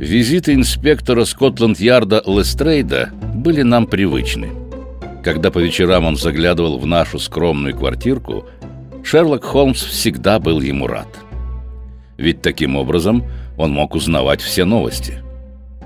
Визиты 0.00 0.54
инспектора 0.54 1.26
Скотланд-Ярда 1.26 2.22
Лестрейда 2.24 3.10
были 3.34 3.60
нам 3.60 3.86
привычны. 3.86 4.48
Когда 5.22 5.50
по 5.50 5.58
вечерам 5.58 6.06
он 6.06 6.16
заглядывал 6.16 6.78
в 6.78 6.86
нашу 6.86 7.18
скромную 7.18 7.76
квартирку, 7.76 8.46
Шерлок 9.04 9.44
Холмс 9.44 9.82
всегда 9.82 10.38
был 10.38 10.62
ему 10.62 10.86
рад. 10.86 11.06
Ведь 12.16 12.40
таким 12.40 12.76
образом 12.76 13.24
он 13.58 13.72
мог 13.72 13.94
узнавать 13.94 14.40
все 14.40 14.64
новости. 14.64 15.18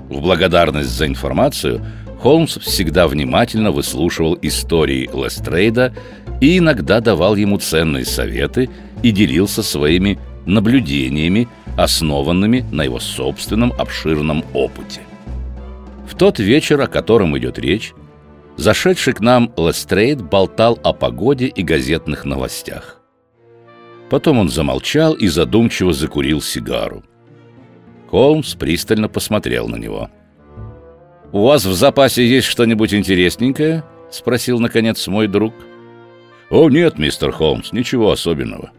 В 0.07 0.21
благодарность 0.21 0.91
за 0.91 1.07
информацию 1.07 1.85
Холмс 2.21 2.57
всегда 2.59 3.09
внимательно 3.09 3.71
выслушивал 3.71 4.39
истории 4.41 5.09
Лестрейда 5.13 5.93
и 6.39 6.59
иногда 6.59 7.01
давал 7.01 7.35
ему 7.35 7.57
ценные 7.57 8.05
советы 8.05 8.69
и 9.03 9.11
делился 9.11 9.61
своими 9.61 10.17
наблюдениями, 10.45 11.49
основанными 11.77 12.65
на 12.71 12.83
его 12.83 12.99
собственном 12.99 13.73
обширном 13.77 14.43
опыте. 14.53 15.01
В 16.07 16.15
тот 16.15 16.39
вечер, 16.39 16.79
о 16.81 16.87
котором 16.87 17.37
идет 17.37 17.59
речь, 17.59 17.93
зашедший 18.57 19.13
к 19.13 19.19
нам 19.19 19.51
Лестрейд 19.57 20.21
болтал 20.21 20.79
о 20.83 20.93
погоде 20.93 21.47
и 21.47 21.63
газетных 21.63 22.25
новостях. 22.25 23.01
Потом 24.09 24.39
он 24.39 24.49
замолчал 24.49 25.13
и 25.13 25.27
задумчиво 25.27 25.91
закурил 25.91 26.41
сигару. 26.41 27.03
Холмс 28.09 28.53
пристально 28.55 29.09
посмотрел 29.09 29.67
на 29.67 29.77
него. 29.77 30.09
«У 31.31 31.43
вас 31.43 31.65
в 31.65 31.73
запасе 31.73 32.25
есть 32.25 32.47
что-нибудь 32.47 32.93
интересненькое?»— 32.93 33.83
спросил, 34.11 34.59
наконец, 34.59 35.05
мой 35.07 35.27
друг. 35.27 35.53
«О, 36.49 36.69
нет, 36.69 36.99
мистер 36.99 37.31
Холмс, 37.31 37.73
ничего 37.73 38.11
особенного». 38.11 38.71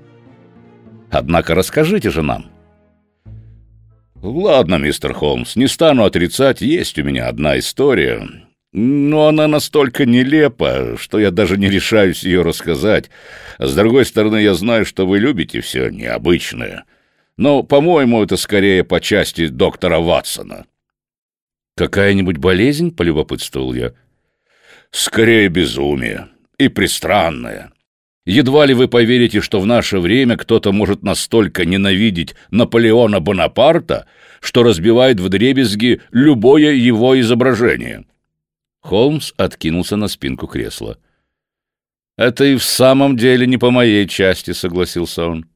«Однако 1.10 1.54
расскажите 1.54 2.10
же 2.10 2.22
нам». 2.22 2.55
«Ладно, 4.26 4.74
мистер 4.74 5.14
Холмс, 5.14 5.54
не 5.54 5.68
стану 5.68 6.04
отрицать, 6.04 6.60
есть 6.60 6.98
у 6.98 7.04
меня 7.04 7.28
одна 7.28 7.60
история, 7.60 8.28
но 8.72 9.28
она 9.28 9.46
настолько 9.46 10.04
нелепа, 10.04 10.96
что 10.98 11.20
я 11.20 11.30
даже 11.30 11.56
не 11.56 11.70
решаюсь 11.70 12.24
ее 12.24 12.42
рассказать. 12.42 13.08
С 13.58 13.72
другой 13.76 14.04
стороны, 14.04 14.42
я 14.42 14.54
знаю, 14.54 14.84
что 14.84 15.06
вы 15.06 15.20
любите 15.20 15.60
все 15.60 15.90
необычное. 15.90 16.86
Но, 17.36 17.62
по-моему, 17.62 18.20
это 18.20 18.36
скорее 18.36 18.82
по 18.82 19.00
части 19.00 19.46
доктора 19.46 20.00
Ватсона». 20.00 20.66
«Какая-нибудь 21.76 22.38
болезнь?»— 22.38 22.90
полюбопытствовал 22.96 23.74
я. 23.74 23.92
«Скорее 24.90 25.46
безумие. 25.48 26.28
И 26.58 26.66
пристранное. 26.66 27.70
Едва 28.26 28.66
ли 28.66 28.74
вы 28.74 28.88
поверите, 28.88 29.40
что 29.40 29.60
в 29.60 29.66
наше 29.66 30.00
время 30.00 30.36
кто-то 30.36 30.72
может 30.72 31.04
настолько 31.04 31.64
ненавидеть 31.64 32.34
Наполеона 32.50 33.20
Бонапарта, 33.20 34.06
что 34.40 34.64
разбивает 34.64 35.20
вдребезги 35.20 36.00
любое 36.10 36.72
его 36.72 37.18
изображение». 37.20 38.04
Холмс 38.80 39.32
откинулся 39.36 39.96
на 39.96 40.08
спинку 40.08 40.46
кресла. 40.48 40.98
«Это 42.18 42.44
и 42.44 42.56
в 42.56 42.64
самом 42.64 43.16
деле 43.16 43.46
не 43.46 43.58
по 43.58 43.70
моей 43.70 44.08
части»,— 44.08 44.50
согласился 44.52 45.26
он. 45.26 45.46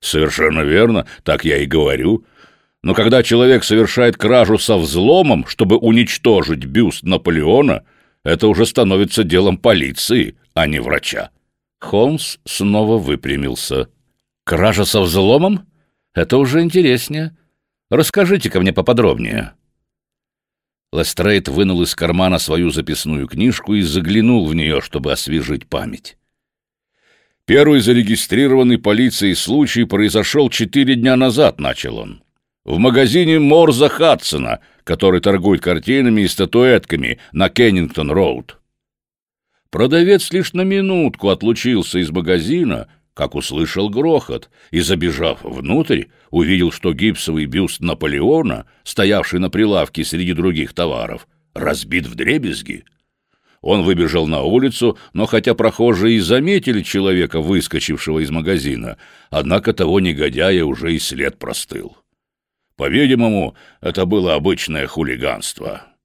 «Совершенно 0.00 0.60
верно, 0.60 1.06
так 1.22 1.44
я 1.44 1.58
и 1.58 1.66
говорю. 1.66 2.24
Но 2.82 2.94
когда 2.94 3.22
человек 3.22 3.64
совершает 3.64 4.16
кражу 4.16 4.58
со 4.58 4.76
взломом, 4.76 5.46
чтобы 5.46 5.76
уничтожить 5.76 6.64
бюст 6.64 7.02
Наполеона, 7.02 7.84
это 8.24 8.46
уже 8.48 8.66
становится 8.66 9.24
делом 9.24 9.58
полиции, 9.58 10.36
а 10.54 10.66
не 10.66 10.78
врача». 10.78 11.30
Холмс 11.80 12.38
снова 12.44 12.98
выпрямился. 12.98 13.88
«Кража 14.44 14.84
со 14.84 15.00
взломом? 15.00 15.66
Это 16.14 16.38
уже 16.38 16.62
интереснее. 16.62 17.36
Расскажите-ка 17.90 18.60
мне 18.60 18.72
поподробнее». 18.72 19.52
Лестрейд 20.92 21.48
вынул 21.48 21.82
из 21.82 21.94
кармана 21.94 22.38
свою 22.38 22.70
записную 22.70 23.26
книжку 23.26 23.74
и 23.74 23.82
заглянул 23.82 24.46
в 24.46 24.54
нее, 24.54 24.80
чтобы 24.80 25.12
освежить 25.12 25.66
память. 25.66 26.16
«Первый 27.44 27.80
зарегистрированный 27.80 28.78
полицией 28.78 29.34
случай 29.34 29.84
произошел 29.84 30.48
четыре 30.48 30.94
дня 30.94 31.16
назад»,— 31.16 31.58
начал 31.60 31.98
он. 31.98 32.22
«В 32.64 32.78
магазине 32.78 33.38
Морза 33.38 33.88
Хадсона, 33.88 34.60
который 34.84 35.20
торгует 35.20 35.60
картинами 35.60 36.22
и 36.22 36.28
статуэтками 36.28 37.18
на 37.32 37.48
Кеннингтон-Роуд. 37.48 38.56
Продавец 39.70 40.30
лишь 40.32 40.52
на 40.52 40.62
минутку 40.62 41.28
отлучился 41.30 41.98
из 41.98 42.10
магазина, 42.10 42.88
как 43.14 43.34
услышал 43.34 43.88
грохот, 43.88 44.50
и, 44.70 44.80
забежав 44.80 45.42
внутрь, 45.42 46.04
увидел, 46.30 46.70
что 46.70 46.92
гипсовый 46.92 47.46
бюст 47.46 47.80
Наполеона, 47.80 48.66
стоявший 48.84 49.40
на 49.40 49.50
прилавке 49.50 50.04
среди 50.04 50.34
других 50.34 50.74
товаров, 50.74 51.26
разбит 51.54 52.06
в 52.06 52.14
дребезги. 52.14 52.84
Он 53.62 53.82
выбежал 53.82 54.26
на 54.26 54.42
улицу, 54.42 54.98
но 55.12 55.26
хотя 55.26 55.54
прохожие 55.54 56.18
и 56.18 56.20
заметили 56.20 56.82
человека, 56.82 57.40
выскочившего 57.40 58.20
из 58.20 58.30
магазина, 58.30 58.98
однако 59.30 59.72
того 59.72 59.98
негодяя 59.98 60.64
уже 60.64 60.94
и 60.94 60.98
след 60.98 61.38
простыл. 61.38 61.96
По-видимому, 62.76 63.56
это 63.80 64.04
было 64.04 64.34
обычное 64.34 64.86
хулиганство. 64.86 65.95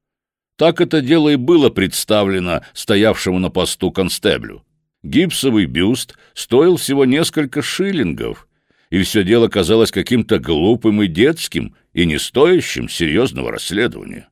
Так 0.62 0.80
это 0.80 1.02
дело 1.02 1.30
и 1.30 1.38
было 1.38 1.72
представлено 1.72 2.62
стоявшему 2.74 3.40
на 3.40 3.50
посту 3.50 3.90
констеблю. 3.90 4.64
Гипсовый 5.02 5.66
бюст 5.66 6.20
стоил 6.36 6.78
всего 6.78 7.04
несколько 7.04 7.64
шиллингов, 7.64 8.48
и 8.92 9.02
все 9.02 9.24
дело 9.24 9.48
казалось 9.48 9.90
каким-то 9.90 10.38
глупым 10.38 11.02
и 11.02 11.08
детским, 11.08 11.76
и 11.94 12.06
не 12.06 12.20
стоящим 12.20 12.90
серьезного 12.90 13.52
расследования. 13.52 14.30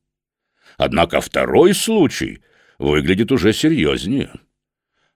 Однако 0.77 1.19
второй 1.19 1.73
случай 1.73 2.43
выглядит 2.77 3.31
уже 3.31 3.51
серьезнее. 3.51 4.29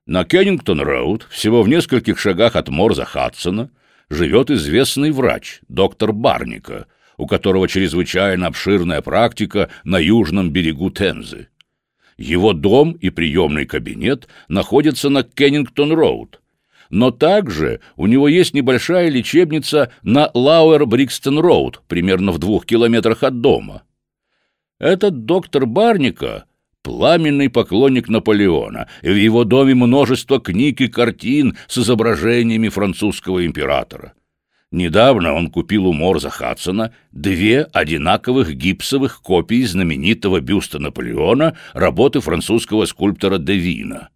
На 0.08 0.24
Кеннингтон-Роуд, 0.24 1.28
всего 1.30 1.62
в 1.62 1.70
нескольких 1.70 2.18
шагах 2.18 2.56
от 2.56 2.70
Морза 2.70 3.06
Хадсона, 3.06 3.70
живет 4.10 4.50
известный 4.50 5.12
врач, 5.12 5.60
доктор 5.68 6.12
Барника, 6.12 6.88
у 7.18 7.28
которого 7.28 7.68
чрезвычайно 7.68 8.48
обширная 8.48 9.02
практика 9.02 9.70
на 9.84 9.98
южном 9.98 10.52
берегу 10.52 10.90
Темзы. 10.90 11.48
Его 12.18 12.54
дом 12.54 12.94
и 12.94 13.10
приемный 13.10 13.66
кабинет 13.66 14.28
находятся 14.48 15.10
на 15.10 15.24
Кеннингтон-Роуд. 15.24 16.40
Но 16.90 17.12
также 17.12 17.80
у 17.96 18.06
него 18.06 18.28
есть 18.28 18.54
небольшая 18.54 19.10
лечебница 19.10 19.92
на 20.04 20.30
Лауэр-Брикстон-Роуд, 20.34 21.80
примерно 21.88 22.32
в 22.32 22.38
двух 22.38 22.66
километрах 22.66 23.24
от 23.24 23.42
дома. 23.42 23.84
Этот 24.80 25.26
доктор 25.26 25.66
Барника– 25.66 26.46
пламенный 26.84 27.50
поклонник 27.50 28.10
Наполеона, 28.10 28.88
и 29.02 29.10
в 29.10 29.16
его 29.16 29.44
доме 29.46 29.74
множество 29.74 30.40
книг 30.40 30.82
и 30.82 30.88
картин 30.88 31.58
с 31.68 31.80
изображениями 31.80 32.70
французского 32.70 33.46
императора. 33.46 34.14
Недавно 34.74 35.36
он 35.36 35.52
купил 35.52 35.86
у 35.86 35.94
Морза 35.94 36.32
Хадсона 36.32 36.96
две 37.12 37.62
одинаковых 37.62 38.56
гипсовых 38.56 39.22
копии 39.22 39.64
знаменитого 39.66 40.40
бюста 40.40 40.80
Наполеона 40.80 41.56
работы 41.74 42.22
французского 42.22 42.86
скульптора 42.86 43.38
Девина. 43.38 44.10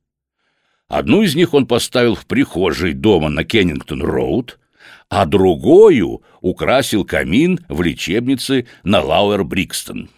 Одну 0.88 1.22
из 1.22 1.36
них 1.36 1.54
он 1.54 1.68
поставил 1.68 2.16
в 2.16 2.26
прихожей 2.26 2.94
дома 2.94 3.30
на 3.30 3.44
Кеннингтон-Роуд, 3.44 4.58
а 5.10 5.28
другую 5.28 6.24
украсил 6.42 7.06
камин 7.06 7.60
в 7.70 7.84
лечебнице 7.84 8.66
на 8.84 9.02
Лауэр-Брикстон. 9.02 10.10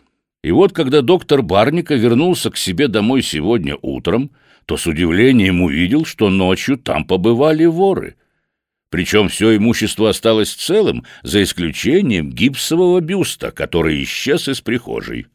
И 0.41 0.51
вот, 0.51 0.71
когда 0.71 1.01
доктор 1.01 1.41
Барника 1.41 1.95
вернулся 1.95 2.49
к 2.49 2.55
себе 2.55 2.87
домой 2.87 3.23
сегодня 3.23 3.75
утром, 3.81 4.31
то 4.65 4.77
с 4.77 4.87
удивлением 4.87 5.61
увидел, 5.61 6.05
что 6.05 6.29
ночью 6.29 6.77
там 6.77 7.03
побывали 7.03 7.65
воры— 7.65 8.15
причем 8.89 9.29
все 9.29 9.55
имущество 9.55 10.09
осталось 10.09 10.53
целым, 10.53 11.05
за 11.23 11.43
исключением 11.43 12.31
гипсового 12.31 12.99
бюста, 13.01 13.51
который 13.51 14.03
исчез 14.03 14.47
из 14.47 14.61
прихожей. 14.61 15.27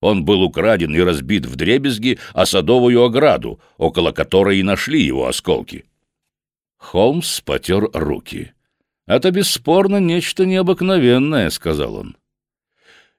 Он 0.00 0.24
был 0.24 0.42
украден 0.42 0.94
и 0.94 1.00
разбит 1.00 1.46
в 1.46 1.56
дребезги 1.56 2.18
о 2.34 2.44
садовую 2.44 3.02
ограду, 3.02 3.60
около 3.78 4.12
которой 4.12 4.58
и 4.58 4.62
нашли 4.62 5.02
его 5.02 5.26
осколки. 5.26 5.86
Холмс 6.76 7.40
потер 7.40 7.88
руки. 7.92 8.52
«Это 9.06 9.30
бесспорно 9.30 9.98
нечто 9.98 10.44
необыкновенное»,— 10.44 11.48
сказал 11.50 11.94
он. 11.96 12.16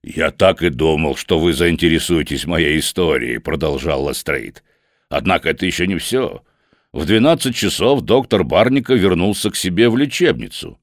«Я 0.03 0.31
так 0.31 0.61
и 0.61 0.69
думал, 0.69 1.15
что 1.15 1.39
вы 1.39 1.53
заинтересуетесь 1.53 2.45
моей 2.45 2.77
историей»,— 2.79 3.37
продолжал 3.39 4.07
Лестрейд. 4.07 4.63
«Однако 5.09 5.49
это 5.49 5.65
еще 5.65 5.87
не 5.87 5.97
все. 5.97 6.43
В 6.97 7.05
двенадцать 7.05 7.55
часов 7.55 8.01
доктор 8.01 8.43
Барника 8.43 8.95
вернулся 8.95 9.51
к 9.51 9.55
себе 9.55 9.87
в 9.87 9.95
лечебницу. 9.95 10.79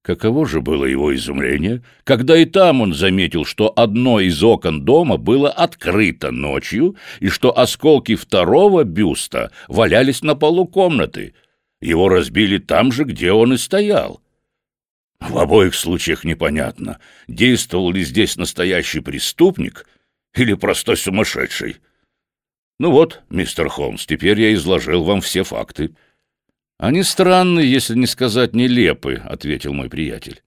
Каково 0.00 0.46
же 0.46 0.62
было 0.62 0.86
его 0.86 1.14
изумление, 1.14 1.82
когда 2.04 2.38
и 2.38 2.46
там 2.46 2.80
он 2.80 2.94
заметил, 2.94 3.44
что 3.44 3.70
одно 3.76 4.20
из 4.20 4.42
окон 4.42 4.86
дома 4.86 5.18
было 5.18 5.50
открыто 5.50 6.30
ночью 6.30 6.96
и 7.20 7.28
что 7.28 7.58
осколки 7.58 8.14
второго 8.14 8.84
бюста 8.84 9.52
валялись 9.68 10.22
на 10.22 10.34
полу 10.34 10.66
комнаты. 10.66 11.34
Его 11.82 12.08
разбили 12.08 12.56
там 12.56 12.90
же, 12.90 13.04
где 13.04 13.30
он 13.30 13.52
и 13.52 13.58
стоял. 13.58 14.22
В 15.20 15.36
обоих 15.36 15.74
случаях 15.74 16.24
непонятно, 16.24 17.00
действовал 17.28 17.90
ли 17.90 18.02
здесь 18.02 18.38
настоящий 18.38 19.00
преступник 19.00 19.86
или 20.34 20.54
простой 20.54 20.96
сумасшедший. 20.96 21.76
Ну 22.80 22.92
вот, 22.92 23.20
мистер 23.28 23.68
Холмс, 23.68 24.06
теперь 24.06 24.40
я 24.40 24.54
изложил 24.54 25.04
вам 25.04 25.20
все 25.20 25.42
факты. 25.44 25.94
Они 26.78 27.02
странные, 27.02 27.70
если 27.70 27.94
не 27.94 28.06
сказать 28.06 28.54
нелепы, 28.54 29.20
ответил 29.22 29.74
мой 29.74 29.90
приятель. 29.90 30.42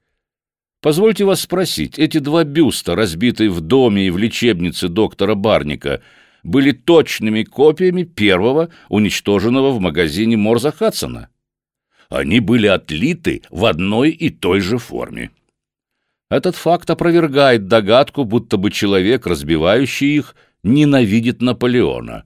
Позвольте 0.82 1.26
вас 1.26 1.42
спросить, 1.42 2.00
эти 2.00 2.18
два 2.18 2.44
бюста, 2.44 2.96
разбитые 2.96 3.52
в 3.52 3.62
доме 3.62 4.08
и 4.08 4.10
в 4.10 4.18
лечебнице 4.18 4.88
доктора 4.88 5.36
Барника, 5.36 6.02
были 6.42 6.72
точными 6.72 7.44
копиями 7.44 8.02
первого, 8.02 8.70
уничтоженного 8.90 9.70
в 9.70 9.80
магазине 9.80 10.36
Морза 10.36 10.72
Хадсона? 10.72 11.30
Они 12.10 12.40
были 12.40 12.66
отлиты 12.66 13.44
в 13.52 13.64
одной 13.64 14.10
и 14.10 14.32
той 14.32 14.60
же 14.60 14.80
форме. 14.80 15.30
Этот 16.32 16.56
факт 16.56 16.90
опровергает 16.90 17.68
догадку, 17.68 18.24
будто 18.24 18.58
бы 18.58 18.72
человек, 18.72 19.28
разбивающий 19.28 20.16
их, 20.18 20.36
ненавидит 20.64 21.42
Наполеона. 21.42 22.26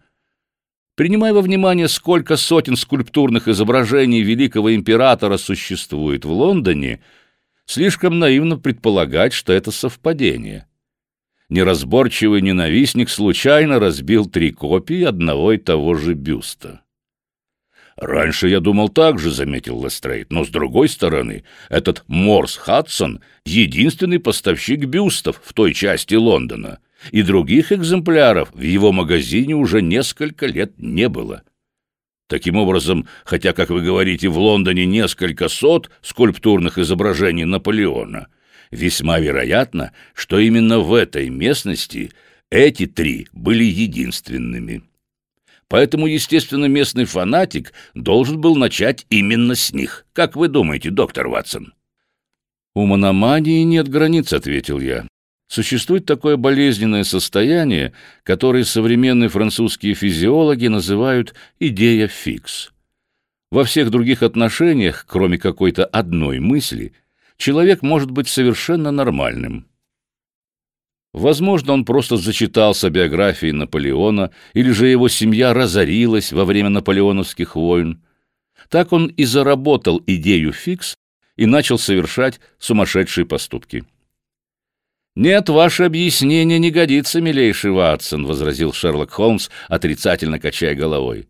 Принимая 0.95 1.33
во 1.33 1.41
внимание, 1.41 1.87
сколько 1.87 2.37
сотен 2.37 2.75
скульптурных 2.75 3.47
изображений 3.47 4.21
великого 4.21 4.73
императора 4.73 5.37
существует 5.37 6.25
в 6.25 6.31
Лондоне, 6.31 7.01
слишком 7.65 8.17
наивно 8.17 8.57
предполагать, 8.57 9.33
что 9.33 9.53
это 9.53 9.71
совпадение. 9.71 10.67
Неразборчивый 11.49 12.41
ненавистник 12.41 13.09
случайно 13.09 13.79
разбил 13.79 14.25
три 14.25 14.51
копии 14.51 15.03
одного 15.03 15.53
и 15.53 15.57
того 15.57 15.93
же 15.93 16.13
бюста. 16.13 16.81
«Раньше 17.95 18.47
я 18.47 18.59
думал 18.59 18.89
так 18.89 19.17
же»,— 19.17 19.31
заметил 19.31 19.83
Лестрейд, 19.83 20.31
«но, 20.31 20.45
с 20.45 20.49
другой 20.49 20.87
стороны, 20.87 21.43
этот 21.69 22.03
Морс 22.07 22.55
Хадсон— 22.55 23.21
единственный 23.45 24.19
поставщик 24.19 24.85
бюстов 24.85 25.41
в 25.43 25.53
той 25.53 25.73
части 25.73 26.13
Лондона, 26.13 26.79
и 27.11 27.21
других 27.21 27.71
экземпляров 27.71 28.51
в 28.53 28.61
его 28.61 28.91
магазине 28.91 29.55
уже 29.55 29.81
несколько 29.81 30.45
лет 30.45 30.73
не 30.77 31.09
было. 31.09 31.43
Таким 32.27 32.57
образом, 32.57 33.07
хотя, 33.23 33.53
как 33.53 33.69
вы 33.69 33.81
говорите, 33.81 34.27
в 34.27 34.37
Лондоне 34.37 34.85
несколько 34.85 35.47
сот 35.47 35.89
скульптурных 36.01 36.77
изображений 36.77 37.45
Наполеона, 37.45 38.27
весьма 38.69 39.19
вероятно, 39.19 39.93
что 40.13 40.37
именно 40.37 40.79
в 40.79 40.93
этой 40.93 41.29
местности 41.29 42.11
эти 42.49 42.85
три 42.85 43.27
были 43.31 43.63
единственными». 43.63 44.83
Поэтому, 45.69 46.07
естественно, 46.07 46.65
местный 46.65 47.05
фанатик 47.05 47.73
должен 47.93 48.39
был 48.39 48.55
начать 48.55 49.05
именно 49.09 49.53
с 49.55 49.73
них. 49.73 50.05
Как 50.13 50.35
вы 50.35 50.47
думаете, 50.47 50.91
доктор 50.91 51.27
Ватсон? 51.27 51.73
«У 52.73 52.85
мономании 52.85 53.63
нет 53.63 53.87
границ»,— 53.89 54.31
ответил 54.33 54.79
я. 54.79 55.07
Существует 55.47 56.05
такое 56.05 56.35
болезненное 56.35 57.03
состояние, 57.03 57.93
которое 58.23 58.65
современные 58.65 59.29
французские 59.29 59.93
физиологи 59.93 60.67
называют 60.67 61.33
«идея 61.59 62.07
фикс». 62.07 62.71
Во 63.49 63.63
всех 63.63 63.89
других 63.89 64.23
отношениях, 64.23 65.05
кроме 65.07 65.37
какой-то 65.37 65.85
одной 65.85 66.39
мысли, 66.39 66.93
человек 67.37 67.81
может 67.81 68.11
быть 68.11 68.27
совершенно 68.27 68.91
нормальным. 68.91 69.67
Возможно, 71.13 71.71
он 71.71 71.85
просто 71.85 72.17
зачитался 72.17 72.89
биографией 72.89 73.53
Наполеона, 73.53 74.31
или 74.53 74.71
же 74.71 74.87
его 74.87 75.07
семья 75.07 75.53
разорилась 75.53 76.33
во 76.33 76.43
время 76.43 76.69
наполеоновских 76.69 77.55
войн. 77.55 78.03
Так 78.69 78.91
он 78.91 79.07
и 79.07 79.23
заработал 79.23 80.03
идею 80.05 80.51
фикс 80.51 80.97
и 81.37 81.45
начал 81.45 81.79
совершать 81.79 82.41
сумасшедшие 82.59 83.25
поступки. 83.25 83.85
«Нет, 85.17 85.49
ваше 85.49 85.85
объяснение 85.85 86.59
не 86.59 86.69
годится, 86.69 87.19
милейший 87.21 87.71
Ватсон»,— 87.71 88.25
возразил 88.27 88.71
Шерлок 88.71 89.09
Холмс, 89.09 89.49
отрицательно 89.67 90.39
качая 90.39 90.75
головой. 90.75 91.27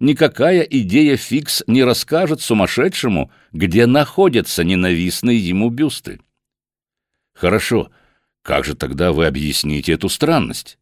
«Никакая 0.00 0.62
идея 0.62 1.16
фикс 1.16 1.62
не 1.68 1.84
расскажет 1.84 2.40
сумасшедшему, 2.40 3.30
где 3.52 3.86
находятся 3.86 4.64
ненавистные 4.64 5.38
ему 5.38 5.70
бюсты». 5.70 6.20
«Хорошо», 7.32 7.92
как 8.42 8.64
же 8.64 8.74
тогда 8.74 9.12
вы 9.12 9.26
объясните 9.26 9.92
эту 9.92 10.08
странность? 10.08 10.78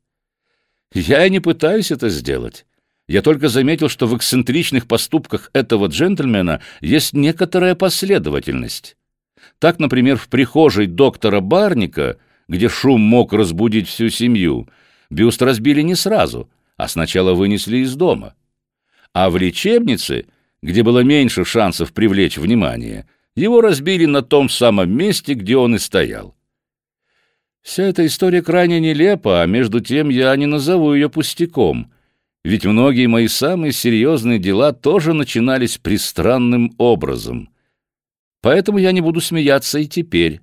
Я 0.95 1.27
и 1.27 1.31
не 1.31 1.41
пытаюсь 1.41 1.91
это 1.91 2.09
сделать. 2.09 2.65
Я 3.09 3.23
только 3.23 3.49
заметил, 3.49 3.89
что 3.89 4.07
в 4.07 4.17
эксцентричных 4.17 4.87
поступках 4.87 5.51
этого 5.53 5.89
джентльмена 5.89 6.63
есть 6.81 7.13
некоторая 7.13 7.75
последовательность. 7.75 8.97
Так, 9.59 9.79
например, 9.79 10.17
в 10.17 10.29
прихожей 10.29 10.87
доктора 10.87 11.41
Барника, 11.41 12.19
где 12.49 12.69
шум 12.69 13.01
мог 13.01 13.33
разбудить 13.33 13.89
всю 13.89 14.09
семью, 14.09 14.69
бюст 15.11 15.43
разбили 15.43 15.83
не 15.83 15.95
сразу, 15.95 16.49
а 16.77 16.89
сначала 16.89 17.35
вынесли 17.35 17.79
из 17.79 17.95
дома. 17.97 18.35
А 19.13 19.31
в 19.31 19.37
лечебнице, 19.37 20.27
где 20.63 20.83
было 20.83 21.01
меньше 21.01 21.45
шансов 21.45 21.93
привлечь 21.93 22.37
внимание, 22.37 23.09
его 23.35 23.61
разбили 23.61 24.07
на 24.07 24.23
том 24.23 24.49
самом 24.49 24.91
месте, 24.91 25.35
где 25.35 25.57
он 25.57 25.75
и 25.75 25.79
стоял. 25.79 26.35
Вся 27.63 27.83
эта 27.83 28.07
история 28.07 28.43
крайне 28.43 28.79
нелепа, 28.79 29.43
а 29.43 29.47
между 29.47 29.81
тем 29.81 30.09
я 30.09 30.35
не 30.37 30.47
назову 30.47 30.95
ее 30.95 31.11
пустяком, 31.11 31.93
ведь 32.45 32.65
многие 32.65 33.07
мои 33.07 33.27
самые 33.27 33.73
серьезные 33.73 34.39
дела 34.39 34.73
тоже 34.73 35.13
начинались 35.15 35.79
пристранным 35.79 36.75
образом. 36.79 37.51
Поэтому 38.41 38.79
я 38.79 38.93
не 38.93 39.01
буду 39.01 39.21
смеяться 39.21 39.81
и 39.81 39.87
теперь. 39.87 40.43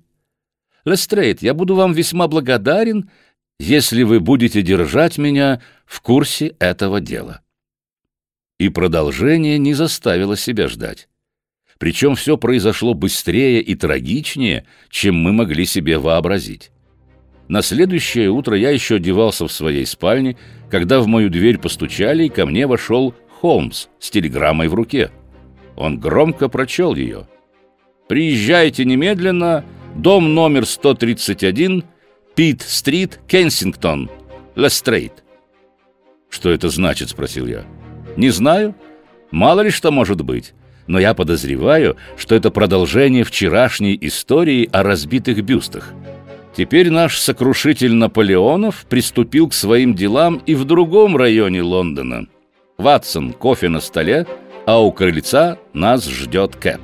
Лестрейд, 0.84 1.42
я 1.42 1.54
буду 1.54 1.74
вам 1.74 1.92
весьма 1.92 2.28
благодарен, 2.28 3.10
если 3.58 4.02
вы 4.02 4.20
будете 4.20 4.62
держать 4.62 5.16
меня 5.16 5.62
в 5.86 6.00
курсе 6.00 6.54
этого 6.58 7.00
дела. 7.00 7.40
И 8.58 8.68
продолжение 8.68 9.58
не 9.58 9.74
заставило 9.74 10.36
себя 10.36 10.68
ждать. 10.68 11.08
Причем 11.78 12.14
все 12.14 12.36
произошло 12.36 12.94
быстрее 12.94 13.60
и 13.60 13.74
трагичнее, 13.74 14.66
чем 14.90 15.16
мы 15.16 15.32
могли 15.32 15.64
себе 15.64 15.98
вообразить. 15.98 16.70
На 17.48 17.62
следующее 17.62 18.30
утро 18.30 18.56
я 18.56 18.70
еще 18.70 18.96
одевался 18.96 19.46
в 19.46 19.52
своей 19.52 19.84
спальне, 19.86 20.36
когда 20.70 21.00
в 21.00 21.06
мою 21.06 21.30
дверь 21.30 21.58
постучали, 21.58 22.24
и 22.24 22.28
ко 22.28 22.46
мне 22.46 22.66
вошел 22.66 23.14
Холмс 23.40 23.88
с 23.98 24.10
телеграммой 24.10 24.68
в 24.68 24.74
руке. 24.74 25.10
Он 25.76 25.98
громко 25.98 26.48
прочел 26.48 26.94
ее. 26.94 27.26
«Приезжайте 28.08 28.84
немедленно, 28.84 29.64
дом 29.94 30.34
номер 30.34 30.66
131, 30.66 31.84
Пит-стрит, 32.34 33.20
Кенсингтон, 33.26 34.10
Лестрейт». 34.54 35.24
«Что 36.28 36.50
это 36.50 36.68
значит?»— 36.68 37.08
спросил 37.10 37.46
я. 37.46 37.64
«Не 38.16 38.30
знаю. 38.30 38.74
Мало 39.30 39.60
ли 39.60 39.70
что 39.70 39.90
может 39.90 40.22
быть. 40.22 40.54
Но 40.86 40.98
я 40.98 41.14
подозреваю, 41.14 41.96
что 42.16 42.34
это 42.34 42.50
продолжение 42.50 43.24
вчерашней 43.24 43.96
истории 44.00 44.68
о 44.72 44.82
разбитых 44.82 45.42
бюстах». 45.42 45.92
Теперь 46.56 46.90
наш 46.90 47.18
сокрушитель 47.18 47.94
Наполеонов 47.94 48.86
приступил 48.88 49.48
к 49.48 49.54
своим 49.54 49.94
делам 49.94 50.40
и 50.46 50.54
в 50.54 50.64
другом 50.64 51.16
районе 51.16 51.62
Лондона. 51.62 52.28
Ватсон, 52.78 53.32
кофе 53.32 53.68
на 53.68 53.80
столе, 53.80 54.26
а 54.64 54.80
у 54.80 54.92
крыльца 54.92 55.58
нас 55.72 56.08
ждет 56.08 56.54
Кэп. 56.56 56.80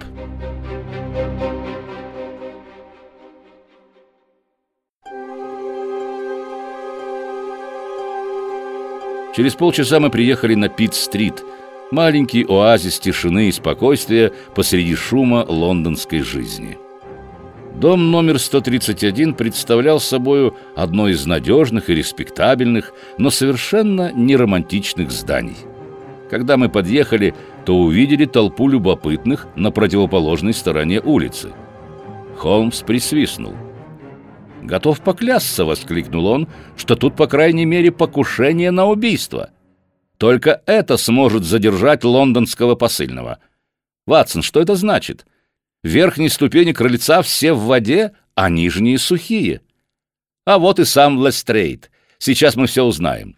Через 9.35 9.55
полчаса 9.55 10.01
мы 10.01 10.11
приехали 10.11 10.55
на 10.55 10.69
Пит-стрит, 10.69 11.45
маленький 11.93 12.45
оазис 12.49 12.99
тишины 12.99 13.49
и 13.49 13.53
спокойствия 13.53 14.33
посреди 14.57 14.97
шума 14.97 15.45
лондонской 15.49 16.21
жизни. 16.21 16.79
Дом 17.77 18.11
номер 18.11 18.41
131 18.41 19.35
представлял 19.35 20.01
собою 20.01 20.57
одно 20.75 21.09
из 21.09 21.25
надежных 21.27 21.89
и 21.89 21.95
респектабельных, 21.95 22.93
но 23.19 23.31
совершенно 23.31 24.13
неромантичных 24.13 25.13
зданий. 25.13 25.57
Когда 26.29 26.57
мы 26.57 26.69
подъехали, 26.69 27.35
то 27.65 27.77
увидели 27.77 28.25
толпу 28.25 28.69
любопытных 28.69 29.47
на 29.55 29.71
противоположной 29.71 30.55
стороне 30.55 31.01
улицы. 31.01 31.51
Холмс 32.37 32.83
присвистнул. 32.83 33.55
«Готов 34.63 35.01
поклясться»,— 35.01 35.65
воскликнул 35.67 36.27
он,— 36.27 36.49
«что 36.77 36.97
тут, 36.97 37.17
по 37.17 37.27
крайней 37.27 37.65
мере, 37.65 37.91
покушение 37.91 38.71
на 38.71 38.87
убийство. 38.87 39.51
Только 40.19 40.63
это 40.67 40.97
сможет 40.97 41.45
задержать 41.45 42.05
лондонского 42.05 42.75
посыльного. 42.75 43.39
Ватсон, 44.07 44.43
что 44.43 44.61
это 44.61 44.77
значит? 44.77 45.25
Верхние 45.83 46.29
ступени 46.29 46.73
крыльца 46.73 47.23
все 47.23 47.55
в 47.55 47.65
воде, 47.65 48.13
а 48.35 48.51
нижние 48.51 48.99
сухие. 48.99 49.63
А 50.45 50.59
вот 50.59 50.79
и 50.79 50.85
сам 50.85 51.25
Лестрейд. 51.25 51.91
Сейчас 52.19 52.55
мы 52.55 52.67
все 52.67 52.85
узнаем. 52.85 53.37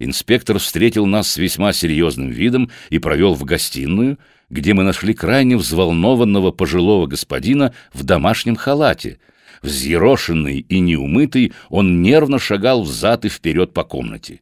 Инспектор 0.00 0.58
встретил 0.58 1.06
нас 1.06 1.32
с 1.32 1.36
весьма 1.36 1.72
серьезным 1.72 2.30
видом 2.30 2.70
и 2.88 2.98
провел 2.98 3.34
в 3.34 3.44
гостиную, 3.44 4.18
где 4.48 4.72
мы 4.72 4.84
нашли 4.84 5.12
крайне 5.12 5.56
взволнованного 5.56 6.52
пожилого 6.52 7.06
господина 7.06 7.74
в 7.92 8.04
домашнем 8.04 8.56
халате. 8.56 9.18
Взъерошенный 9.62 10.60
и 10.60 10.80
неумытый, 10.80 11.52
он 11.68 12.02
нервно 12.02 12.38
шагал 12.38 12.82
взад 12.82 13.24
и 13.24 13.28
вперед 13.28 13.72
по 13.72 13.84
комнате. 13.84 14.40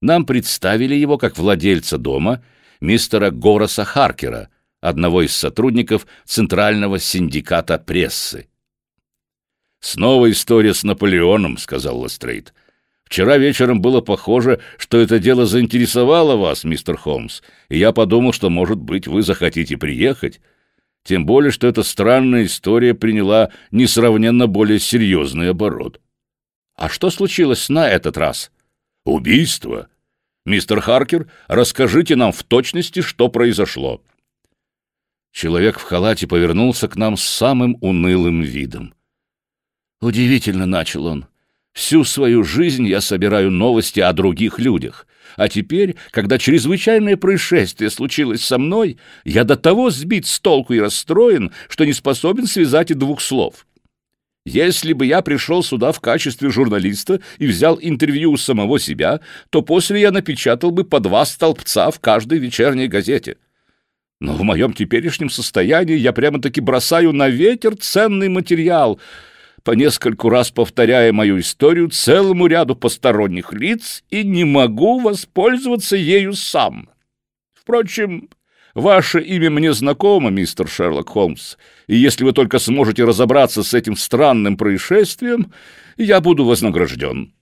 Нам 0.00 0.24
представили 0.24 0.94
его 0.94 1.18
как 1.18 1.36
владельца 1.36 1.98
дома, 1.98 2.42
мистера 2.80 3.30
Гораса 3.30 3.84
Харкера, 3.84 4.48
одного 4.80 5.22
из 5.22 5.36
сотрудников 5.36 6.06
Центрального 6.24 6.98
синдиката 6.98 7.78
прессы. 7.78 8.48
«Снова 9.80 10.30
история 10.30 10.74
с 10.74 10.84
Наполеоном»,— 10.84 11.56
сказал 11.58 12.04
Лестрейд. 12.04 12.54
«Вчера 13.04 13.38
вечером 13.38 13.80
было 13.80 14.00
похоже, 14.00 14.60
что 14.78 14.98
это 14.98 15.18
дело 15.18 15.46
заинтересовало 15.46 16.36
вас, 16.36 16.64
мистер 16.64 16.96
Холмс, 16.96 17.40
и 17.68 17.78
я 17.78 17.92
подумал, 17.92 18.32
что, 18.32 18.50
может 18.50 18.78
быть, 18.78 19.06
вы 19.06 19.22
захотите 19.22 19.76
приехать. 19.76 20.40
Тем 21.04 21.26
более, 21.26 21.50
что 21.50 21.66
эта 21.66 21.82
странная 21.82 22.44
история 22.44 22.94
приняла 22.94 23.50
несравненно 23.70 24.46
более 24.46 24.78
серьезный 24.78 25.50
оборот». 25.50 26.00
«А 26.76 26.88
что 26.88 27.10
случилось 27.10 27.68
на 27.68 27.88
этот 27.88 28.16
раз?» 28.16 28.50
«Убийство. 29.04 29.88
Мистер 30.46 30.80
Харкер, 30.80 31.30
расскажите 31.48 32.16
нам 32.16 32.32
в 32.32 32.42
точности, 32.42 33.00
что 33.00 33.28
произошло». 33.28 34.02
Человек 35.32 35.78
в 35.78 35.82
халате 35.82 36.26
повернулся 36.26 36.88
к 36.88 36.96
нам 36.96 37.16
с 37.16 37.22
самым 37.22 37.76
унылым 37.80 38.42
видом. 38.42 38.94
«Удивительно»,— 40.00 40.66
начал 40.66 41.06
он. 41.06 41.26
«Всю 41.72 42.04
свою 42.04 42.42
жизнь 42.42 42.86
я 42.86 43.00
собираю 43.00 43.50
новости 43.50 44.00
о 44.00 44.12
других 44.12 44.58
людях. 44.58 45.06
А 45.36 45.48
теперь, 45.48 45.96
когда 46.10 46.38
чрезвычайное 46.38 47.16
происшествие 47.16 47.90
случилось 47.90 48.44
со 48.44 48.58
мной, 48.58 48.98
я 49.24 49.44
до 49.44 49.56
того 49.56 49.90
сбит 49.90 50.26
с 50.26 50.40
толку 50.40 50.74
и 50.74 50.80
расстроен, 50.80 51.52
что 51.68 51.84
не 51.84 51.92
способен 51.92 52.46
связать 52.46 52.90
и 52.90 52.94
двух 52.94 53.20
слов. 53.20 53.66
Если 54.46 54.94
бы 54.94 55.06
я 55.06 55.20
пришел 55.22 55.62
сюда 55.62 55.92
в 55.92 56.00
качестве 56.00 56.50
журналиста 56.50 57.20
и 57.38 57.46
взял 57.46 57.78
интервью 57.80 58.32
у 58.32 58.36
самого 58.36 58.80
себя, 58.80 59.20
то 59.50 59.62
после 59.62 60.00
я 60.00 60.10
напечатал 60.10 60.70
бы 60.70 60.84
по 60.84 60.98
два 60.98 61.24
столбца 61.24 61.90
в 61.90 62.00
каждой 62.00 62.38
вечерней 62.38 62.88
газете». 62.88 63.36
Но 64.20 64.34
в 64.34 64.42
моем 64.42 64.74
теперешнем 64.74 65.30
состоянии 65.30 65.96
я 65.96 66.12
прямо-таки 66.12 66.60
бросаю 66.60 67.12
на 67.12 67.28
ветер 67.28 67.74
ценный 67.76 68.28
материал, 68.28 69.00
по 69.62 69.72
нескольку 69.72 70.28
раз 70.28 70.50
повторяя 70.50 71.12
мою 71.12 71.40
историю 71.40 71.88
целому 71.90 72.46
ряду 72.46 72.76
посторонних 72.76 73.52
лиц 73.52 74.02
и 74.10 74.24
не 74.24 74.44
могу 74.44 75.00
воспользоваться 75.00 75.96
ею 75.96 76.32
сам. 76.34 76.90
Впрочем, 77.52 78.30
ваше 78.74 79.20
имя 79.20 79.50
мне 79.50 79.72
знакомо, 79.72 80.30
мистер 80.30 80.68
Шерлок 80.68 81.10
Холмс, 81.10 81.56
и 81.86 81.96
если 81.96 82.24
вы 82.24 82.32
только 82.32 82.58
сможете 82.58 83.04
разобраться 83.04 83.62
с 83.62 83.74
этим 83.74 83.96
странным 83.96 84.56
происшествием, 84.56 85.52
я 85.96 86.20
буду 86.20 86.44
вознагражден». 86.44 87.34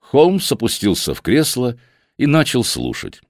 Холмс 0.00 0.50
опустился 0.52 1.14
в 1.14 1.20
кресло 1.20 1.76
и 2.16 2.26
начал 2.26 2.62
слушать. 2.62 3.20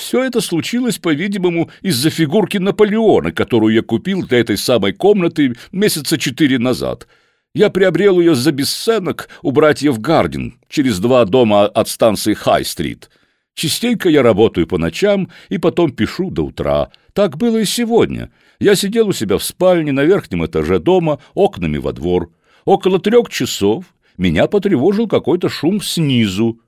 Все 0.00 0.24
это 0.24 0.40
случилось, 0.40 0.96
по-видимому, 0.96 1.70
из-за 1.82 2.08
фигурки 2.08 2.56
Наполеона, 2.56 3.32
которую 3.32 3.74
я 3.74 3.82
купил 3.82 4.22
для 4.26 4.38
этой 4.38 4.56
самой 4.56 4.94
комнаты 4.94 5.54
месяца 5.72 6.16
четыре 6.16 6.58
назад. 6.58 7.06
Я 7.54 7.68
приобрел 7.68 8.18
ее 8.18 8.34
за 8.34 8.50
бесценок 8.50 9.28
у 9.42 9.50
братьев 9.50 10.00
Гардин, 10.00 10.58
через 10.70 11.00
два 11.00 11.26
дома 11.26 11.66
от 11.66 11.86
станции 11.90 12.32
Хай-стрит. 12.32 13.10
Частенько 13.54 14.08
я 14.08 14.22
работаю 14.22 14.66
по 14.66 14.78
ночам 14.78 15.28
и 15.50 15.58
потом 15.58 15.92
пишу 15.92 16.30
до 16.30 16.46
утра. 16.46 16.90
Так 17.12 17.36
было 17.36 17.58
и 17.58 17.66
сегодня. 17.66 18.30
Я 18.58 18.76
сидел 18.76 19.08
у 19.08 19.12
себя 19.12 19.36
в 19.36 19.44
спальне 19.44 19.92
на 19.92 20.04
верхнем 20.04 20.46
этаже 20.46 20.78
дома, 20.78 21.20
окнами 21.34 21.76
во 21.76 21.92
двор. 21.92 22.32
Около 22.64 23.00
трех 23.00 23.28
часов 23.28 23.84
меня 24.16 24.46
потревожил 24.46 25.06
какой-то 25.06 25.50
шум 25.50 25.82
снизу. 25.82 26.58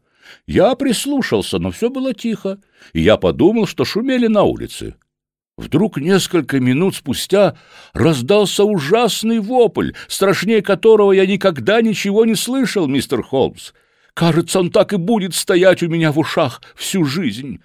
Я 0.46 0.74
прислушался, 0.74 1.58
но 1.58 1.70
все 1.70 1.90
было 1.90 2.14
тихо, 2.14 2.60
и 2.92 3.00
я 3.00 3.16
подумал, 3.16 3.66
что 3.66 3.84
шумели 3.84 4.26
на 4.26 4.42
улице. 4.42 4.94
Вдруг 5.58 5.98
несколько 5.98 6.60
минут 6.60 6.96
спустя 6.96 7.56
раздался 7.92 8.64
ужасный 8.64 9.38
вопль, 9.38 9.92
страшнее 10.08 10.62
которого 10.62 11.12
я 11.12 11.26
никогда 11.26 11.82
ничего 11.82 12.24
не 12.24 12.34
слышал, 12.34 12.86
мистер 12.86 13.22
Холмс. 13.22 13.72
Кажется, 14.14 14.60
он 14.60 14.70
так 14.70 14.92
и 14.92 14.96
будет 14.96 15.34
стоять 15.34 15.82
у 15.82 15.88
меня 15.88 16.10
в 16.10 16.18
ушах 16.18 16.62
всю 16.74 17.04
жизнь. 17.04 17.60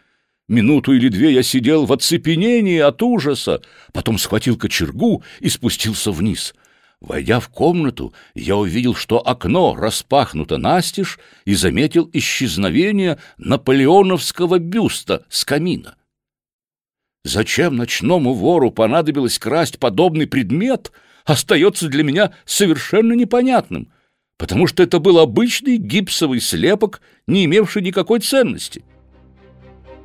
Минуту 0.47 0.93
или 0.93 1.09
две 1.09 1.33
я 1.33 1.43
сидел 1.43 1.85
в 1.85 1.93
оцепенении 1.93 2.79
от 2.79 3.01
ужаса, 3.01 3.61
потом 3.93 4.17
схватил 4.17 4.57
кочергу 4.57 5.23
и 5.39 5.49
спустился 5.49 6.11
вниз— 6.11 6.53
Войдя 6.99 7.39
в 7.39 7.49
комнату, 7.49 8.13
я 8.33 8.57
увидел, 8.57 8.95
что 8.95 9.19
окно 9.25 9.75
распахнуто 9.75 10.57
настежь 10.57 11.19
и 11.45 11.53
заметил 11.53 12.09
исчезновение 12.11 13.19
наполеоновского 13.37 14.57
бюста 14.57 15.23
с 15.29 15.45
камина. 15.45 15.95
Зачем 17.23 17.75
ночному 17.75 18.33
вору 18.33 18.71
понадобилось 18.71 19.37
красть 19.37 19.79
подобный 19.79 20.25
предмет, 20.25 20.91
остается 21.25 21.87
для 21.87 22.03
меня 22.03 22.31
совершенно 22.45 23.13
непонятным, 23.13 23.91
потому 24.37 24.65
что 24.65 24.81
это 24.81 24.99
был 24.99 25.19
обычный 25.19 25.77
гипсовый 25.77 26.39
слепок, 26.39 27.01
не 27.27 27.45
имевший 27.45 27.83
никакой 27.83 28.21
ценности. 28.21 28.83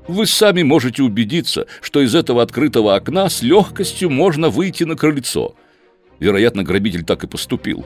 Вы 0.09 0.27
сами 0.27 0.63
можете 0.63 1.05
убедиться, 1.05 1.67
что 1.81 2.03
из 2.03 2.15
этого 2.15 2.43
открытого 2.43 2.97
окна 2.97 3.31
с 3.31 3.41
легкостью 3.41 4.11
можно 4.11 4.51
выйти 4.51 4.85
на 4.85 4.97
крыльцо— 4.97 5.55
Вероятно, 6.23 6.62
грабитель 6.62 7.02
так 7.02 7.25
и 7.25 7.26
поступил. 7.26 7.85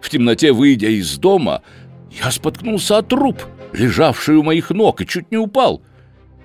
В 0.00 0.10
темноте, 0.10 0.50
выйдя 0.50 0.88
из 0.88 1.16
дома, 1.16 1.62
я 2.10 2.32
споткнулся 2.32 2.98
от 2.98 3.06
труп, 3.06 3.40
лежавший 3.72 4.34
у 4.34 4.42
моих 4.42 4.70
ног, 4.70 5.00
и 5.00 5.06
чуть 5.06 5.30
не 5.30 5.36
упал. 5.36 5.80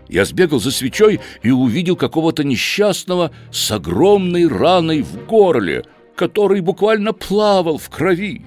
Я 0.07 0.25
сбегал 0.25 0.59
за 0.59 0.69
свечой 0.69 1.21
и 1.41 1.49
увидел 1.49 1.95
какого-то 1.95 2.43
несчастного 2.43 3.31
с 3.51 3.71
огромной 3.71 4.47
раной 4.47 5.01
в 5.01 5.25
горле, 5.25 5.85
который 6.15 6.61
буквально 6.61 7.13
плавал 7.13 7.79
в 7.79 7.89
крови. 7.89 8.45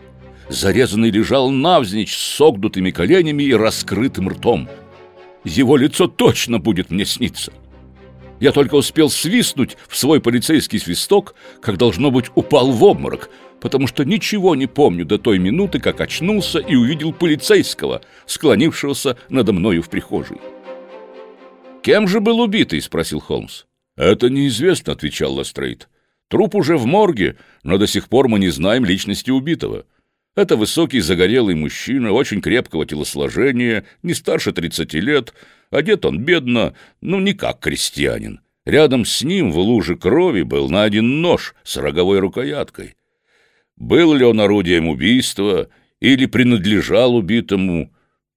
Зарезанный 0.49 1.11
лежал 1.11 1.50
навзничь 1.50 2.16
с 2.16 2.37
согнутыми 2.37 2.93
коленями 2.93 3.43
и 3.43 3.52
раскрытым 3.52 4.28
ртом. 4.28 4.69
Его 5.43 5.76
лицо 5.76 6.07
точно 6.07 6.61
будет 6.61 6.93
мне 6.93 7.05
сниться. 7.05 7.52
Я 8.38 8.52
только 8.52 8.75
успел 8.75 9.09
свистнуть 9.09 9.76
в 9.88 9.97
свой 9.97 10.21
полицейский 10.21 10.78
свисток, 10.78 11.35
как, 11.61 11.78
должно 11.78 12.11
быть, 12.11 12.26
упал 12.35 12.71
в 12.71 12.85
обморок, 12.85 13.31
потому 13.61 13.87
что 13.87 14.05
ничего 14.05 14.55
не 14.55 14.66
помню 14.66 15.05
до 15.05 15.19
той 15.19 15.38
минуты, 15.38 15.81
как 15.81 16.00
очнулся 16.00 16.59
и 16.59 16.75
увидел 16.75 17.12
полицейского, 17.12 18.02
склонившегося 18.26 19.16
надо 19.31 19.52
мною 19.52 19.83
в 19.83 19.88
прихожей. 19.88 20.38
«Кем 21.83 22.09
же 22.09 22.21
был 22.21 22.40
убитый?»— 22.40 22.81
спросил 22.83 23.21
Холмс. 23.21 23.64
«Это 23.97 24.28
неизвестно»,— 24.28 24.93
отвечал 24.95 25.38
Лестрейд. 25.38 25.88
«Труп 26.28 26.57
уже 26.57 26.76
в 26.76 26.85
морге, 26.85 27.37
но 27.62 27.78
до 27.78 27.87
сих 27.87 28.09
пор 28.09 28.28
мы 28.28 28.38
не 28.38 28.50
знаем 28.50 28.85
личности 28.85 29.31
убитого. 29.31 29.87
Это 30.35 30.57
высокий 30.57 31.00
загорелый 31.00 31.55
мужчина, 31.55 32.12
очень 32.12 32.43
крепкого 32.43 32.85
телосложения, 32.85 33.87
не 34.02 34.12
старше 34.12 34.52
30 34.52 34.93
лет, 34.95 35.33
одет 35.76 36.04
он 36.04 36.25
бедно, 36.25 36.75
ну 37.00 37.21
не 37.21 37.35
как 37.35 37.61
крестьянин. 37.61 38.40
Рядом 38.64 39.04
с 39.04 39.23
ним 39.23 39.52
в 39.52 39.59
луже 39.59 39.97
крови 39.97 40.42
был 40.42 40.68
найден 40.68 41.21
нож 41.21 41.54
с 41.62 41.76
роговой 41.76 42.18
рукояткой. 42.18 42.97
Был 43.76 44.14
ли 44.14 44.25
он 44.25 44.40
орудием 44.40 44.88
убийства 44.88 45.68
или 46.00 46.26
принадлежал 46.26 47.14
убитому, 47.14 47.92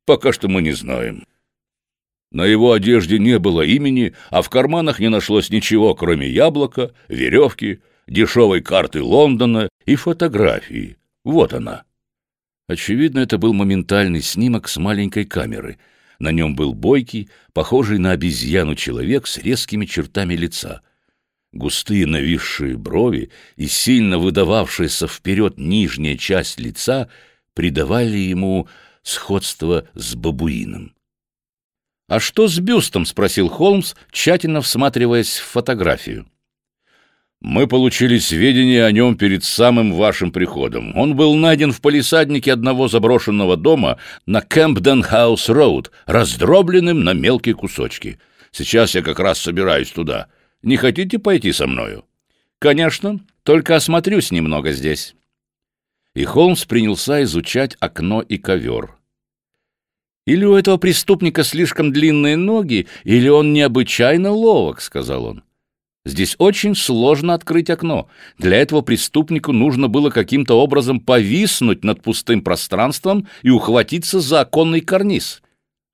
пока 0.05 0.31
что 0.31 0.47
мы 0.47 0.61
не 0.61 0.73
знаем. 0.73 1.25
На 2.31 2.45
его 2.45 2.73
одежде 2.73 3.17
не 3.17 3.39
было 3.39 3.63
имени, 3.63 4.13
а 4.29 4.43
в 4.43 4.49
карманах 4.49 4.99
не 4.99 5.09
нашлось 5.09 5.49
ничего, 5.49 5.95
кроме 5.95 6.29
яблока, 6.29 6.91
веревки, 7.07 7.79
дешевой 8.07 8.61
карты 8.61 9.01
Лондона 9.01 9.69
и 9.85 9.95
фотографии. 9.95 10.97
Вот 11.23 11.53
она. 11.53 11.83
Очевидно, 12.67 13.19
это 13.19 13.39
был 13.39 13.53
моментальный 13.53 14.21
снимок 14.21 14.67
с 14.67 14.77
маленькой 14.77 15.25
камеры. 15.25 15.79
На 16.19 16.31
нем 16.31 16.55
был 16.55 16.73
бойкий, 16.73 17.29
похожий 17.53 17.97
на 17.97 18.11
обезьяну 18.11 18.75
человек 18.75 19.25
с 19.25 19.37
резкими 19.37 19.85
чертами 19.85 20.33
лица. 20.33 20.81
Густые 21.51 22.05
нависшие 22.05 22.77
брови 22.77 23.31
и 23.55 23.67
сильно 23.67 24.19
выдававшаяся 24.19 25.07
вперед 25.07 25.57
нижняя 25.57 26.17
часть 26.17 26.59
лица 26.59 27.09
придавали 27.53 28.17
ему 28.17 28.67
сходство 29.01 29.87
с 29.95 30.13
бабуином. 30.15 30.93
«А 32.07 32.19
что 32.19 32.47
с 32.47 32.59
бюстом?»— 32.59 33.05
спросил 33.07 33.49
Холмс, 33.49 33.93
тщательно 34.11 34.61
всматриваясь 34.61 35.37
в 35.37 35.45
фотографию. 35.45 36.27
Мы 37.41 37.67
получили 37.67 38.17
сведения 38.17 38.83
о 38.83 38.91
нем 38.91 39.17
перед 39.17 39.45
самым 39.45 39.93
вашим 39.93 40.31
приходом. 40.31 40.95
Он 40.97 41.15
был 41.15 41.35
найден 41.35 41.71
в 41.71 41.79
палисаднике 41.79 42.51
одного 42.51 42.89
заброшенного 42.89 43.55
дома 43.55 43.97
на 44.25 44.41
Кэмпден-хаус-роуд, 44.41 45.89
раздробленным 46.05 47.03
на 47.03 47.13
мелкие 47.13 47.55
кусочки. 47.55 48.19
Сейчас 48.51 48.93
я 48.93 49.01
как 49.01 49.19
раз 49.19 49.39
собираюсь 49.39 49.89
туда. 49.89 50.27
Не 50.63 50.75
хотите 50.75 51.17
пойти 51.17 51.53
со 51.53 51.65
мною?» 51.65 52.03
«Конечно, 52.59 53.21
только 53.43 53.77
осмотрюсь 53.77 54.31
немного 54.31 54.73
здесь». 54.73 55.15
И 56.15 56.25
Холмс 56.25 56.65
принялся 56.65 57.23
изучать 57.23 57.77
окно 57.79 58.21
и 58.21 58.37
ковер. 58.37 58.97
«Или 60.25 60.43
у 60.43 60.55
этого 60.55 60.75
преступника 60.75 61.45
слишком 61.45 61.93
длинные 61.93 62.35
ноги, 62.35 62.87
или 63.05 63.29
он 63.29 63.53
необычайно 63.53 64.31
ловок»,— 64.31 64.81
сказал 64.81 65.23
он. 65.23 65.43
Здесь 66.05 66.35
очень 66.37 66.75
сложно 66.75 67.33
открыть 67.33 67.69
окно. 67.69 68.07
Для 68.37 68.57
этого 68.57 68.81
преступнику 68.81 69.51
нужно 69.51 69.87
было 69.89 70.09
каким-то 70.09 70.55
образом 70.55 70.99
повиснуть 70.99 71.83
над 71.83 72.01
пустым 72.01 72.41
пространством 72.41 73.27
и 73.43 73.49
ухватиться 73.49 74.19
за 74.19 74.41
оконный 74.41 74.81
карниз. 74.81 75.41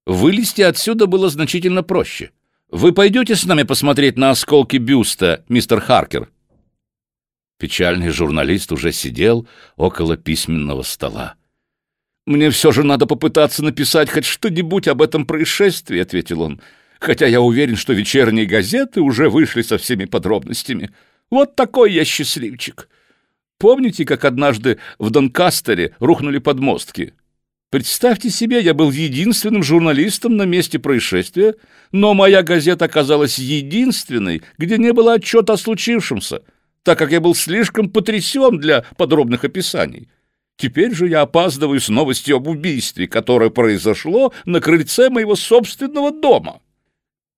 Вылезти 0.05 0.62
отсюда 0.62 1.07
было 1.07 1.29
значительно 1.29 1.81
проще. 1.81 2.31
Вы 2.69 2.93
пойдете 2.93 3.35
с 3.35 3.45
нами 3.45 3.63
посмотреть 3.63 4.17
на 4.17 4.31
осколки 4.31 4.77
бюста, 4.77 5.43
мистер 5.50 5.81
Харкер? 5.81 6.29
Печальный 7.57 8.09
журналист 8.09 8.71
уже 8.71 8.91
сидел 8.91 9.47
около 9.75 10.17
письменного 10.17 10.83
стола. 10.83 11.35
«Мне 12.25 12.50
все 12.50 12.71
же 12.71 12.83
надо 12.83 13.05
попытаться 13.05 13.63
написать 13.63 14.09
хоть 14.09 14.25
что-нибудь 14.25 14.88
об 14.88 15.01
этом 15.01 15.25
происшествии»,— 15.25 16.00
ответил 16.01 16.41
он 16.41 16.59
хотя 16.99 17.25
я 17.27 17.41
уверен, 17.41 17.75
что 17.75 17.93
вечерние 17.93 18.45
газеты 18.45 19.01
уже 19.01 19.29
вышли 19.29 19.61
со 19.61 19.77
всеми 19.77 20.05
подробностями. 20.05 20.91
Вот 21.29 21.55
такой 21.55 21.93
я 21.93 22.05
счастливчик. 22.05 22.89
Помните, 23.57 24.05
как 24.05 24.25
однажды 24.25 24.79
в 24.99 25.09
Донкастере 25.09 25.95
рухнули 25.99 26.39
подмостки? 26.39 27.13
Представьте 27.71 28.29
себе, 28.29 28.61
я 28.61 28.73
был 28.73 28.91
единственным 28.91 29.63
журналистом 29.63 30.37
на 30.37 30.43
месте 30.43 30.79
происшествия, 30.79 31.55
но 31.91 32.13
моя 32.13 32.43
газета 32.43 32.85
оказалась 32.85 33.37
единственной, 33.37 34.43
где 34.57 34.77
не 34.77 34.93
было 34.93 35.13
отчета 35.13 35.53
о 35.53 35.57
случившемся, 35.57 36.43
так 36.83 36.97
как 36.97 37.11
я 37.11 37.19
был 37.19 37.33
слишком 37.33 37.89
потрясен 37.89 38.59
для 38.59 38.85
подробных 38.97 39.43
описаний. 39.43 40.09
Теперь 40.57 40.93
же 40.93 41.07
я 41.07 41.21
опаздываю 41.21 41.81
с 41.81 41.89
новостью 41.89 42.37
об 42.37 42.47
убийстве, 42.47 43.07
которое 43.07 43.49
произошло 43.49 44.31
на 44.45 44.61
крыльце 44.61 45.09
моего 45.09 45.35
собственного 45.35 46.11
дома. 46.11 46.61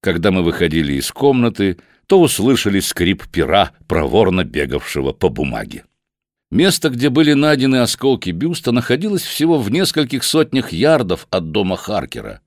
Когда 0.07 0.31
мы 0.31 0.41
выходили 0.41 0.93
из 0.93 1.11
комнаты, 1.11 1.79
то 2.07 2.21
услышали 2.21 2.79
скрип 2.79 3.27
пера, 3.27 3.71
проворно 3.89 4.45
бегавшего 4.45 5.11
по 5.11 5.27
бумаге. 5.27 5.83
Место, 6.49 6.89
где 6.91 7.09
были 7.09 7.33
найдены 7.33 7.81
осколки 7.81 8.29
бюста, 8.29 8.71
находилось 8.71 9.23
всего 9.23 9.59
в 9.59 9.69
нескольких 9.69 10.23
сотнях 10.23 10.71
ярдов 10.71 11.27
от 11.29 11.51
дома 11.51 11.75
Харкера. 11.75 12.39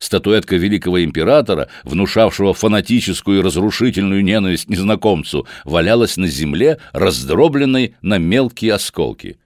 Статуэтка 0.00 0.56
великого 0.56 1.02
императора, 1.02 1.68
внушавшего 1.84 2.52
фанатическую 2.52 3.38
и 3.38 3.42
разрушительную 3.42 4.22
ненависть 4.22 4.68
незнакомцу, 4.68 5.46
валялась 5.64 6.18
на 6.18 6.26
земле, 6.26 6.76
раздробленной 6.92 7.94
на 8.02 8.18
мелкие 8.18 8.74
осколки. 8.74 9.38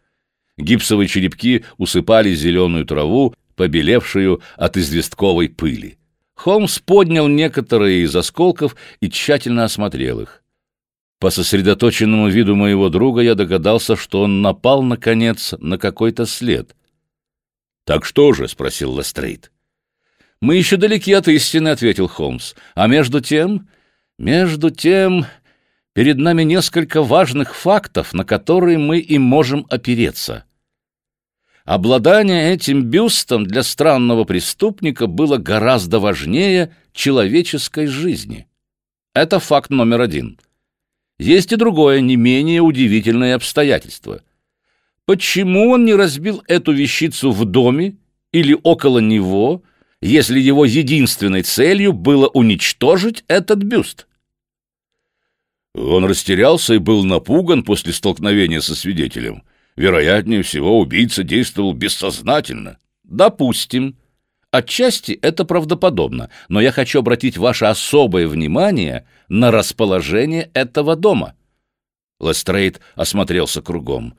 Гипсовые 0.59 1.07
черепки 1.07 1.65
усыпали 1.77 2.35
зеленую 2.35 2.85
траву, 2.87 3.37
побелевшую 3.55 4.43
от 4.57 4.77
известковой 4.77 5.49
пыли. 5.49 5.97
Холмс 6.37 6.79
поднял 6.79 7.27
некоторые 7.29 8.03
из 8.03 8.15
осколков 8.15 8.77
и 9.01 9.11
тщательно 9.11 9.65
осмотрел 9.65 10.21
их. 10.21 10.45
По 11.19 11.31
сосредоточенному 11.31 12.29
виду 12.29 12.55
моего 12.55 12.91
друга 12.91 13.23
я 13.23 13.35
догадался, 13.35 13.97
что 13.97 14.23
он 14.23 14.43
напал, 14.43 14.83
наконец, 14.83 15.55
на 15.59 15.79
какой-то 15.79 16.27
след. 16.27 16.77
«Так 17.85 18.05
что 18.05 18.33
же?»— 18.35 18.49
спросил 18.49 18.97
Лестрейд. 18.99 19.51
«Мы 20.43 20.57
еще 20.57 20.77
далеки 20.77 21.13
от 21.15 21.27
истины»,— 21.29 21.69
ответил 21.71 22.07
Холмс. 22.07 22.55
«А 22.75 22.87
между 22.87 23.21
тем... 23.21 23.69
Между 24.19 24.71
тем... 24.71 25.27
Перед 25.95 26.19
нами 26.19 26.43
несколько 26.43 27.03
важных 27.03 27.55
фактов, 27.55 28.13
на 28.13 28.25
которые 28.25 28.77
мы 28.77 28.99
и 28.99 29.17
можем 29.17 29.67
опереться». 29.71 30.45
Обладание 31.67 32.53
этим 32.55 32.85
бюстом 32.85 33.45
для 33.45 33.65
странного 33.65 34.23
преступника 34.23 35.09
было 35.09 35.37
гораздо 35.37 35.99
важнее 35.99 36.73
человеческой 36.93 37.89
жизни. 37.89 38.47
Это 39.15 39.41
факт 39.41 39.71
номер 39.71 40.01
один. 40.01 40.39
Есть 41.19 41.51
и 41.51 41.57
другое, 41.57 42.01
не 42.01 42.15
менее 42.15 42.61
удивительное 42.61 43.35
обстоятельство. 43.35 44.23
Почему 45.07 45.71
он 45.71 45.85
не 45.85 45.95
разбил 45.95 46.41
эту 46.47 46.71
вещицу 46.71 47.33
в 47.33 47.45
доме 47.45 47.97
или 48.31 48.57
около 48.63 49.01
него, 49.01 49.65
если 50.01 50.39
его 50.39 50.65
единственной 50.65 51.43
целью 51.43 51.93
было 51.93 52.29
уничтожить 52.29 53.25
этот 53.27 53.65
бюст? 53.65 54.07
Он 55.75 56.05
растерялся 56.05 56.75
и 56.75 56.79
был 56.79 57.03
напуган 57.03 57.65
после 57.65 57.93
столкновения 57.93 58.61
со 58.61 58.77
свидетелем. 58.77 59.43
Вероятнее 59.77 60.43
всего, 60.43 60.81
убийца 60.81 61.23
действовал 61.23 61.75
бессознательно. 61.75 62.79
Допустим. 63.05 63.97
Отчасти 64.51 65.13
это 65.13 65.45
правдоподобно, 65.45 66.31
но 66.49 66.63
я 66.63 66.73
хочу 66.73 67.01
обратить 67.01 67.37
ваше 67.37 67.67
особое 67.67 68.27
внимание 68.27 69.07
на 69.29 69.51
расположение 69.51 70.51
этого 70.55 70.97
дома. 70.97 71.35
Лестрейд 72.21 72.81
осмотрелся 72.95 73.61
кругом. 73.61 74.17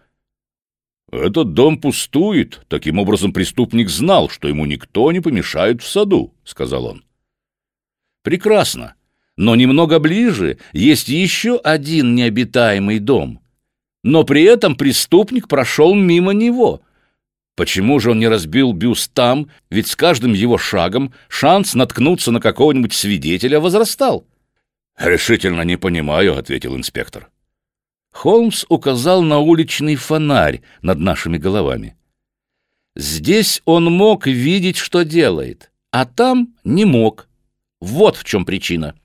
«Этот 1.12 1.54
дом 1.54 1.80
пустует. 1.80 2.66
Таким 2.68 3.00
образом, 3.00 3.34
преступник 3.34 3.90
знал, 3.90 4.30
что 4.30 4.48
ему 4.48 4.66
никто 4.66 5.12
не 5.12 5.22
помешает 5.22 5.82
в 5.82 5.88
саду»,— 5.88 6.36
сказал 6.44 6.86
он. 6.86 7.04
«Прекрасно. 8.22 8.94
Но 9.38 9.56
немного 9.56 9.98
ближе 10.00 10.60
есть 10.74 11.08
еще 11.08 11.58
один 11.58 12.14
необитаемый 12.14 13.00
дом 13.00 13.40
но 14.04 14.24
при 14.24 14.44
этом 14.44 14.76
преступник 14.76 15.48
прошел 15.48 15.94
мимо 15.94 16.32
него. 16.32 16.82
Почему 17.56 18.00
же 18.00 18.12
он 18.12 18.20
не 18.20 18.28
разбил 18.28 18.72
бюст 18.72 19.12
там, 19.14 19.50
ведь 19.70 19.88
с 19.88 19.96
каждым 19.96 20.34
его 20.34 20.58
шагом 20.58 21.14
шанс 21.28 21.74
наткнуться 21.74 22.32
на 22.32 22.40
какого-нибудь 22.40 22.94
свидетеля 22.94 23.60
возрастал? 23.60 24.26
«Решительно 24.98 25.62
не 25.62 25.78
понимаю»,— 25.78 26.38
ответил 26.40 26.76
инспектор. 26.76 27.30
Холмс 28.12 28.66
указал 28.70 29.22
на 29.22 29.40
уличный 29.40 29.96
фонарь 29.96 30.62
над 30.82 31.00
нашими 31.00 31.38
головами. 31.38 31.96
Здесь 32.96 33.62
он 33.66 33.86
мог 33.86 34.26
видеть, 34.26 34.78
что 34.78 35.04
делает, 35.04 35.72
а 35.92 36.06
там 36.06 36.56
не 36.64 36.84
мог. 36.84 37.28
Вот 37.80 38.18
в 38.18 38.24
чем 38.24 38.44
причина. 38.44 38.96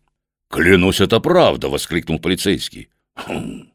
«Клянусь, 0.49 1.03
это 1.03 1.21
правда!»— 1.21 1.69
воскликнул 1.71 2.19
полицейский. 2.19 2.89
«Хм, 3.17 3.72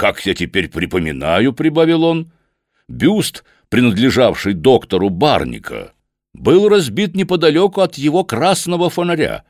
«Как 0.00 0.24
я 0.24 0.32
теперь 0.32 0.70
припоминаю»,— 0.70 1.52
прибавил 1.52 2.04
он,— 2.04 2.32
«бюст, 2.88 3.44
принадлежавший 3.68 4.54
доктору 4.54 5.10
Барника, 5.10 5.92
был 6.32 6.70
разбит 6.70 7.14
неподалеку 7.14 7.82
от 7.82 7.98
его 7.98 8.24
красного 8.24 8.88
фонаря. 8.88 9.44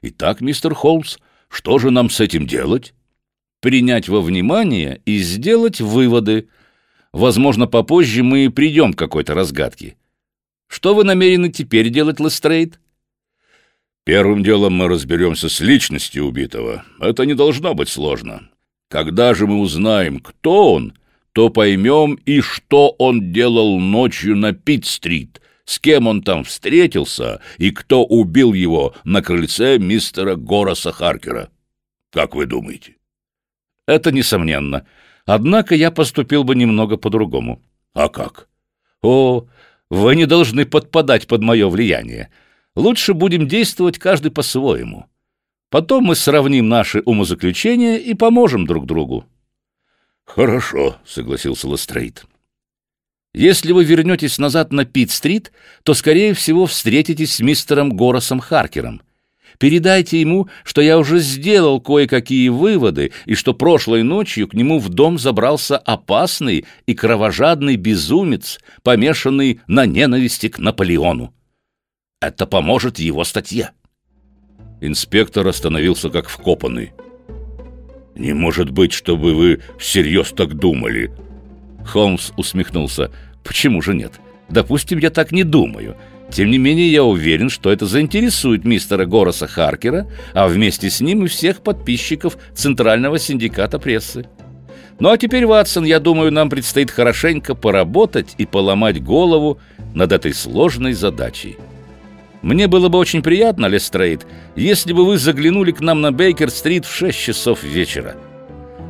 Итак, 0.00 0.40
мистер 0.40 0.74
Холмс, 0.74 1.16
что 1.48 1.80
же 1.80 1.90
нам 1.90 2.08
с 2.08 2.20
этим 2.20 2.46
делать?» 2.46 2.94
«Принять 3.58 4.08
во 4.08 4.20
внимание 4.20 5.02
и 5.06 5.18
сделать 5.18 5.80
выводы. 5.80 6.48
Возможно, 7.12 7.66
попозже 7.66 8.22
мы 8.22 8.48
придем 8.48 8.92
к 8.92 8.98
какой-то 8.98 9.34
разгадке. 9.34 9.96
Что 10.68 10.94
вы 10.94 11.02
намерены 11.02 11.48
теперь 11.48 11.88
делать, 11.88 12.20
Лестрейд?» 12.20 12.78
«Первым 14.04 14.44
делом 14.44 14.72
мы 14.74 14.86
разберемся 14.86 15.48
с 15.48 15.58
личностью 15.58 16.26
убитого. 16.26 16.84
Это 17.00 17.26
не 17.26 17.34
должно 17.34 17.74
быть 17.74 17.88
сложно. 17.88 18.50
Когда 18.90 19.34
же 19.34 19.46
мы 19.46 19.60
узнаем, 19.60 20.18
кто 20.18 20.74
он, 20.74 20.94
то 21.32 21.48
поймем 21.48 22.14
и 22.26 22.40
что 22.40 22.88
он 22.98 23.32
делал 23.32 23.78
ночью 23.78 24.36
на 24.36 24.52
Пит-стрит, 24.52 25.40
с 25.64 25.78
кем 25.78 26.08
он 26.08 26.22
там 26.22 26.42
встретился 26.42 27.40
и 27.56 27.70
кто 27.70 28.04
убил 28.04 28.52
его 28.52 28.96
на 29.04 29.22
крыльце 29.22 29.78
мистера 29.78 30.34
Гороса 30.34 30.90
Харкера. 30.90 31.50
Как 32.10 32.34
вы 32.34 32.46
думаете? 32.46 32.96
Это 33.86 34.10
несомненно. 34.10 34.84
Однако 35.24 35.76
я 35.76 35.92
поступил 35.92 36.42
бы 36.42 36.56
немного 36.56 36.96
по-другому. 36.96 37.62
А 37.94 38.08
как? 38.08 38.48
О, 39.02 39.46
вы 39.88 40.16
не 40.16 40.26
должны 40.26 40.66
подпадать 40.66 41.28
под 41.28 41.42
мое 41.42 41.68
влияние. 41.68 42.30
Лучше 42.74 43.14
будем 43.14 43.46
действовать 43.46 44.00
каждый 44.00 44.32
по-своему. 44.32 45.06
Потом 45.70 46.04
мы 46.04 46.16
сравним 46.16 46.68
наши 46.68 47.00
умозаключения 47.04 47.96
и 47.96 48.14
поможем 48.14 48.66
друг 48.66 48.86
другу. 48.86 49.24
Хорошо, 50.24 50.96
согласился 51.06 51.68
Лестрейд. 51.68 52.24
Если 53.32 53.70
вы 53.70 53.84
вернетесь 53.84 54.38
назад 54.38 54.72
на 54.72 54.84
Пит-стрит, 54.84 55.52
то, 55.84 55.94
скорее 55.94 56.34
всего, 56.34 56.66
встретитесь 56.66 57.36
с 57.36 57.40
мистером 57.40 57.90
Горосом 57.90 58.40
Харкером. 58.40 59.02
Передайте 59.58 60.20
ему, 60.20 60.48
что 60.64 60.80
я 60.80 60.98
уже 60.98 61.20
сделал 61.20 61.80
кое-какие 61.80 62.48
выводы, 62.48 63.12
и 63.26 63.34
что 63.34 63.54
прошлой 63.54 64.02
ночью 64.02 64.48
к 64.48 64.54
нему 64.54 64.80
в 64.80 64.88
дом 64.88 65.18
забрался 65.18 65.76
опасный 65.76 66.64
и 66.86 66.94
кровожадный 66.94 67.76
безумец, 67.76 68.58
помешанный 68.82 69.60
на 69.68 69.86
ненависти 69.86 70.48
к 70.48 70.58
Наполеону. 70.58 71.32
Это 72.20 72.46
поможет 72.46 72.98
его 72.98 73.22
статье. 73.22 73.70
Инспектор 74.80 75.46
остановился 75.46 76.08
как 76.08 76.28
вкопанный. 76.28 76.92
«Не 78.14 78.32
может 78.32 78.70
быть, 78.70 78.92
чтобы 78.92 79.34
вы 79.34 79.60
всерьез 79.78 80.30
так 80.30 80.54
думали!» 80.54 81.12
Холмс 81.86 82.32
усмехнулся. 82.36 83.10
«Почему 83.44 83.82
же 83.82 83.94
нет? 83.94 84.20
Допустим, 84.48 84.98
я 84.98 85.10
так 85.10 85.32
не 85.32 85.44
думаю. 85.44 85.96
Тем 86.30 86.50
не 86.50 86.58
менее, 86.58 86.90
я 86.90 87.04
уверен, 87.04 87.50
что 87.50 87.70
это 87.70 87.86
заинтересует 87.86 88.64
мистера 88.64 89.04
Гороса 89.04 89.46
Харкера, 89.46 90.06
а 90.32 90.48
вместе 90.48 90.88
с 90.88 91.00
ним 91.00 91.24
и 91.24 91.28
всех 91.28 91.60
подписчиков 91.62 92.38
Центрального 92.54 93.18
синдиката 93.18 93.78
прессы. 93.78 94.26
Ну 94.98 95.10
а 95.10 95.18
теперь, 95.18 95.46
Ватсон, 95.46 95.84
я 95.84 95.98
думаю, 95.98 96.30
нам 96.30 96.50
предстоит 96.50 96.90
хорошенько 96.90 97.54
поработать 97.54 98.34
и 98.38 98.46
поломать 98.46 99.02
голову 99.02 99.58
над 99.94 100.12
этой 100.12 100.34
сложной 100.34 100.92
задачей. 100.92 101.56
Мне 102.42 102.68
было 102.68 102.88
бы 102.88 102.98
очень 102.98 103.22
приятно, 103.22 103.66
Лестрейд, 103.66 104.26
если 104.56 104.92
бы 104.92 105.04
вы 105.04 105.18
заглянули 105.18 105.72
к 105.72 105.80
нам 105.80 106.00
на 106.00 106.10
Бейкер-стрит 106.10 106.86
в 106.86 106.94
6 106.94 107.18
часов 107.18 107.62
вечера. 107.62 108.16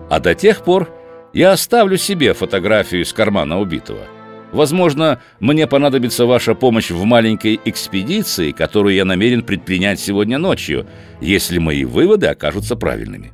А 0.09 0.21
до 0.21 0.35
тех 0.35 0.63
пор 0.63 0.89
я 1.33 1.53
оставлю 1.53 1.97
себе 1.97 2.33
фотографию 2.35 3.03
из 3.03 3.13
кармана 3.13 3.61
убитого. 3.61 4.03
Возможно, 4.53 5.21
мне 5.39 5.67
понадобится 5.67 6.27
ваша 6.27 6.55
помощь 6.55 6.91
в 6.91 7.05
маленькой 7.05 7.61
экспедиции, 7.65 8.51
которую 8.51 8.95
я 8.95 9.05
намерен 9.05 9.43
предпринять 9.43 10.01
сегодня 10.01 10.39
ночью, 10.39 10.87
если 11.21 11.59
мои 11.59 11.85
выводы 11.85 12.27
окажутся 12.27 12.75
правильными. 12.75 13.33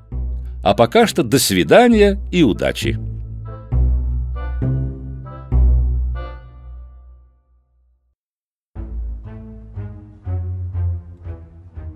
А 0.63 0.75
пока 0.75 1.07
что 1.07 1.23
до 1.23 1.39
свидания 1.39 2.21
и 2.33 2.43
удачи. 2.43 2.99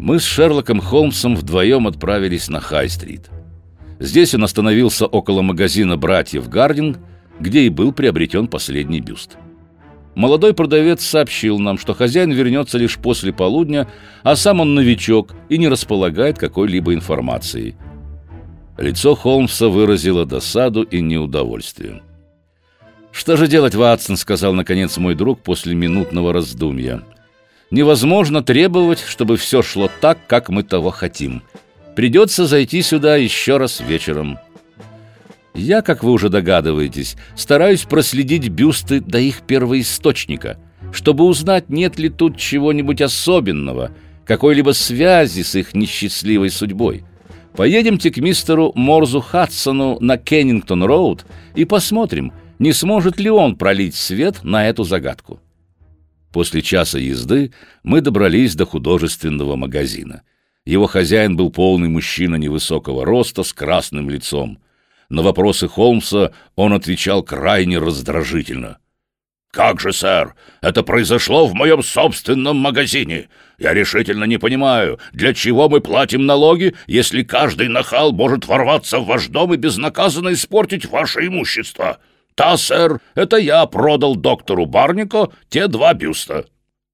Мы 0.02 0.18
с 0.18 0.24
Шерлоком 0.24 0.80
Холмсом 0.80 1.36
вдвоем 1.36 1.86
отправились 1.86 2.48
на 2.48 2.58
Хай-стрит. 2.58 3.28
Здесь 3.98 4.34
он 4.34 4.44
остановился 4.44 5.04
около 5.04 5.42
магазина 5.42 5.98
«Братьев 5.98 6.48
Гардинг», 6.48 6.98
где 7.38 7.64
и 7.64 7.68
был 7.68 7.92
приобретен 7.92 8.48
последний 8.48 9.02
бюст. 9.02 9.36
Молодой 10.14 10.54
продавец 10.54 11.04
сообщил 11.04 11.58
нам, 11.58 11.76
что 11.76 11.92
хозяин 11.92 12.32
вернется 12.32 12.78
лишь 12.78 12.96
после 12.96 13.34
полудня, 13.34 13.88
а 14.22 14.36
сам 14.36 14.60
он 14.60 14.74
новичок 14.74 15.34
и 15.50 15.58
не 15.58 15.68
располагает 15.68 16.38
какой-либо 16.38 16.94
информацией. 16.94 17.74
Лицо 18.78 19.14
Холмса 19.14 19.68
выразило 19.68 20.24
досаду 20.24 20.82
и 20.82 21.02
неудовольствие. 21.02 22.00
«Что 23.12 23.36
же 23.36 23.46
делать, 23.48 23.74
Ватсон?»— 23.74 24.16
сказал, 24.16 24.54
наконец, 24.54 24.96
мой 24.96 25.14
друг 25.14 25.42
после 25.42 25.74
минутного 25.74 26.32
раздумья. 26.32 27.02
«Невозможно 27.70 28.42
требовать, 28.42 29.00
чтобы 29.00 29.36
все 29.36 29.62
шло 29.62 29.90
так, 30.00 30.18
как 30.26 30.48
мы 30.48 30.62
того 30.62 30.90
хотим. 30.90 31.42
Придется 31.94 32.46
зайти 32.46 32.82
сюда 32.82 33.16
еще 33.16 33.56
раз 33.56 33.80
вечером». 33.80 34.38
Я, 35.54 35.82
как 35.82 36.04
вы 36.04 36.12
уже 36.12 36.28
догадываетесь, 36.28 37.16
стараюсь 37.36 37.82
проследить 37.82 38.48
бюсты 38.48 39.00
до 39.00 39.18
их 39.18 39.42
первоисточника, 39.42 40.58
чтобы 40.92 41.24
узнать, 41.24 41.68
нет 41.68 41.98
ли 41.98 42.08
тут 42.08 42.36
чего-нибудь 42.36 43.00
особенного, 43.00 43.90
какой-либо 44.24 44.70
связи 44.70 45.42
с 45.42 45.54
их 45.56 45.74
несчастливой 45.74 46.50
судьбой. 46.50 47.04
Поедемте 47.56 48.10
к 48.10 48.18
мистеру 48.18 48.72
Морзу 48.76 49.20
Хадсону 49.20 49.98
на 50.00 50.16
Кеннингтон-Роуд 50.16 51.26
и 51.56 51.64
посмотрим, 51.64 52.32
не 52.58 52.72
сможет 52.72 53.18
ли 53.18 53.28
он 53.28 53.56
пролить 53.56 53.96
свет 53.96 54.44
на 54.44 54.68
эту 54.68 54.84
загадку. 54.84 55.40
После 56.32 56.62
часа 56.62 56.98
езды 56.98 57.52
мы 57.82 58.00
добрались 58.00 58.54
до 58.54 58.64
художественного 58.64 59.56
магазина. 59.56 60.22
Его 60.64 60.86
хозяин 60.86 61.36
был 61.36 61.50
полный 61.50 61.88
мужчина 61.88 62.36
невысокого 62.36 63.04
роста 63.04 63.42
с 63.42 63.52
красным 63.52 64.08
лицом. 64.08 64.58
На 65.08 65.22
вопросы 65.22 65.66
Холмса 65.68 66.32
он 66.54 66.72
отвечал 66.72 67.22
крайне 67.22 67.78
раздражительно. 67.78 68.78
«Как 69.50 69.80
же, 69.80 69.92
сэр, 69.92 70.36
это 70.60 70.84
произошло 70.84 71.46
в 71.46 71.54
моем 71.54 71.82
собственном 71.82 72.58
магазине. 72.58 73.28
Я 73.58 73.74
решительно 73.74 74.22
не 74.22 74.38
понимаю, 74.38 75.00
для 75.12 75.34
чего 75.34 75.68
мы 75.68 75.80
платим 75.80 76.24
налоги, 76.24 76.76
если 76.86 77.24
каждый 77.24 77.66
нахал 77.66 78.12
может 78.12 78.46
ворваться 78.46 79.00
в 79.00 79.06
ваш 79.06 79.26
дом 79.26 79.52
и 79.52 79.56
безнаказанно 79.56 80.32
испортить 80.34 80.86
ваше 80.86 81.26
имущество. 81.26 81.98
Да, 82.36 82.56
сэр, 82.56 83.00
это 83.14 83.36
я 83.36 83.64
продал 83.66 84.16
доктору 84.16 84.66
Барнико 84.66 85.30
те 85.48 85.66
два 85.66 85.94
бюста». 85.94 86.46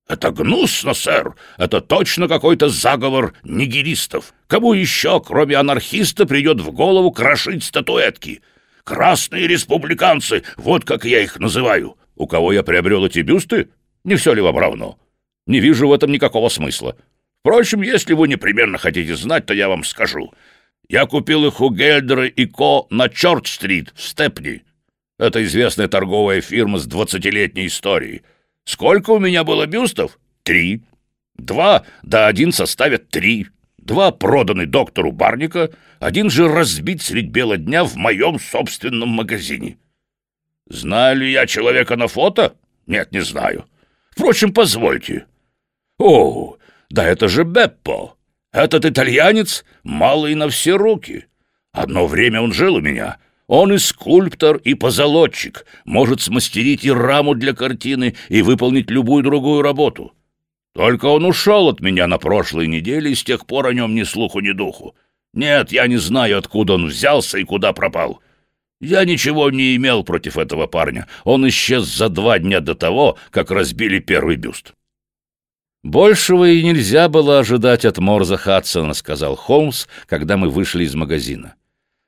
«Это 0.08 0.30
гнусно, 0.30 0.94
сэр! 0.94 1.34
Это 1.58 1.80
точно 1.80 2.28
какой-то 2.28 2.68
заговор 2.68 3.34
нигеристов! 3.42 4.34
Кому 4.46 4.72
еще, 4.72 5.20
кроме 5.20 5.56
анархиста, 5.56 6.26
придет 6.26 6.60
в 6.60 6.70
голову 6.70 7.10
крошить 7.10 7.64
статуэтки? 7.64 8.40
Красные 8.84 9.48
республиканцы, 9.48 10.44
вот 10.56 10.84
как 10.84 11.04
я 11.04 11.22
их 11.22 11.40
называю! 11.40 11.96
У 12.14 12.28
кого 12.28 12.52
я 12.52 12.62
приобрел 12.62 13.04
эти 13.04 13.18
бюсты? 13.18 13.68
Не 14.04 14.14
все 14.14 14.32
ли 14.32 14.40
вам 14.40 14.56
равно? 14.56 14.98
Не 15.46 15.58
вижу 15.58 15.88
в 15.88 15.92
этом 15.92 16.12
никакого 16.12 16.48
смысла. 16.48 16.96
Впрочем, 17.40 17.82
если 17.82 18.14
вы 18.14 18.28
непременно 18.28 18.78
хотите 18.78 19.14
знать, 19.16 19.46
то 19.46 19.54
я 19.54 19.68
вам 19.68 19.84
скажу. 19.84 20.32
Я 20.88 21.06
купил 21.06 21.46
их 21.46 21.60
у 21.60 21.70
Гельдера 21.70 22.26
и 22.26 22.46
Ко 22.46 22.86
на 22.90 23.08
Чорч-стрит 23.08 23.92
в 23.94 24.02
Степни. 24.02 24.62
Это 25.18 25.42
известная 25.44 25.88
торговая 25.88 26.40
фирма 26.40 26.78
с 26.78 26.86
двадцатилетней 26.86 27.66
историей. 27.66 28.22
Сколько 28.64 29.10
у 29.10 29.18
меня 29.18 29.44
было 29.44 29.66
бюстов? 29.66 30.18
Три. 30.42 30.82
Два, 31.36 31.84
да 32.02 32.26
один 32.26 32.52
составят 32.52 33.08
три. 33.08 33.46
Два 33.78 34.10
проданы 34.10 34.66
доктору 34.66 35.12
Барника, 35.12 35.70
один 36.00 36.28
же 36.28 36.48
разбит 36.48 37.02
средь 37.02 37.28
бела 37.30 37.56
дня 37.56 37.84
в 37.84 37.94
моем 37.96 38.38
собственном 38.40 39.10
магазине. 39.10 39.78
Знаю 40.68 41.18
ли 41.18 41.30
я 41.30 41.46
человека 41.46 41.96
на 41.96 42.08
фото? 42.08 42.56
Нет, 42.86 43.12
не 43.12 43.20
знаю. 43.20 43.66
Впрочем, 44.10 44.52
позвольте. 44.52 45.26
О, 45.98 46.56
да 46.90 47.04
это 47.06 47.28
же 47.28 47.44
Беппо. 47.44 48.16
Этот 48.52 48.84
итальянец 48.84 49.64
малый 49.84 50.34
на 50.34 50.48
все 50.48 50.76
руки. 50.76 51.26
Одно 51.72 52.06
время 52.06 52.40
он 52.40 52.52
жил 52.52 52.74
у 52.74 52.80
меня— 52.80 53.18
он 53.48 53.72
и 53.72 53.78
скульптор, 53.78 54.56
и 54.56 54.74
позолотчик, 54.74 55.66
может 55.84 56.20
смастерить 56.20 56.84
и 56.84 56.90
раму 56.90 57.34
для 57.34 57.52
картины, 57.54 58.16
и 58.28 58.42
выполнить 58.42 58.90
любую 58.90 59.22
другую 59.22 59.62
работу. 59.62 60.12
Только 60.74 61.06
он 61.06 61.24
ушел 61.24 61.68
от 61.68 61.80
меня 61.80 62.06
на 62.06 62.18
прошлой 62.18 62.66
неделе, 62.66 63.12
и 63.12 63.14
с 63.14 63.24
тех 63.24 63.46
пор 63.46 63.68
о 63.68 63.72
нем 63.72 63.94
ни 63.94 64.02
слуху, 64.02 64.40
ни 64.40 64.52
духу. 64.52 64.94
Нет, 65.32 65.70
я 65.72 65.86
не 65.86 65.96
знаю, 65.96 66.38
откуда 66.38 66.74
он 66.74 66.86
взялся 66.86 67.38
и 67.38 67.44
куда 67.44 67.72
пропал. 67.72 68.20
Я 68.80 69.04
ничего 69.04 69.50
не 69.50 69.76
имел 69.76 70.04
против 70.04 70.36
этого 70.36 70.66
парня. 70.66 71.06
Он 71.24 71.48
исчез 71.48 71.84
за 71.84 72.08
два 72.08 72.38
дня 72.38 72.60
до 72.60 72.74
того, 72.74 73.16
как 73.30 73.50
разбили 73.50 74.00
первый 74.00 74.36
бюст. 74.36 74.72
«Большего 75.82 76.48
и 76.48 76.62
нельзя 76.62 77.08
было 77.08 77.38
ожидать 77.38 77.84
от 77.84 77.98
Морза 77.98 78.36
Хадсона»,— 78.36 78.92
сказал 78.94 79.36
Холмс, 79.36 79.86
когда 80.06 80.36
мы 80.36 80.50
вышли 80.50 80.84
из 80.84 80.94
магазина. 80.94 81.54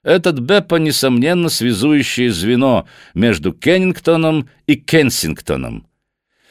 Этот 0.08 0.38
Беппа, 0.38 0.76
несомненно, 0.76 1.50
связующее 1.50 2.32
звено 2.32 2.86
между 3.12 3.52
Кеннингтоном 3.52 4.48
и 4.66 4.74
Кенсингтоном. 4.74 5.86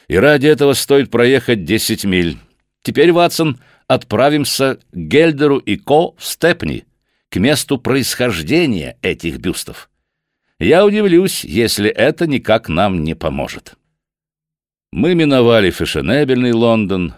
И 0.06 0.16
ради 0.16 0.46
этого 0.46 0.74
стоит 0.74 1.10
проехать 1.10 1.64
10 1.64 2.04
миль. 2.04 2.38
Теперь, 2.82 3.10
Ватсон, 3.10 3.58
отправимся 3.88 4.76
к 4.92 4.96
Гельдеру 4.96 5.58
и 5.58 5.74
Ко 5.74 6.12
в 6.16 6.24
Степни, 6.24 6.84
к 7.30 7.36
месту 7.40 7.78
происхождения 7.78 8.96
этих 9.02 9.38
бюстов. 9.38 9.90
Я 10.60 10.86
удивлюсь, 10.86 11.44
если 11.44 11.90
это 11.90 12.28
никак 12.28 12.68
нам 12.68 13.02
не 13.02 13.14
поможет. 13.14 13.74
Мы 14.92 15.16
миновали 15.16 15.72
фешенебельный 15.72 16.52
Лондон, 16.52 17.12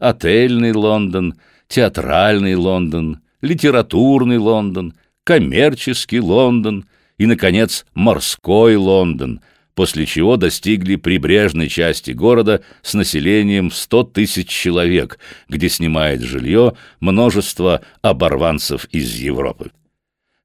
отельный 0.00 0.72
Лондон, 0.72 1.34
театральный 1.68 2.56
Лондон, 2.56 3.20
литературный 3.40 4.38
Лондон— 4.38 4.94
коммерческий 5.24 6.20
Лондон 6.20 6.86
и, 7.18 7.26
наконец, 7.26 7.86
морской 7.94 8.76
Лондон, 8.76 9.40
после 9.74 10.06
чего 10.06 10.36
достигли 10.36 10.96
прибрежной 10.96 11.68
части 11.68 12.12
города 12.12 12.62
с 12.82 12.94
населением 12.94 13.70
в 13.70 13.74
100 13.74 14.04
тысяч 14.04 14.48
человек, 14.48 15.18
где 15.48 15.68
снимает 15.68 16.20
жилье 16.20 16.74
множество 17.00 17.80
оборванцев 18.02 18.84
из 18.92 19.14
Европы. 19.16 19.72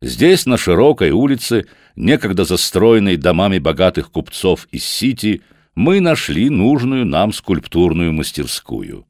Здесь, 0.02 0.46
на 0.46 0.58
широкой 0.58 1.12
улице, 1.12 1.66
некогда 1.96 2.46
застроенной 2.46 3.18
домами 3.18 3.60
богатых 3.60 4.12
купцов 4.12 4.68
из 4.72 4.86
Сити, 4.86 5.42
мы 5.76 6.00
нашли 6.00 6.50
нужную 6.50 7.06
нам 7.06 7.34
скульптурную 7.34 8.14
мастерскую. 8.14 9.06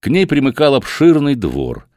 К 0.00 0.06
ней 0.06 0.26
примыкал 0.26 0.76
обширный 0.76 1.34
двор, 1.34 1.87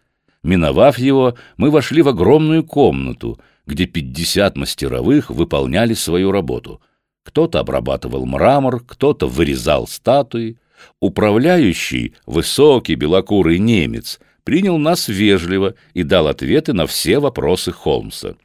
Миновав 0.44 0.98
его, 0.98 1.36
мы 1.58 1.70
вошли 1.70 2.02
в 2.02 2.08
огромную 2.10 2.64
комнату, 2.64 3.40
где 3.68 3.86
50 3.86 4.58
мастеровых 4.58 5.30
выполняли 5.30 5.94
свою 5.94 6.32
работу. 6.32 6.82
Кто-то 7.24 7.60
обрабатывал 7.60 8.26
мрамор, 8.26 8.84
кто-то 8.84 9.28
вырезал 9.28 9.88
статуи. 9.88 10.58
Управляющий, 11.00 12.16
высокий 12.26 12.96
белокурый 12.96 13.60
немец, 13.60 14.20
принял 14.44 14.80
нас 14.80 15.08
вежливо 15.08 15.76
и 15.94 16.02
дал 16.02 16.28
ответы 16.28 16.74
на 16.74 16.88
все 16.88 17.20
вопросы 17.20 17.72
Холмса. 17.72 18.36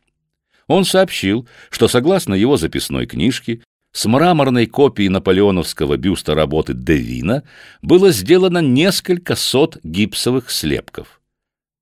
Он 0.66 0.84
сообщил, 0.84 1.48
что 1.70 1.88
согласно 1.88 2.34
его 2.34 2.58
записной 2.58 3.06
книжке, 3.06 3.62
с 3.92 4.04
мраморной 4.04 4.66
копией 4.66 5.08
наполеоновского 5.08 5.96
бюста 5.96 6.34
работы 6.34 6.74
Девина 6.74 7.44
было 7.80 8.10
сделано 8.10 8.58
несколько 8.58 9.36
сот 9.36 9.78
гипсовых 9.82 10.50
слепков. 10.50 11.15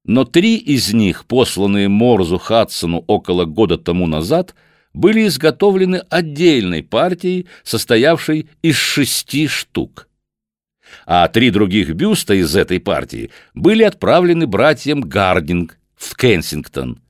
Но 0.04 0.24
три 0.24 0.56
из 0.56 0.92
них, 0.92 1.24
посланные 1.24 1.88
Морзу 1.88 2.38
Хадсону 2.38 3.04
около 3.06 3.46
года 3.46 3.78
тому 3.78 4.06
назад, 4.06 4.54
были 4.92 5.26
изготовлены 5.26 6.02
отдельной 6.10 6.82
партией, 6.82 7.46
состоявшей 7.62 8.48
из 8.62 8.76
шести 8.76 9.48
штук. 9.48 10.08
А 11.06 11.26
три 11.28 11.50
других 11.50 11.94
бюста 11.94 12.34
из 12.34 12.54
этой 12.54 12.80
партии 12.80 13.30
были 13.54 13.82
отправлены 13.82 14.46
братьям 14.46 15.00
Гардинг 15.00 15.78
в 15.96 16.14
Кенсингтон. 16.16 17.00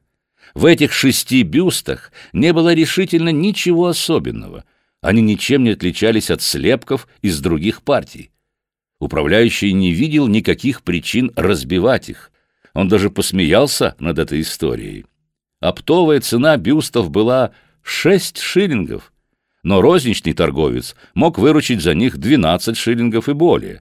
В 0.55 0.67
этих 0.67 0.93
шести 0.93 1.43
бюстах 1.43 2.13
не 2.33 2.53
было 2.53 2.73
решительно 2.73 3.31
ничего 3.31 3.89
особенного. 3.89 4.65
Они 5.03 5.21
ничем 5.21 5.65
не 5.65 5.71
отличались 5.71 6.31
от 6.31 6.41
слепков 6.43 7.09
из 7.21 7.41
других 7.41 7.83
партий. 7.83 8.31
Управляющий 9.01 9.73
не 9.73 9.91
видел 9.91 10.29
никаких 10.29 10.83
причин 10.83 11.33
разбивать 11.35 12.09
их. 12.09 12.31
Он 12.75 12.89
даже 12.89 13.09
посмеялся 13.09 13.95
над 13.99 14.19
этой 14.19 14.41
историей. 14.41 15.07
Оптовая 15.61 16.21
цена 16.21 16.57
бюстов 16.57 17.11
была 17.11 17.53
6 17.83 18.39
шиллингов, 18.39 19.13
но 19.63 19.81
розничный 19.81 20.35
торговец 20.35 20.95
мог 21.15 21.39
выручить 21.39 21.81
за 21.81 21.95
них 21.95 22.19
12 22.19 22.77
шиллингов 22.77 23.29
и 23.29 23.33
более. 23.33 23.81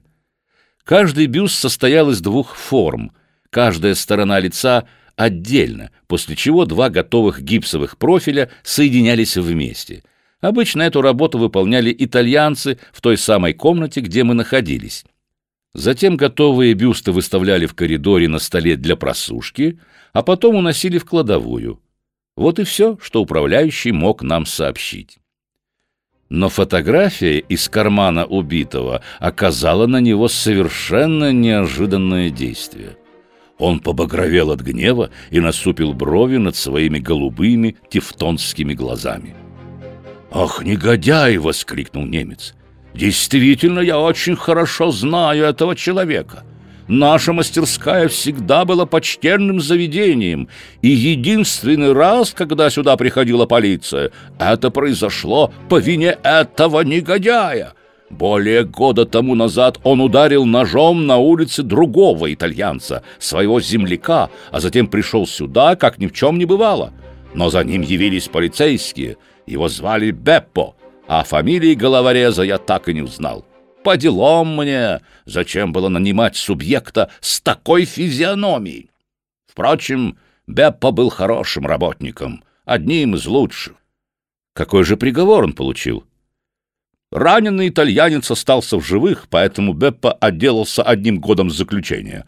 Каждый 0.84 1.26
бюст 1.26 1.58
состоял 1.58 2.10
из 2.10 2.20
двух 2.20 2.54
форм, 2.54 3.12
каждая 3.50 3.94
сторона 3.94 4.38
лица 4.38 4.86
отдельно, 5.16 5.90
после 6.06 6.36
чего 6.36 6.64
два 6.64 6.88
готовых 6.88 7.42
гипсовых 7.42 7.98
профиля 7.98 8.50
соединялись 8.62 9.36
вместе. 9.36 10.02
Обычно 10.40 10.82
эту 10.82 11.00
работу 11.02 11.38
выполняли 11.38 11.94
итальянцы 11.96 12.78
в 12.92 13.00
той 13.00 13.16
самой 13.16 13.54
комнате, 13.54 14.00
где 14.00 14.24
мы 14.24 14.34
находились. 14.34 15.04
Затем 15.74 16.16
готовые 16.16 16.74
бюсты 16.74 17.10
выставляли 17.10 17.66
в 17.66 17.74
коридоре 17.74 18.28
на 18.28 18.38
столе 18.38 18.76
для 18.76 18.94
просушки, 18.94 19.80
а 20.12 20.22
потом 20.22 20.54
уносили 20.54 20.98
в 20.98 21.04
кладовую. 21.04 21.80
Вот 22.36 22.60
и 22.60 22.64
все, 22.64 22.96
что 23.02 23.20
управляющий 23.20 23.90
мог 23.90 24.22
нам 24.22 24.46
сообщить. 24.46 25.18
Но 26.28 26.48
фотография 26.48 27.38
из 27.38 27.68
кармана 27.68 28.24
убитого 28.24 29.02
оказала 29.18 29.86
на 29.86 30.00
него 30.00 30.28
совершенно 30.28 31.32
неожиданное 31.32 32.30
действие. 32.30 32.96
Он 33.58 33.78
побагровел 33.80 34.50
от 34.50 34.60
гнева 34.60 35.10
и 35.30 35.40
насупил 35.40 35.92
брови 35.92 36.38
над 36.38 36.56
своими 36.56 36.98
голубыми 36.98 37.76
тевтонскими 37.88 38.74
глазами. 38.74 39.36
«Ах, 40.30 40.64
негодяй!»— 40.64 41.36
воскликнул 41.38 42.04
немец. 42.04 42.54
«Действительно, 42.94 43.80
я 43.80 43.98
очень 43.98 44.36
хорошо 44.36 44.90
знаю 44.90 45.44
этого 45.44 45.74
человека. 45.74 46.44
Наша 46.86 47.32
мастерская 47.32 48.08
всегда 48.08 48.64
была 48.64 48.84
почтенным 48.84 49.60
заведением, 49.60 50.48
и 50.82 50.88
единственный 50.88 51.92
раз, 51.92 52.32
когда 52.34 52.68
сюда 52.68 52.96
приходила 52.96 53.46
полиция, 53.46 54.10
это 54.38 54.70
произошло 54.70 55.52
по 55.70 55.78
вине 55.78 56.18
этого 56.22 56.82
негодяя. 56.82 57.72
Более 58.10 58.64
года 58.64 59.06
тому 59.06 59.34
назад 59.34 59.80
он 59.82 60.00
ударил 60.00 60.44
ножом 60.44 61.06
на 61.06 61.16
улице 61.16 61.62
другого 61.62 62.32
итальянца, 62.32 63.02
своего 63.18 63.60
земляка, 63.60 64.28
а 64.50 64.60
затем 64.60 64.86
пришел 64.86 65.26
сюда, 65.26 65.74
как 65.74 65.98
ни 65.98 66.06
в 66.06 66.12
чем 66.12 66.38
не 66.38 66.44
бывало. 66.44 66.92
Но 67.32 67.48
за 67.48 67.64
ним 67.64 67.80
явились 67.80 68.28
полицейские. 68.28 69.16
Его 69.46 69.68
звали 69.68 70.10
Беппо, 70.10 70.76
а 71.06 71.24
фамилии 71.24 71.74
головореза 71.74 72.42
я 72.42 72.58
так 72.58 72.88
и 72.88 72.94
не 72.94 73.02
узнал. 73.02 73.44
По 73.82 73.96
делам 73.96 74.56
мне, 74.56 75.00
зачем 75.26 75.72
было 75.72 75.88
нанимать 75.88 76.36
субъекта 76.36 77.10
с 77.20 77.40
такой 77.40 77.84
физиономией? 77.84 78.90
Впрочем, 79.46 80.18
Беппо 80.46 80.90
был 80.90 81.10
хорошим 81.10 81.66
работником, 81.66 82.42
одним 82.64 83.14
из 83.14 83.26
лучших. 83.26 83.74
Какой 84.54 84.84
же 84.84 84.96
приговор 84.96 85.44
он 85.44 85.52
получил? 85.52 86.04
Раненый 87.10 87.68
итальянец 87.68 88.30
остался 88.30 88.78
в 88.78 88.84
живых, 88.84 89.28
поэтому 89.28 89.72
Беппо 89.72 90.12
отделался 90.12 90.82
одним 90.82 91.20
годом 91.20 91.50
заключения. 91.50 92.26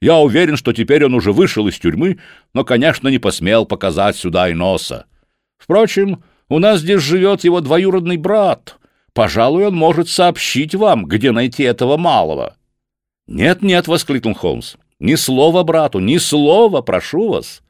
Я 0.00 0.18
уверен, 0.18 0.56
что 0.56 0.72
теперь 0.72 1.04
он 1.04 1.14
уже 1.14 1.32
вышел 1.32 1.68
из 1.68 1.78
тюрьмы, 1.78 2.18
но, 2.54 2.64
конечно, 2.64 3.08
не 3.08 3.18
посмел 3.18 3.66
показать 3.66 4.16
сюда 4.16 4.48
и 4.48 4.54
носа. 4.54 5.06
Впрочем, 5.58 6.24
у 6.52 6.58
нас 6.58 6.80
здесь 6.80 7.00
живет 7.00 7.44
его 7.44 7.60
двоюродный 7.60 8.16
брат, 8.16 8.76
Пожалуй, 9.12 9.66
он 9.66 9.74
может 9.74 10.08
сообщить 10.08 10.74
вам, 10.74 11.06
где 11.06 11.32
найти 11.32 11.62
этого 11.62 11.96
малого». 11.96 12.56
«Нет-нет»,— 13.26 13.86
воскликнул 13.88 14.34
Холмс,— 14.34 14.76
«ни 15.00 15.14
слова 15.14 15.62
брату, 15.62 16.00
ни 16.00 16.16
слова, 16.18 16.80
прошу 16.80 17.30
вас». 17.30 17.62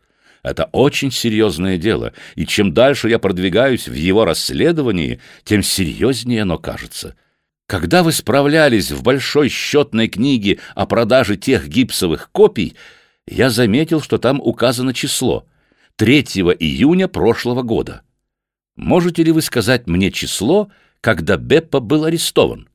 Это 0.42 0.68
очень 0.72 1.12
серьезное 1.12 1.78
дело, 1.78 2.14
и 2.34 2.46
чем 2.46 2.74
дальше 2.74 3.08
я 3.08 3.20
продвигаюсь 3.20 3.86
в 3.86 3.94
его 3.94 4.24
расследовании, 4.24 5.20
тем 5.44 5.62
серьезнее 5.62 6.42
оно 6.42 6.58
кажется. 6.58 7.14
Когда 7.68 8.02
вы 8.02 8.10
справлялись 8.10 8.90
в 8.90 9.02
большой 9.04 9.48
счетной 9.48 10.08
книге 10.08 10.58
о 10.74 10.86
продаже 10.86 11.36
тех 11.36 11.68
гипсовых 11.68 12.28
копий, 12.32 12.74
я 13.28 13.50
заметил, 13.50 14.00
что 14.00 14.18
там 14.18 14.40
указано 14.40 14.92
число— 14.92 15.46
3 15.96 16.22
июня 16.58 17.06
прошлого 17.06 17.62
года. 17.62 18.02
Можете 18.76 19.22
ли 19.22 19.32
вы 19.32 19.42
сказать 19.42 19.86
мне 19.86 20.10
число, 20.10 20.70
когда 21.00 21.36
Беппа 21.36 21.80
был 21.80 22.04
арестован. 22.04 22.68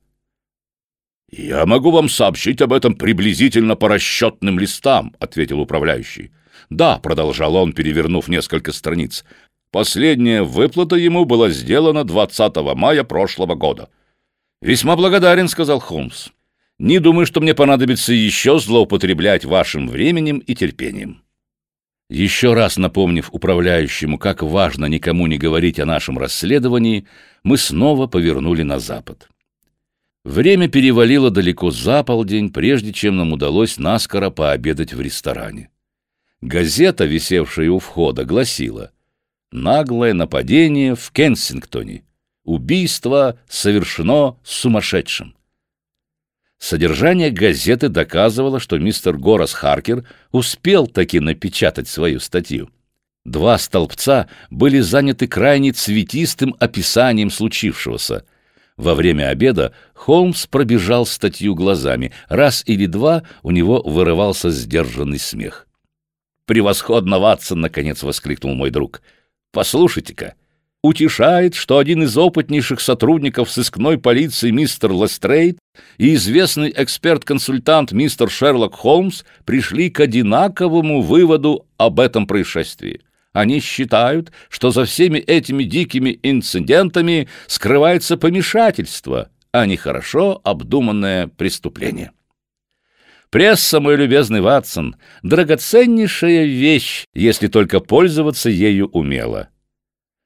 «Я 1.29 1.65
могу 1.65 1.91
вам 1.91 2.07
сообщить 2.07 2.61
об 2.61 2.71
этом 2.71 2.95
приблизительно 2.95 3.75
по 3.75 3.89
расчетным 3.89 4.59
листам»,— 4.59 5.15
ответил 5.19 5.59
управляющий. 5.59 6.31
«Да»,— 6.69 6.99
продолжал 7.03 7.55
он, 7.55 7.73
перевернув 7.73 8.27
несколько 8.27 8.71
страниц, 8.71 9.25
«последняя 9.71 10.43
выплата 10.43 10.95
ему 10.95 11.25
была 11.25 11.49
сделана 11.49 12.03
20 12.03 12.55
мая 12.75 13.03
прошлого 13.03 13.55
года». 13.55 13.89
«Весьма 14.61 14.95
благодарен»,— 14.95 15.47
сказал 15.49 15.79
Холмс. 15.79 16.29
«Не 16.79 16.99
думаю, 16.99 17.25
что 17.25 17.41
мне 17.41 17.53
понадобится 17.53 18.13
еще 18.13 18.59
злоупотреблять 18.59 19.43
вашим 19.45 19.89
временем 19.89 20.37
и 20.39 20.55
терпением». 20.55 21.23
Еще 22.09 22.53
раз 22.53 22.77
напомнив 22.77 23.29
управляющему, 23.31 24.17
как 24.17 24.41
важно 24.41 24.85
никому 24.85 25.27
не 25.27 25.37
говорить 25.37 25.79
о 25.79 25.85
нашем 25.85 26.17
расследовании, 26.17 27.05
мы 27.43 27.57
снова 27.57 28.07
повернули 28.07 28.63
на 28.63 28.79
запад. 28.79 29.27
Время 30.23 30.69
перевалило 30.69 31.31
далеко 31.31 31.71
за 31.71 32.03
полдень, 32.03 32.51
прежде 32.51 32.93
чем 32.93 33.17
нам 33.17 33.33
удалось 33.33 33.77
наскоро 33.77 34.29
пообедать 34.29 34.93
в 34.93 35.01
ресторане. 35.01 35.69
Газета, 36.41 37.05
висевшая 37.05 37.71
у 37.71 37.79
входа, 37.79 38.23
гласила 38.23 38.91
«Наглое 39.51 40.13
нападение 40.13 40.95
в 40.95 41.11
Кенсингтоне. 41.11 42.03
Убийство 42.43 43.39
совершено 43.49 44.37
сумасшедшим». 44.43 45.36
Содержание 46.59 47.29
газеты 47.29 47.87
доказывало, 47.87 48.59
что 48.59 48.79
мистер 48.79 49.17
Горас 49.17 49.53
Харкер 49.53 50.07
успел 50.31 50.87
таки 50.87 51.19
напечатать 51.19 51.87
свою 51.87 52.19
статью. 52.19 52.69
Два 53.25 53.57
столбца 53.57 54.27
были 54.49 54.79
заняты 54.79 55.27
крайне 55.27 55.71
цветистым 55.71 56.55
описанием 56.59 57.29
случившегося. 57.29 58.25
Во 58.77 58.95
время 58.95 59.29
обеда 59.29 59.73
Холмс 59.93 60.47
пробежал 60.47 61.05
статью 61.05 61.53
глазами. 61.53 62.13
Раз 62.29 62.63
или 62.65 62.85
два 62.85 63.23
у 63.43 63.51
него 63.51 63.81
вырывался 63.81 64.49
сдержанный 64.49 65.19
смех. 65.19 65.67
«Превосходно, 66.45 67.19
Ватсон!»— 67.19 67.59
наконец 67.61 68.01
воскликнул 68.03 68.55
мой 68.55 68.69
друг. 68.69 69.01
«Послушайте-ка!» 69.51 70.35
Утешает, 70.83 71.55
что 71.55 71.77
один 71.77 72.03
из 72.03 72.17
опытнейших 72.17 72.79
сотрудников 72.79 73.51
сыскной 73.51 73.97
полиции 73.97 74.51
мистер 74.51 74.91
Лестрейд 74.91 75.57
и 75.97 76.13
известный 76.15 76.73
эксперт-консультант 76.75 77.91
мистер 77.91 78.29
Шерлок 78.29 78.75
Холмс 78.75 79.23
пришли 79.45 79.89
к 79.89 79.99
одинаковому 79.99 81.01
выводу 81.01 81.65
об 81.77 81.99
этом 81.99 82.27
происшествии. 82.27 83.01
Они 83.33 83.59
считают, 83.59 84.31
что 84.49 84.71
за 84.71 84.85
всеми 84.85 85.19
этими 85.19 85.63
дикими 85.63 86.19
инцидентами 86.23 87.27
скрывается 87.45 88.17
помешательство, 88.17 89.29
а 89.51 89.65
не 89.65 89.77
хорошо 89.77 90.41
обдуманное 90.43 91.27
преступление. 91.27 92.11
Пресса, 93.29 93.79
мой 93.79 93.97
любезный 93.97 94.41
Ватсон, 94.41 94.95
драгоценнейшая 95.21 96.45
вещь, 96.45 97.05
если 97.13 97.47
только 97.47 97.81
пользоваться 97.81 98.49
ею 98.49 98.87
умело. 98.87 99.49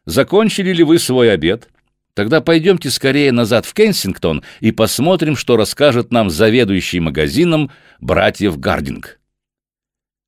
Закончили 0.06 0.74
ли 0.74 0.84
вы 0.84 1.00
свой 1.00 1.32
обед? 1.32 1.70
Тогда 2.14 2.42
пойдемте 2.42 2.90
скорее 2.90 3.32
назад 3.32 3.66
в 3.66 3.74
Кенсингтон 3.74 4.44
и 4.60 4.72
посмотрим, 4.72 5.36
что 5.36 5.56
расскажет 5.56 6.12
нам 6.12 6.30
заведующий 6.30 7.00
магазином 7.00 7.72
братьев 8.00 8.60
Гардинг. 8.60 9.20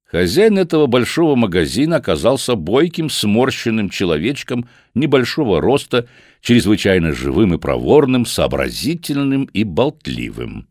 Хозяин 0.05 0.59
этого 0.59 0.85
большого 0.85 1.35
магазина 1.35 1.95
оказался 1.95 2.53
бойким, 2.53 3.09
сморщенным 3.09 3.89
человечком 3.89 4.69
небольшого 4.93 5.59
роста, 5.59 6.07
чрезвычайно 6.39 7.13
живым 7.13 7.55
и 7.55 7.57
проворным, 7.57 8.27
сообразительным 8.27 9.45
и 9.45 9.63
болтливым. 9.63 10.67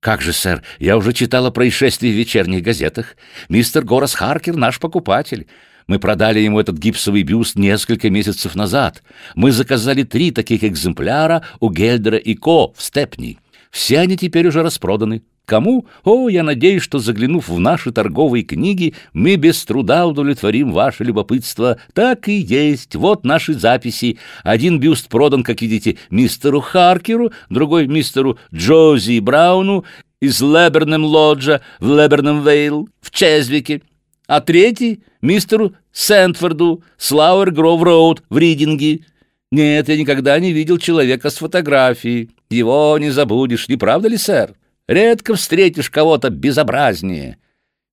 «Как 0.00 0.22
же, 0.22 0.32
сэр, 0.32 0.62
я 0.80 0.96
уже 0.96 1.12
читала 1.12 1.52
происшествие 1.52 2.12
в 2.12 2.16
вечерних 2.16 2.62
газетах. 2.62 3.16
Мистер 3.48 3.84
Горас 3.84 4.14
Харкер— 4.14 4.54
наш 4.56 4.80
покупатель. 4.80 5.46
Мы 5.86 6.00
продали 6.00 6.40
ему 6.40 6.58
этот 6.58 6.78
гипсовый 6.78 7.22
бюст 7.22 7.56
несколько 7.56 8.10
месяцев 8.10 8.56
назад. 8.56 9.04
Мы 9.36 9.52
заказали 9.52 10.02
три 10.02 10.32
таких 10.32 10.64
экземпляра 10.64 11.42
у 11.60 11.70
Гельдера 11.70 12.18
и 12.18 12.34
Ко 12.34 12.72
в 12.72 12.82
Степни. 12.82 13.38
Все 13.70 14.00
они 14.00 14.16
теперь 14.16 14.48
уже 14.48 14.62
распроданы. 14.62 15.22
Кому? 15.44 15.86
О, 16.02 16.28
я 16.28 16.42
надеюсь, 16.42 16.82
что, 16.82 16.98
заглянув 16.98 17.48
в 17.48 17.60
наши 17.60 17.92
торговые 17.92 18.42
книги, 18.42 18.94
мы 19.12 19.36
без 19.36 19.64
труда 19.64 20.04
удовлетворим 20.04 20.72
ваше 20.72 21.04
любопытство. 21.04 21.78
Так 21.94 22.26
и 22.26 22.32
есть. 22.32 22.96
Вот 22.96 23.24
наши 23.24 23.54
записи. 23.54 24.18
Один 24.42 24.80
бюст 24.80 25.08
продан, 25.08 25.44
как 25.44 25.62
видите, 25.62 25.98
мистеру 26.10 26.60
Харкеру, 26.60 27.30
другой 27.48 27.86
мистеру 27.86 28.38
Джози 28.52 29.20
Брауну 29.20 29.84
из 30.20 30.40
Лебернем 30.40 31.04
Лоджа 31.04 31.60
в 31.78 31.96
Лебернем 31.96 32.42
Вейл 32.42 32.88
в 33.00 33.12
Чезвике, 33.12 33.82
а 34.26 34.40
третий— 34.40 35.02
мистеру 35.22 35.74
Сентфорду 35.92 36.82
с 36.96 37.10
Лауэр 37.10 37.50
Гров 37.50 37.82
Роуд 37.82 38.22
в 38.28 38.38
Ридинге. 38.38 39.04
Нет, 39.50 39.88
я 39.88 39.96
никогда 39.96 40.38
не 40.38 40.52
видел 40.52 40.78
человека 40.78 41.30
с 41.30 41.36
фотографией. 41.36 42.30
Его 42.50 42.96
не 42.98 43.10
забудешь, 43.10 43.68
не 43.68 43.76
правда 43.76 44.08
ли, 44.08 44.16
сэр? 44.16 44.54
Редко 44.88 45.34
встретишь 45.34 45.90
кого-то 45.90 46.30
безобразнее. 46.30 47.38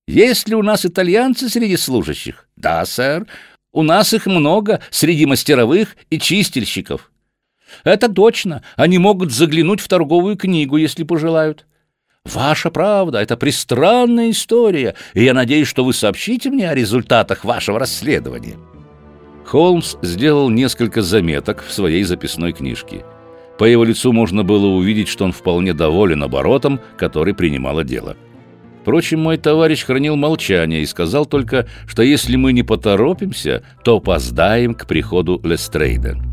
Есть 0.08 0.50
ли 0.50 0.56
у 0.56 0.64
нас 0.64 0.86
итальянцы 0.86 1.50
среди 1.50 1.78
служащих? 1.78 2.48
Да, 2.56 2.86
сэр. 2.86 3.26
У 3.72 3.82
нас 3.82 4.14
их 4.14 4.26
много 4.26 4.82
среди 4.92 5.26
мастеровых 5.26 5.96
и 6.10 6.20
чистильщиков. 6.20 7.12
Это 7.84 8.08
точно. 8.10 8.64
Они 8.76 8.98
могут 8.98 9.32
заглянуть 9.32 9.80
в 9.80 9.88
торговую 9.88 10.38
книгу, 10.38 10.78
если 10.78 11.04
пожелают. 11.04 11.66
Ваша 12.26 12.72
правда, 12.72 13.20
это 13.20 13.36
пристранная 13.36 14.32
история, 14.32 14.96
и 15.14 15.24
я 15.24 15.34
надеюсь, 15.34 15.68
что 15.68 15.84
вы 15.84 15.94
сообщите 15.94 16.50
мне 16.50 16.70
о 16.70 16.76
результатах 16.76 17.44
вашего 17.44 17.80
расследования. 17.80 18.56
Холмс 19.46 19.98
сделал 20.02 20.50
несколько 20.50 21.02
заметок 21.02 21.64
в 21.68 21.72
своей 21.74 22.04
записной 22.04 22.54
книжке. 22.54 23.04
По 23.60 23.66
его 23.66 23.84
лицу 23.84 24.14
можно 24.14 24.44
было 24.44 24.68
увидеть, 24.68 25.10
что 25.10 25.26
он 25.26 25.34
вполне 25.34 25.74
доволен 25.74 26.24
оборотом, 26.24 26.80
который 26.98 27.36
принимало 27.36 27.84
дело. 27.84 28.16
Впрочем, 28.82 29.20
мой 29.20 29.38
товарищ 29.38 29.84
хранил 29.84 30.16
молчание 30.16 30.82
и 30.82 30.86
сказал 30.86 31.26
только, 31.26 31.68
что 31.88 32.04
если 32.04 32.36
мы 32.36 32.54
не 32.54 32.64
поторопимся, 32.64 33.64
то 33.84 33.98
опоздаем 33.98 34.74
к 34.74 34.88
приходу 34.88 35.40
Лестрейда. 35.44 36.33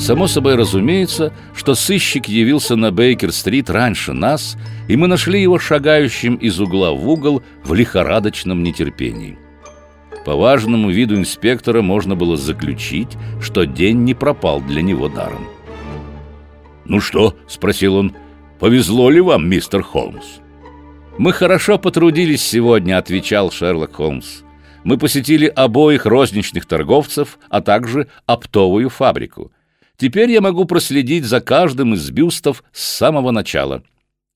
Само 0.00 0.28
собой 0.28 0.54
разумеется, 0.54 1.30
что 1.54 1.74
сыщик 1.74 2.26
явился 2.26 2.74
на 2.74 2.90
Бейкер-стрит 2.90 3.68
раньше 3.68 4.14
нас, 4.14 4.56
и 4.88 4.96
мы 4.96 5.08
нашли 5.08 5.42
его 5.42 5.58
шагающим 5.58 6.36
из 6.36 6.58
угла 6.58 6.92
в 6.92 7.06
угол 7.06 7.42
в 7.64 7.74
лихорадочном 7.74 8.62
нетерпении. 8.62 9.38
По 10.24 10.36
важному 10.36 10.88
виду 10.88 11.16
инспектора 11.16 11.82
можно 11.82 12.16
было 12.16 12.38
заключить, 12.38 13.10
что 13.42 13.66
день 13.66 13.98
не 13.98 14.14
пропал 14.14 14.62
для 14.62 14.80
него 14.80 15.10
даром. 15.10 15.46
«Ну 16.86 17.00
что?»— 17.00 17.36
спросил 17.46 17.96
он. 17.96 18.14
«Повезло 18.58 19.10
ли 19.10 19.20
вам, 19.20 19.50
мистер 19.50 19.82
Холмс?» 19.82 20.38
«Мы 21.18 21.32
хорошо 21.34 21.78
потрудились 21.78 22.42
сегодня»,— 22.42 22.96
отвечал 22.98 23.50
Шерлок 23.50 23.96
Холмс. 23.96 24.44
«Мы 24.82 24.96
посетили 24.96 25.46
обоих 25.46 26.06
розничных 26.06 26.64
торговцев, 26.64 27.38
а 27.50 27.60
также 27.60 28.08
оптовую 28.24 28.88
фабрику. 28.88 29.52
Теперь 30.00 30.30
я 30.30 30.40
могу 30.40 30.64
проследить 30.64 31.26
за 31.26 31.42
каждым 31.42 31.92
из 31.92 32.10
бюстов 32.10 32.64
с 32.72 32.82
самого 32.82 33.32
начала». 33.32 33.82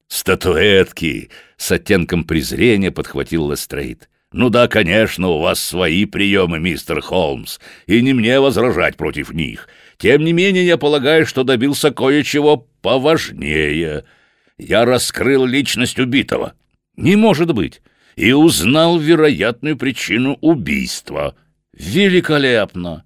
«Статуэтки!»— 0.08 1.30
с 1.56 1.72
оттенком 1.72 2.24
презрения 2.24 2.90
подхватил 2.90 3.50
Лестрейд. 3.50 4.10
«Ну 4.30 4.50
да, 4.50 4.68
конечно, 4.68 5.28
у 5.28 5.38
вас 5.40 5.58
свои 5.62 6.04
приемы, 6.04 6.58
мистер 6.60 7.00
Холмс, 7.00 7.60
и 7.86 8.02
не 8.02 8.12
мне 8.12 8.40
возражать 8.40 8.98
против 8.98 9.32
них. 9.32 9.66
Тем 9.96 10.22
не 10.22 10.34
менее, 10.34 10.66
я 10.66 10.76
полагаю, 10.76 11.24
что 11.24 11.44
добился 11.44 11.90
кое-чего 11.92 12.68
поважнее. 12.82 14.04
Я 14.58 14.84
раскрыл 14.84 15.46
личность 15.46 15.98
убитого. 15.98 16.52
Не 16.94 17.16
может 17.16 17.54
быть. 17.54 17.80
И 18.16 18.32
узнал 18.32 18.98
вероятную 18.98 19.78
причину 19.78 20.36
убийства. 20.42 21.34
Великолепно! 21.72 23.04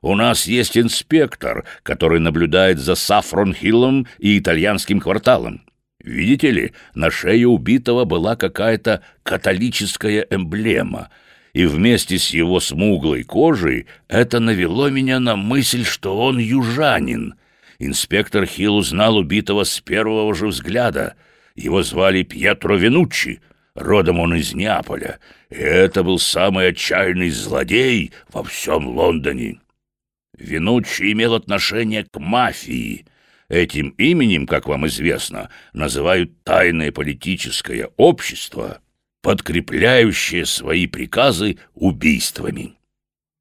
У 0.00 0.14
нас 0.14 0.46
есть 0.46 0.78
инспектор, 0.78 1.64
который 1.82 2.20
наблюдает 2.20 2.78
за 2.78 2.92
Сафрон-Хиллом 2.92 4.06
и 4.18 4.38
итальянским 4.38 5.00
кварталом. 5.00 5.62
Видите 6.00 6.50
ли, 6.50 6.72
на 6.94 7.10
шее 7.10 7.48
убитого 7.48 8.04
была 8.04 8.36
какая-то 8.36 9.02
католическая 9.24 10.26
эмблема, 10.30 11.10
и 11.52 11.66
вместе 11.66 12.18
с 12.18 12.30
его 12.30 12.60
смуглой 12.60 13.24
кожей 13.24 13.86
это 14.06 14.38
навело 14.38 14.90
меня 14.90 15.18
на 15.18 15.34
мысль, 15.34 15.84
что 15.84 16.16
он 16.16 16.38
южанин. 16.38 17.34
Инспектор 17.80 18.46
Хилл 18.46 18.76
узнал 18.76 19.16
убитого 19.16 19.64
с 19.64 19.80
первого 19.80 20.34
же 20.34 20.46
взгляда. 20.48 21.14
Его 21.56 21.82
звали 21.82 22.22
Пьетро 22.22 22.76
Венуччи, 22.76 23.40
родом 23.74 24.20
он 24.20 24.34
из 24.36 24.54
Неаполя, 24.54 25.18
и 25.50 25.56
это 25.56 26.04
был 26.04 26.20
самый 26.20 26.68
отчаянный 26.68 27.30
злодей 27.30 28.12
во 28.32 28.44
всем 28.44 28.86
Лондоне. 28.86 29.58
Винуччи 30.38 31.12
имел 31.12 31.34
отношение 31.34 32.04
к 32.04 32.18
мафии. 32.18 33.06
Этим 33.48 33.90
именем, 33.90 34.46
как 34.46 34.68
вам 34.68 34.86
известно, 34.86 35.50
называют 35.72 36.44
тайное 36.44 36.92
политическое 36.92 37.90
общество, 37.96 38.80
подкрепляющее 39.22 40.46
свои 40.46 40.86
приказы 40.86 41.58
убийствами. 41.74 42.74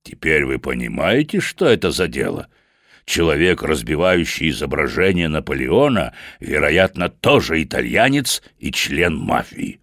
Теперь 0.04 0.46
вы 0.46 0.60
понимаете, 0.60 1.40
что 1.40 1.68
это 1.68 1.92
за 1.92 2.08
дело? 2.08 2.48
Человек, 3.06 3.64
разбивающий 3.64 4.50
изображение 4.50 5.28
Наполеона, 5.28 6.14
вероятно, 6.40 7.10
тоже 7.10 7.62
итальянец 7.62 8.42
и 8.60 8.72
член 8.72 9.16
мафии. 9.16 9.82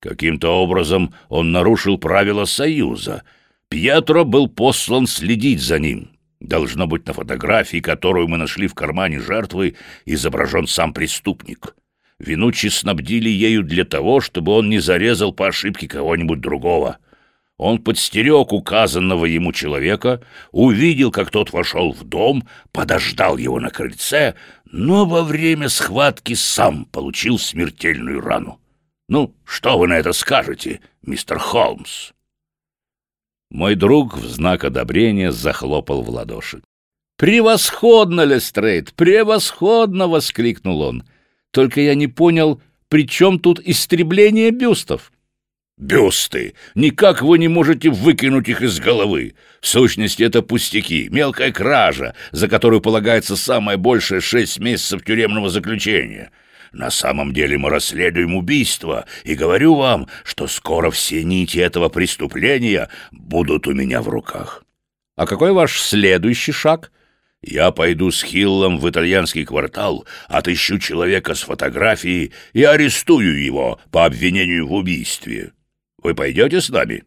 Каким-то 0.00 0.60
образом 0.60 1.14
он 1.28 1.50
нарушил 1.52 1.98
правила 1.98 2.44
Союза. 2.44 3.22
Пьетро 3.68 4.24
был 4.24 4.48
послан 4.48 5.06
следить 5.06 5.60
за 5.60 5.78
ним. 5.78 6.11
Должно 6.42 6.88
быть, 6.88 7.06
на 7.06 7.12
фотографии, 7.12 7.78
которую 7.78 8.26
мы 8.26 8.36
нашли 8.36 8.66
в 8.66 8.74
кармане 8.74 9.20
жертвы, 9.20 9.76
изображен 10.06 10.66
сам 10.66 10.92
преступник. 10.92 11.76
Винучи 12.18 12.66
снабдили 12.66 13.28
ею 13.28 13.62
для 13.62 13.84
того, 13.84 14.20
чтобы 14.20 14.50
он 14.50 14.68
не 14.68 14.80
зарезал 14.80 15.32
по 15.32 15.46
ошибке 15.46 15.86
кого-нибудь 15.86 16.40
другого. 16.40 16.98
Он 17.58 17.78
подстерег 17.78 18.52
указанного 18.52 19.26
ему 19.26 19.52
человека, 19.52 20.20
увидел, 20.50 21.12
как 21.12 21.30
тот 21.30 21.52
вошел 21.52 21.92
в 21.92 22.02
дом, 22.02 22.42
подождал 22.72 23.36
его 23.36 23.60
на 23.60 23.70
крыльце, 23.70 24.34
но 24.64 25.06
во 25.06 25.22
время 25.22 25.68
схватки 25.68 26.34
сам 26.34 26.86
получил 26.86 27.38
смертельную 27.38 28.20
рану. 28.20 28.60
Ну, 29.08 29.32
что 29.44 29.78
вы 29.78 29.86
на 29.86 29.94
это 29.94 30.12
скажете, 30.12 30.80
мистер 31.02 31.38
Холмс?» 31.38 32.10
Мой 33.52 33.74
друг 33.74 34.16
в 34.16 34.26
знак 34.26 34.64
одобрения 34.64 35.30
захлопал 35.30 36.02
в 36.02 36.08
ладоши. 36.08 36.62
«Превосходно, 37.18 38.24
Лестрейд, 38.24 38.94
превосходно!»— 38.94 40.06
воскликнул 40.08 40.80
он. 40.80 41.04
«Только 41.50 41.82
я 41.82 41.94
не 41.94 42.06
понял, 42.06 42.62
при 42.88 43.06
чем 43.06 43.38
тут 43.38 43.60
истребление 43.60 44.52
бюстов?» 44.52 45.12
«Бюсты! 45.76 46.54
Никак 46.74 47.20
вы 47.20 47.38
не 47.38 47.48
можете 47.48 47.90
выкинуть 47.90 48.48
их 48.48 48.62
из 48.62 48.80
головы! 48.80 49.34
В 49.60 49.68
сущности, 49.68 50.22
это 50.22 50.40
пустяки, 50.40 51.10
мелкая 51.10 51.52
кража, 51.52 52.14
за 52.30 52.48
которую 52.48 52.80
полагается 52.80 53.36
самое 53.36 53.76
большее 53.76 54.22
шесть 54.22 54.60
месяцев 54.60 55.04
тюремного 55.04 55.50
заключения. 55.50 56.30
На 56.72 56.90
самом 56.90 57.34
деле 57.34 57.58
мы 57.58 57.68
расследуем 57.68 58.34
убийство, 58.34 59.04
и 59.24 59.34
говорю 59.34 59.74
вам, 59.74 60.08
что 60.24 60.46
скоро 60.46 60.90
все 60.90 61.22
нити 61.22 61.58
этого 61.58 61.90
преступления 61.90 62.88
будут 63.10 63.66
у 63.66 63.74
меня 63.74 64.00
в 64.00 64.08
руках. 64.08 64.64
А 65.16 65.26
какой 65.26 65.52
ваш 65.52 65.80
следующий 65.80 66.52
шаг? 66.52 66.90
Я 67.42 67.72
пойду 67.72 68.10
с 68.10 68.22
Хиллом 68.22 68.78
в 68.78 68.88
итальянский 68.88 69.44
квартал, 69.44 70.06
отыщу 70.28 70.78
человека 70.78 71.34
с 71.34 71.42
фотографией 71.42 72.32
и 72.52 72.62
арестую 72.62 73.42
его 73.42 73.80
по 73.90 74.06
обвинению 74.06 74.66
в 74.66 74.72
убийстве. 74.72 75.52
Вы 76.02 76.14
пойдете 76.14 76.60
с 76.60 76.70
нами? 76.70 77.04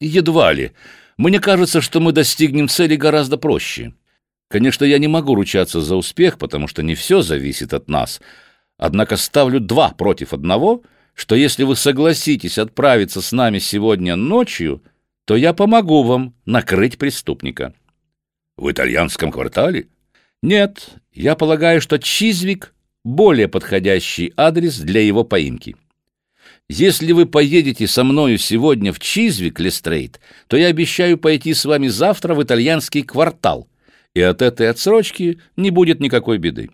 Едва 0.00 0.52
ли. 0.52 0.72
Мне 1.16 1.40
кажется, 1.40 1.80
что 1.80 2.00
мы 2.00 2.12
достигнем 2.12 2.68
цели 2.68 2.94
гораздо 2.96 3.38
проще. 3.38 3.94
Конечно, 4.48 4.84
я 4.84 4.98
не 4.98 5.08
могу 5.08 5.34
ручаться 5.34 5.80
за 5.80 5.96
успех, 5.96 6.38
потому 6.38 6.68
что 6.68 6.82
не 6.82 6.94
все 6.94 7.22
зависит 7.22 7.72
от 7.72 7.88
нас. 7.88 8.20
Однако 8.76 9.16
ставлю 9.16 9.60
два 9.60 9.90
против 9.90 10.32
одного, 10.32 10.82
что 11.14 11.34
если 11.34 11.62
вы 11.62 11.76
согласитесь 11.76 12.58
отправиться 12.58 13.20
с 13.22 13.32
нами 13.32 13.58
сегодня 13.58 14.16
ночью, 14.16 14.82
то 15.24 15.36
я 15.36 15.52
помогу 15.52 16.02
вам 16.02 16.34
накрыть 16.44 16.98
преступника. 16.98 17.72
В 18.56 18.70
итальянском 18.70 19.30
квартале? 19.30 19.88
Нет, 20.42 20.90
я 21.12 21.36
полагаю, 21.36 21.80
что 21.80 21.98
Чизвик— 21.98 22.74
более 23.04 23.48
подходящий 23.48 24.32
адрес 24.36 24.78
для 24.78 25.00
его 25.02 25.24
поимки. 25.24 25.76
Если 26.68 27.12
вы 27.12 27.26
поедете 27.26 27.86
со 27.86 28.04
мною 28.04 28.38
сегодня 28.38 28.92
в 28.92 28.98
Чизвик, 28.98 29.60
Лестрейд, 29.60 30.20
то 30.46 30.56
я 30.56 30.68
обещаю 30.68 31.18
пойти 31.18 31.52
с 31.52 31.64
вами 31.64 31.88
завтра 31.88 32.34
в 32.34 32.42
итальянский 32.42 33.02
квартал, 33.02 33.68
и 34.14 34.20
от 34.20 34.40
этой 34.40 34.70
отсрочки 34.70 35.40
не 35.56 35.70
будет 35.70 36.00
никакой 36.00 36.38
беды. 36.38 36.70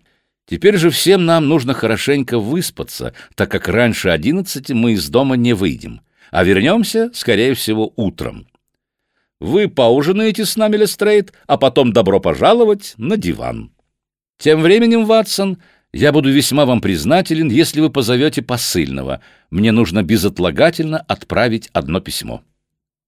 Теперь 0.47 0.77
же 0.77 0.89
всем 0.89 1.25
нам 1.25 1.47
нужно 1.47 1.73
хорошенько 1.73 2.39
выспаться, 2.39 3.13
так 3.35 3.49
как 3.49 3.67
раньше 3.67 4.09
одиннадцати 4.09 4.73
мы 4.73 4.93
из 4.93 5.09
дома 5.09 5.35
не 5.35 5.53
выйдем, 5.53 6.01
а 6.29 6.43
вернемся, 6.43 7.11
скорее 7.13 7.53
всего, 7.53 7.93
утром. 7.95 8.47
Вы 9.39 9.67
поужинаете 9.67 10.45
с 10.45 10.55
нами, 10.55 10.77
Лестрейд, 10.77 11.33
а 11.47 11.57
потом 11.57 11.93
добро 11.93 12.19
пожаловать 12.19 12.93
на 12.97 13.17
диван. 13.17 13.71
Тем 14.37 14.61
временем, 14.61 15.05
Ватсон, 15.05 15.57
я 15.93 16.11
буду 16.11 16.31
весьма 16.31 16.65
вам 16.65 16.79
признателен, 16.79 17.49
если 17.49 17.81
вы 17.81 17.89
позовете 17.89 18.41
посыльного. 18.41 19.21
Мне 19.49 19.71
нужно 19.71 20.03
безотлагательно 20.03 20.99
отправить 20.99 21.69
одно 21.73 21.99
письмо». 21.99 22.43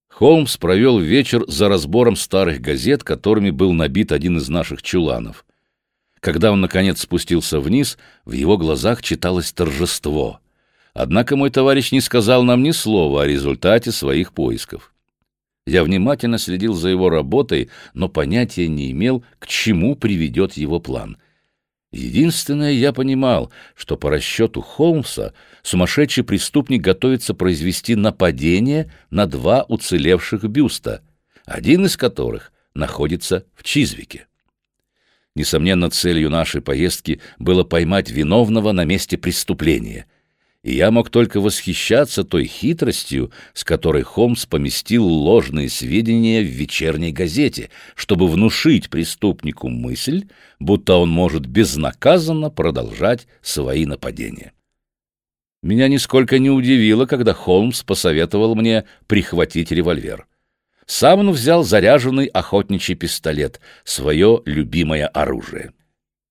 Холмс 0.10 0.58
провел 0.58 1.00
вечер 1.00 1.44
за 1.48 1.70
разбором 1.70 2.16
старых 2.16 2.62
газет, 2.62 3.04
которыми 3.04 3.50
был 3.50 3.74
набит 3.74 4.12
один 4.12 4.38
из 4.38 4.48
наших 4.48 4.84
чуланов. 4.84 5.44
Когда 6.24 6.54
он, 6.54 6.62
наконец, 6.62 7.02
спустился 7.02 7.60
вниз, 7.60 7.98
в 8.24 8.32
его 8.32 8.58
глазах 8.58 9.02
читалось 9.02 9.52
торжество. 9.52 10.40
Однако 10.94 11.36
мой 11.36 11.50
товарищ 11.50 11.92
не 11.92 12.00
сказал 12.00 12.44
нам 12.44 12.64
ни 12.64 12.72
слова 12.72 13.24
о 13.24 13.28
результате 13.28 13.92
своих 13.92 14.32
поисков. 14.32 14.94
Я 15.68 15.84
внимательно 15.84 16.38
следил 16.38 16.76
за 16.76 16.88
его 16.88 17.10
работой, 17.10 17.70
но 17.94 18.08
понятия 18.08 18.70
не 18.70 18.92
имел, 18.92 19.26
к 19.38 19.48
чему 19.48 19.98
приведет 19.98 20.54
его 20.54 20.80
план— 20.80 21.18
Единственное, 21.92 22.72
я 22.72 22.92
понимал, 22.92 23.52
что 23.76 23.98
по 23.98 24.10
расчету 24.10 24.62
Холмса 24.62 25.34
сумасшедший 25.62 26.24
преступник 26.24 26.82
готовится 26.82 27.36
произвести 27.36 27.94
нападение 27.94 28.92
на 29.12 29.28
два 29.28 29.64
уцелевших 29.68 30.44
бюста, 30.46 31.04
один 31.46 31.86
из 31.86 31.96
которых 31.96 32.52
находится 32.74 33.46
в 33.54 33.62
Чизвике. 33.62 34.26
Несомненно, 35.36 35.90
целью 35.90 36.30
нашей 36.30 36.62
поездки 36.62 37.20
было 37.40 37.64
поймать 37.64 38.12
виновного 38.12 38.72
на 38.72 38.86
месте 38.86 39.18
преступления, 39.18 40.06
и 40.64 40.76
я 40.76 40.92
мог 40.92 41.10
только 41.10 41.42
восхищаться 41.42 42.24
той 42.24 42.46
хитростью, 42.46 43.32
с 43.54 43.64
которой 43.64 44.04
Холмс 44.04 44.46
поместил 44.46 45.06
ложные 45.06 45.70
сведения 45.70 46.42
в 46.42 46.46
вечерней 46.46 47.12
газете, 47.12 47.70
чтобы 47.96 48.28
внушить 48.28 48.90
преступнику 48.90 49.70
мысль, 49.70 50.28
будто 50.60 50.96
он 50.96 51.10
может 51.10 51.48
безнаказанно 51.48 52.50
продолжать 52.50 53.28
свои 53.42 53.86
нападения. 53.86 54.54
Меня 55.64 55.88
нисколько 55.88 56.40
не 56.40 56.50
удивило, 56.50 57.06
когда 57.06 57.34
Холмс 57.34 57.84
посоветовал 57.84 58.54
мне 58.56 58.86
прихватить 59.08 59.72
револьвер. 59.72 60.28
Сам 60.86 61.20
он 61.20 61.32
взял 61.32 61.64
заряженный 61.64 62.26
охотничий 62.26 62.96
пистолет, 62.96 63.60
свое 63.84 64.42
любимое 64.46 65.08
оружие. 65.08 65.74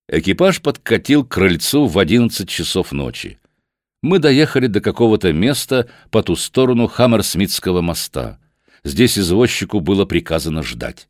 Экипаж 0.09 0.61
подкатил 0.61 1.25
к 1.25 1.33
крыльцу 1.33 1.87
в 1.87 1.99
одиннадцать 1.99 2.49
часов 2.49 2.93
ночи 2.93 3.39
мы 4.03 4.19
доехали 4.19 4.67
до 4.67 4.81
какого-то 4.81 5.33
места 5.33 5.89
по 6.11 6.23
ту 6.23 6.37
сторону 6.37 6.89
Хаммерсмитского 6.89 7.81
моста. 7.81 8.39
Здесь 8.85 9.17
извозчику 9.17 9.81
было 9.81 10.05
приказано 10.05 10.63
ждать. 10.63 11.09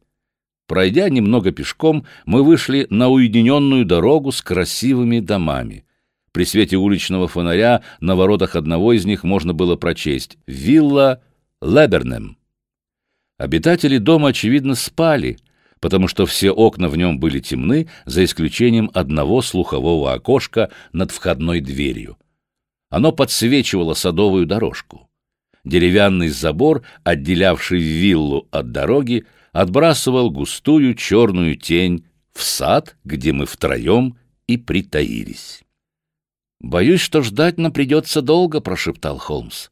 Пройдя 0.69 1.09
немного 1.09 1.53
пешком, 1.53 2.07
мы 2.27 2.45
вышли 2.45 2.87
на 2.91 3.09
уединенную 3.09 3.85
дорогу 3.85 4.31
с 4.31 4.43
красивыми 4.43 5.21
домами. 5.21 5.85
При 6.33 6.45
свете 6.45 6.77
уличного 6.77 7.29
фонаря 7.29 7.83
на 8.01 8.15
воротах 8.15 8.57
одного 8.57 8.93
из 8.93 9.05
них 9.05 9.25
можно 9.25 9.53
было 9.55 9.77
прочесть 9.77 10.39
«Вилла 10.47 11.23
Лебернем». 11.61 12.37
Обитатели 13.39 13.99
дома, 13.99 14.29
очевидно, 14.29 14.75
спали, 14.75 15.39
потому 15.81 16.09
что 16.09 16.27
все 16.27 16.51
окна 16.51 16.89
в 16.89 16.97
нем 16.97 17.19
были 17.19 17.41
темны, 17.41 17.89
за 18.05 18.25
исключением 18.25 18.91
одного 18.95 19.43
слухового 19.43 20.13
окошка 20.13 20.71
над 20.93 21.11
входной 21.11 21.61
дверью. 21.61 22.17
Оно 22.89 23.11
подсвечивало 23.11 23.95
садовую 23.95 24.47
дорожку. 24.47 25.09
Деревянный 25.65 26.29
забор, 26.29 26.83
отделявший 27.05 27.81
виллу 27.81 28.49
от 28.51 28.73
дороги, 28.73 29.25
отбрасывал 29.53 30.31
густую 30.31 30.95
черную 30.95 31.57
тень 31.57 32.07
в 32.33 32.43
сад, 32.43 32.97
где 33.05 33.33
мы 33.33 33.47
втроем 33.47 34.17
и 34.47 34.57
притаились. 34.57 35.63
«Боюсь, 36.61 37.01
что 37.01 37.23
ждать 37.23 37.59
нам 37.59 37.73
придется 37.73 38.23
долго»,— 38.23 38.61
прошептал 38.61 39.19
Холмс. 39.19 39.69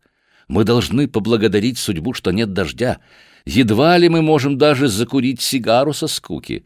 «Мы 0.48 0.64
должны 0.64 1.06
поблагодарить 1.06 1.78
судьбу, 1.78 2.14
что 2.14 2.32
нет 2.32 2.52
дождя. 2.52 2.98
Едва 3.44 3.96
ли 3.98 4.08
мы 4.08 4.22
можем 4.22 4.58
даже 4.58 4.88
закурить 4.88 5.40
сигару 5.40 5.92
со 5.92 6.06
скуки. 6.06 6.64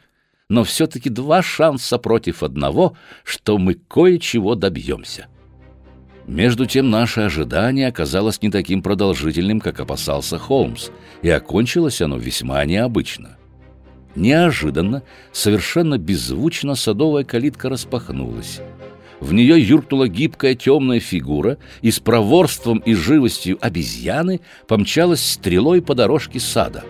Но 0.49 0.65
все-таки 0.65 1.09
два 1.09 1.43
шанса 1.43 1.99
против 1.99 2.43
одного, 2.43 2.97
что 3.25 3.59
мы 3.59 3.75
кое-чего 3.75 4.55
добьемся». 4.55 5.27
Между 6.27 6.65
тем 6.65 6.91
наше 6.91 7.21
ожидание 7.21 7.89
оказалось 7.89 8.41
не 8.41 8.51
таким 8.51 8.83
продолжительным, 8.83 9.61
как 9.61 9.81
опасался 9.81 10.39
Холмс, 10.39 10.89
и 11.21 11.29
окончилось 11.29 12.01
оно 12.01 12.17
весьма 12.17 12.65
необычно. 12.65 13.37
Неожиданно, 14.15 15.03
совершенно 15.33 15.99
беззвучно 15.99 16.77
садовая 16.77 17.25
калитка 17.25 17.69
распахнулась. 17.69 18.61
В 19.21 19.33
нее 19.33 19.61
юркнула 19.61 20.09
гибкая 20.09 20.55
темная 20.55 21.01
фигура 21.01 21.59
и 21.83 21.91
с 21.91 22.01
проворством 22.01 22.79
и 22.79 22.95
живостью 22.95 23.59
обезьяны 23.61 24.41
помчалась 24.67 25.25
стрелой 25.25 25.83
по 25.83 25.95
дорожке 25.95 26.41
сада. 26.41 26.85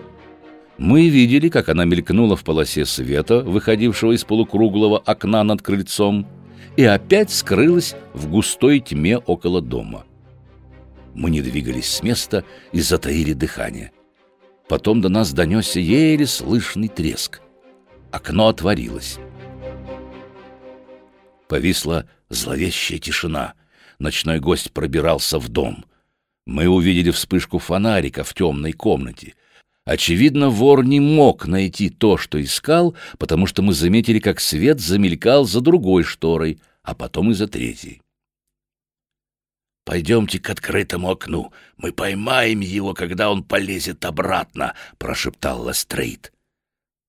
Мы 0.77 1.07
видели, 1.07 1.49
как 1.49 1.69
она 1.69 1.85
мелькнула 1.85 2.35
в 2.35 2.43
полосе 2.43 2.85
света, 2.85 3.39
выходившего 3.39 4.11
из 4.11 4.25
полукруглого 4.25 4.97
окна 4.97 5.43
над 5.43 5.61
крыльцом, 5.61 6.27
и 6.75 6.83
опять 6.83 7.31
скрылась 7.31 7.95
в 8.13 8.27
густой 8.27 8.81
тьме 8.81 9.17
около 9.17 9.61
дома. 9.61 10.03
Мы 11.13 11.29
не 11.29 11.41
двигались 11.41 11.89
с 11.89 12.03
места 12.03 12.43
и 12.73 12.81
затаили 12.81 13.31
дыхание. 13.31 13.91
Потом 14.67 14.99
до 14.99 15.07
нас 15.07 15.31
донесся 15.31 15.79
еле 15.79 16.25
слышный 16.25 16.89
треск. 16.89 17.41
Окно 18.11 18.49
отворилось. 18.49 19.19
Повисла 21.47 22.07
зловещая 22.29 22.99
тишина. 22.99 23.53
Ночной 23.99 24.39
гость 24.39 24.71
пробирался 24.71 25.39
в 25.39 25.49
дом. 25.49 25.85
Мы 26.45 26.67
увидели 26.67 27.11
вспышку 27.11 27.59
фонарика 27.59 28.23
в 28.23 28.33
темной 28.33 28.73
комнате— 28.73 29.35
Очевидно, 29.85 30.49
вор 30.49 30.83
не 30.83 30.99
мог 30.99 31.45
найти 31.45 31.91
то, 31.91 32.17
что 32.17 32.41
искал, 32.41 32.95
потому 33.19 33.45
что 33.45 33.61
мы 33.61 33.73
заметили, 33.73 34.19
как 34.19 34.39
свет 34.39 34.79
замелькал 34.79 35.45
за 35.45 35.61
другой 35.61 36.03
шторой, 36.03 36.59
а 36.81 36.95
потом 36.95 37.31
и 37.31 37.33
за 37.35 37.47
третьей. 37.47 38.01
«Пойдемте 39.85 40.39
к 40.39 40.49
открытому 40.49 41.11
окну. 41.11 41.53
Мы 41.77 41.91
поймаем 41.91 42.61
его, 42.61 42.95
когда 42.95 43.29
он 43.29 43.43
полезет 43.43 44.03
обратно»,— 44.05 44.73
прошептал 44.97 45.69
Лестрейд. 45.69 46.33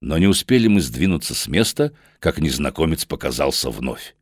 Но 0.02 0.18
не 0.18 0.26
успели 0.26 0.68
мы 0.68 0.82
сдвинуться 0.82 1.34
с 1.34 1.48
места, 1.48 1.94
как 2.18 2.38
незнакомец 2.38 3.06
показался 3.06 3.70
вновь. 3.70 4.14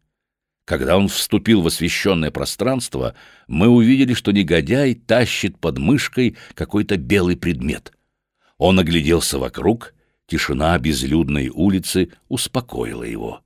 Когда 0.64 0.96
он 0.96 1.08
вступил 1.08 1.62
в 1.62 1.66
освещенное 1.66 2.30
пространство, 2.30 3.14
мы 3.48 3.68
увидели, 3.68 4.14
что 4.14 4.32
негодяй 4.32 4.94
тащит 4.94 5.58
под 5.58 5.78
мышкой 5.78 6.36
какой-то 6.54 6.96
белый 6.96 7.36
предмет— 7.36 7.92
он 8.58 8.78
огляделся 8.78 9.38
вокруг, 9.38 9.94
тишина 10.26 10.78
безлюдной 10.78 11.48
улицы 11.48 12.12
успокоила 12.28 13.02
его. 13.02 13.42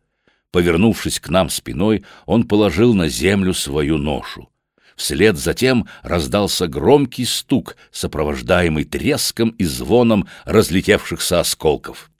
Повернувшись 0.50 1.20
к 1.20 1.28
нам 1.28 1.50
спиной, 1.50 2.04
он 2.26 2.46
положил 2.46 2.94
на 2.94 3.08
землю 3.08 3.54
свою 3.54 3.98
ношу. 3.98 4.48
Вслед 4.96 5.36
за 5.36 5.54
тем 5.54 5.86
раздался 6.02 6.66
громкий 6.66 7.24
стук, 7.24 7.76
сопровождаемый 7.92 8.84
треском 8.84 9.50
и 9.50 9.64
звоном 9.64 10.26
разлетевшихся 10.44 11.40
осколков. 11.40 12.10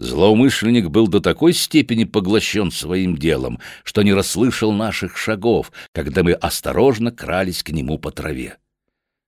Злоумышленник 0.00 0.90
был 0.90 1.08
до 1.08 1.20
такой 1.20 1.52
степени 1.52 2.04
поглощен 2.04 2.70
своим 2.70 3.16
делом, 3.16 3.58
что 3.82 4.02
не 4.02 4.12
расслышал 4.12 4.72
наших 4.72 5.16
шагов, 5.16 5.72
когда 5.92 6.22
мы 6.22 6.32
осторожно 6.32 7.10
крались 7.10 7.62
к 7.64 7.70
нему 7.70 7.98
по 7.98 8.12
траве. 8.12 8.58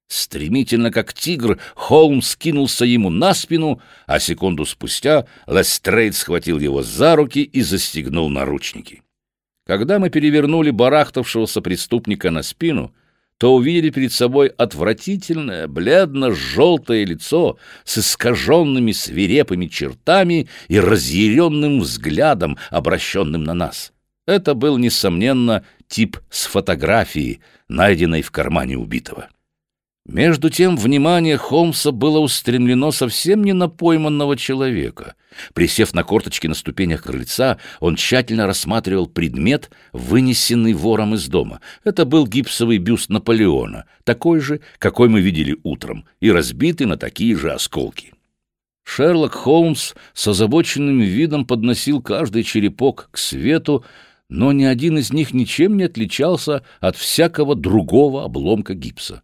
Стремительно, 0.07 0.91
как 0.91 1.12
тигр, 1.12 1.59
Холмс 1.75 2.37
кинулся 2.37 2.85
ему 2.85 3.11
на 3.11 3.33
спину, 3.33 3.81
а 4.07 4.18
секунду 4.18 4.64
спустя 4.64 5.27
Лестрейд 5.47 6.16
схватил 6.16 6.59
его 6.59 6.83
за 6.83 7.14
руки 7.14 7.43
и 7.43 7.62
застегнул 7.62 8.29
наручники. 8.29 9.03
Когда 9.66 10.01
мы 10.01 10.11
перевернули 10.11 10.71
барахтавшегося 10.71 11.61
преступника 11.61 12.33
на 12.33 12.43
спину, 12.43 12.93
то 13.41 13.55
увидели 13.55 13.88
перед 13.88 14.12
собой 14.12 14.49
отвратительное, 14.49 15.66
бледно-желтое 15.66 17.07
лицо 17.07 17.57
с 17.84 17.97
искаженными 17.97 18.93
свирепыми 18.93 19.64
чертами 19.64 20.47
и 20.68 20.78
разъяренным 20.78 21.80
взглядом, 21.80 22.59
обращенным 22.68 23.43
на 23.43 23.55
нас. 23.55 23.95
Это 24.26 24.53
был, 24.53 24.76
несомненно, 24.76 25.64
тип 25.88 26.18
с 26.28 26.45
фотографии, 26.45 27.41
найденной 27.66 28.20
в 28.20 28.30
кармане 28.30 28.76
убитого. 28.76 29.30
Между 30.07 30.49
тем 30.49 30.77
внимание 30.77 31.37
Холмса 31.37 31.93
было 31.93 32.19
устремлено 32.19 32.91
совсем 32.91 33.45
не 33.45 33.53
на 33.53 33.69
пойманного 33.69 34.37
человека. 34.37 35.15
Присев 35.53 35.95
на 35.95 36.03
корточки 36.05 36.47
на 36.47 36.55
ступенях 36.55 37.03
крыльца, 37.03 37.59
он 37.81 37.97
тщательно 37.97 38.47
рассматривал 38.47 39.07
предмет, 39.07 39.71
вынесенный 39.93 40.73
вором 40.73 41.15
из 41.15 41.29
дома. 41.29 41.61
Это 41.85 42.07
был 42.07 42.27
гипсовый 42.27 42.79
бюст 42.79 43.11
Наполеона, 43.11 43.85
такой 44.05 44.41
же, 44.41 44.61
какой 44.79 45.09
мы 45.09 45.21
видели 45.21 45.59
утром, 45.63 46.07
и 46.19 46.31
разбитый 46.31 46.87
на 46.87 46.97
такие 46.97 47.37
же 47.37 47.53
осколки. 47.53 48.15
Шерлок 48.83 49.35
Холмс 49.35 49.93
с 50.15 50.27
озабоченным 50.27 51.01
видом 51.01 51.45
подносил 51.45 52.03
каждый 52.03 52.43
черепок 52.43 53.11
к 53.13 53.19
свету, 53.19 53.85
но 54.29 54.51
ни 54.53 54.65
один 54.65 54.99
из 54.99 55.13
них 55.13 55.35
ничем 55.35 55.77
не 55.77 55.85
отличался 55.85 56.65
от 56.81 56.97
всякого 56.97 57.55
другого 57.55 58.25
обломка 58.25 58.75
гипса. 58.75 59.23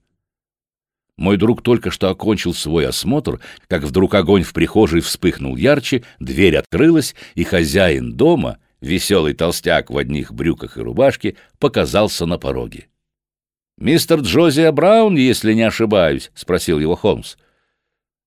Мой 1.16 1.38
друг 1.38 1.62
только 1.62 1.90
что 1.90 2.10
окончил 2.10 2.52
свой 2.52 2.86
осмотр, 2.86 3.40
как 3.68 3.84
вдруг 3.84 4.14
огонь 4.14 4.42
в 4.42 4.52
прихожей 4.52 5.00
вспыхнул 5.00 5.56
ярче, 5.56 6.04
дверь 6.20 6.56
открылась, 6.56 7.14
и 7.34 7.42
хозяин 7.42 8.12
дома, 8.12 8.58
веселый 8.82 9.32
толстяк 9.32 9.90
в 9.90 9.96
одних 9.96 10.34
брюках 10.34 10.76
и 10.76 10.82
рубашке, 10.82 11.36
показался 11.58 12.26
на 12.26 12.38
пороге. 12.38 12.88
«Мистер 13.78 14.20
Джозия 14.20 14.70
Браун, 14.72 15.16
если 15.16 15.54
не 15.54 15.62
ошибаюсь?»— 15.62 16.30
спросил 16.34 16.78
его 16.78 16.96
Холмс. 16.96 17.36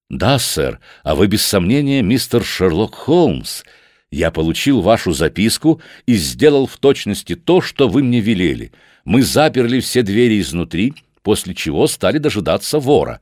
«Да, 0.10 0.40
сэр, 0.40 0.80
а 1.04 1.14
вы 1.14 1.28
без 1.28 1.44
сомнения 1.44 2.02
мистер 2.02 2.44
Шерлок 2.44 2.96
Холмс. 2.96 3.64
Я 4.12 4.32
получил 4.32 4.82
вашу 4.82 5.12
записку 5.12 5.82
и 6.08 6.16
сделал 6.16 6.66
в 6.66 6.78
точности 6.78 7.36
то, 7.36 7.62
что 7.62 7.88
вы 7.88 8.02
мне 8.02 8.20
велели. 8.20 8.72
Мы 9.06 9.22
заперли 9.22 9.80
все 9.80 10.02
двери 10.02 10.40
изнутри» 10.40 10.96
после 11.22 11.54
чего 11.54 11.88
стали 11.88 12.18
дожидаться 12.18 12.80
вора. 12.80 13.22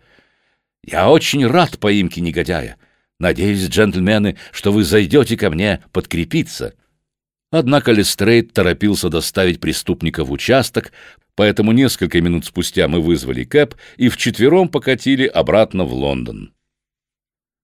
Я 0.84 1.10
очень 1.10 1.46
рад 1.46 1.80
поимке 1.80 2.22
негодяя. 2.22 2.78
Надеюсь, 3.20 3.68
джентльмены, 3.68 4.38
что 4.52 4.72
вы 4.72 4.84
зайдете 4.84 5.38
ко 5.38 5.50
мне 5.50 5.84
подкрепиться. 5.92 6.74
Однако 7.52 7.92
Лестрейд 7.92 8.54
торопился 8.54 9.10
доставить 9.10 9.60
преступника 9.60 10.24
в 10.24 10.32
участок, 10.32 10.92
поэтому 11.36 11.72
несколько 11.72 12.22
минут 12.22 12.46
спустя 12.46 12.88
мы 12.88 13.02
вызвали 13.02 13.44
Кэп 13.44 13.76
и 13.98 14.10
вчетвером 14.10 14.70
покатили 14.70 15.26
обратно 15.26 15.86
в 15.86 15.94
Лондон. 15.94 16.54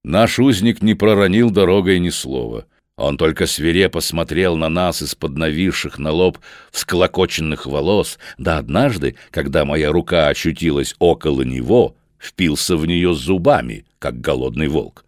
Наш 0.04 0.40
узник 0.40 0.82
не 0.82 0.96
проронил 0.96 1.50
дорогой 1.50 2.00
ни 2.00 2.10
слова. 2.10 2.66
Он 2.96 3.18
только 3.18 3.48
свирепо 3.48 4.02
смотрел 4.02 4.56
на 4.56 4.70
нас 4.70 5.02
из-под 5.02 5.36
нависших 5.36 5.98
на 5.98 6.12
лоб 6.12 6.38
всклокоченных 6.72 7.66
волос, 7.66 8.20
да 8.38 8.60
однажды, 8.60 9.16
когда 9.32 9.66
моя 9.66 9.92
рука 9.92 10.28
очутилась 10.28 10.96
около 11.00 11.42
него, 11.42 11.96
впился 12.20 12.78
в 12.78 12.86
нее 12.86 13.16
зубами, 13.16 13.86
как 13.98 14.22
голодный 14.22 14.68
волк. 14.68 15.06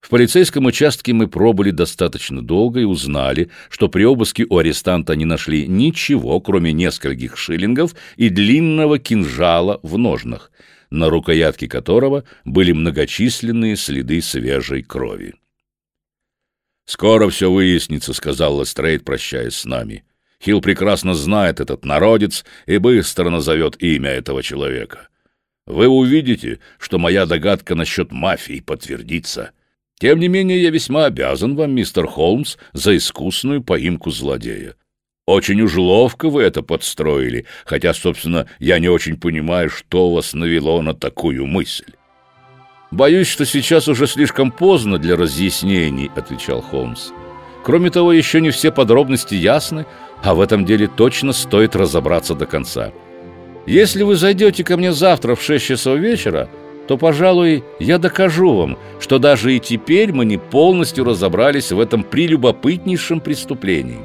В 0.00 0.08
полицейском 0.08 0.66
участке 0.66 1.12
мы 1.12 1.28
пробыли 1.28 1.70
достаточно 1.70 2.42
долго 2.42 2.80
и 2.80 2.84
узнали, 2.84 3.50
что 3.70 3.88
при 3.88 4.02
обыске 4.02 4.44
у 4.48 4.58
арестанта 4.58 5.14
не 5.14 5.24
нашли 5.24 5.68
ничего, 5.68 6.40
кроме 6.40 6.72
нескольких 6.72 7.36
шиллингов 7.36 7.94
и 8.16 8.28
длинного 8.28 8.98
кинжала 8.98 9.78
в 9.84 9.96
ножнах, 9.98 10.50
на 10.90 11.08
рукоятке 11.08 11.68
которого 11.68 12.24
были 12.44 12.72
многочисленные 12.72 13.76
следы 13.76 14.20
свежей 14.20 14.82
крови. 14.82 15.34
«Скоро 16.84 17.28
все 17.28 17.50
выяснится»,— 17.50 18.12
сказал 18.14 18.60
Лестрейд, 18.60 19.04
прощаясь 19.04 19.54
с 19.54 19.64
нами. 19.64 20.04
Хилл 20.42 20.60
прекрасно 20.60 21.14
знает 21.14 21.60
этот 21.60 21.84
народец 21.84 22.44
и 22.66 22.78
быстро 22.78 23.30
назовет 23.30 23.80
имя 23.80 24.10
этого 24.10 24.42
человека. 24.42 25.08
Вы 25.66 25.86
увидите, 25.86 26.58
что 26.78 26.98
моя 26.98 27.26
догадка 27.26 27.74
насчет 27.74 28.10
мафии 28.10 28.60
подтвердится. 28.60 29.52
Тем 30.00 30.18
не 30.18 30.26
менее, 30.26 30.60
я 30.60 30.70
весьма 30.70 31.04
обязан 31.06 31.54
вам, 31.54 31.72
мистер 31.72 32.08
Холмс, 32.08 32.56
за 32.72 32.96
искусную 32.96 33.62
поимку 33.62 34.10
злодея. 34.10 34.74
Очень 35.24 35.60
уж 35.60 35.76
ловко 35.76 36.28
вы 36.28 36.42
это 36.42 36.62
подстроили, 36.62 37.46
хотя, 37.64 37.94
собственно, 37.94 38.48
я 38.58 38.80
не 38.80 38.88
очень 38.88 39.20
понимаю, 39.20 39.70
что 39.70 40.12
вас 40.12 40.34
навело 40.34 40.82
на 40.82 40.94
такую 40.94 41.46
мысль. 41.46 41.92
«Боюсь, 42.92 43.26
что 43.26 43.46
сейчас 43.46 43.88
уже 43.88 44.06
слишком 44.06 44.52
поздно 44.52 44.98
для 44.98 45.16
разъяснений»,— 45.16 46.10
отвечал 46.14 46.60
Холмс. 46.60 47.08
«Кроме 47.64 47.88
того, 47.88 48.12
еще 48.12 48.42
не 48.42 48.50
все 48.50 48.70
подробности 48.70 49.34
ясны, 49.34 49.86
а 50.22 50.34
в 50.34 50.42
этом 50.42 50.66
деле 50.66 50.88
точно 50.88 51.32
стоит 51.32 51.74
разобраться 51.74 52.34
до 52.34 52.44
конца. 52.44 52.92
Если 53.64 54.02
вы 54.02 54.16
зайдете 54.16 54.62
ко 54.62 54.76
мне 54.76 54.92
завтра 54.92 55.34
в 55.34 55.42
шесть 55.42 55.64
часов 55.64 55.98
вечера, 56.00 56.50
то, 56.86 56.98
пожалуй, 56.98 57.64
я 57.80 57.96
докажу 57.96 58.52
вам, 58.54 58.76
что 59.00 59.18
даже 59.18 59.56
и 59.56 59.60
теперь 59.60 60.12
мы 60.12 60.26
не 60.26 60.36
полностью 60.36 61.04
разобрались 61.04 61.72
в 61.72 61.80
этом 61.80 62.02
прелюбопытнейшем 62.04 63.20
преступлении. 63.20 64.00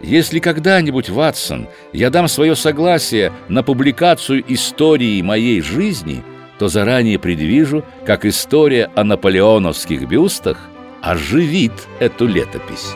Если 0.00 0.38
когда-нибудь, 0.38 1.10
Ватсон, 1.10 1.68
я 1.92 2.08
дам 2.08 2.28
свое 2.28 2.56
согласие 2.56 3.30
на 3.48 3.62
публикацию 3.62 4.42
истории 4.48 5.20
моей 5.20 5.60
жизни— 5.60 6.22
то 6.60 6.68
заранее 6.68 7.18
предвижу, 7.18 7.86
как 8.04 8.26
история 8.26 8.90
о 8.94 9.02
наполеоновских 9.02 10.06
бюстах 10.06 10.58
оживит 11.00 11.72
эту 12.00 12.26
летопись. 12.26 12.92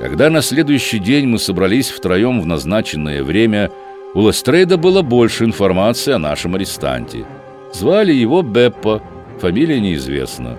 Когда 0.00 0.28
на 0.28 0.42
следующий 0.42 0.98
день 0.98 1.28
мы 1.28 1.38
собрались 1.38 1.90
втроем 1.90 2.40
в 2.40 2.46
назначенное 2.46 3.22
время, 3.22 3.70
у 4.14 4.26
Лестрейда 4.26 4.76
было 4.76 5.02
больше 5.02 5.44
информации 5.44 6.14
о 6.14 6.18
нашем 6.18 6.56
арестанте. 6.56 7.24
Звали 7.72 8.12
его 8.12 8.42
Беппо, 8.42 9.00
фамилия 9.40 9.78
неизвестна. 9.78 10.58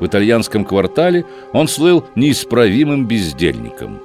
В 0.00 0.06
итальянском 0.06 0.64
квартале 0.64 1.24
он 1.52 1.68
слыл 1.68 2.04
неисправимым 2.14 3.06
бездельником. 3.06 4.00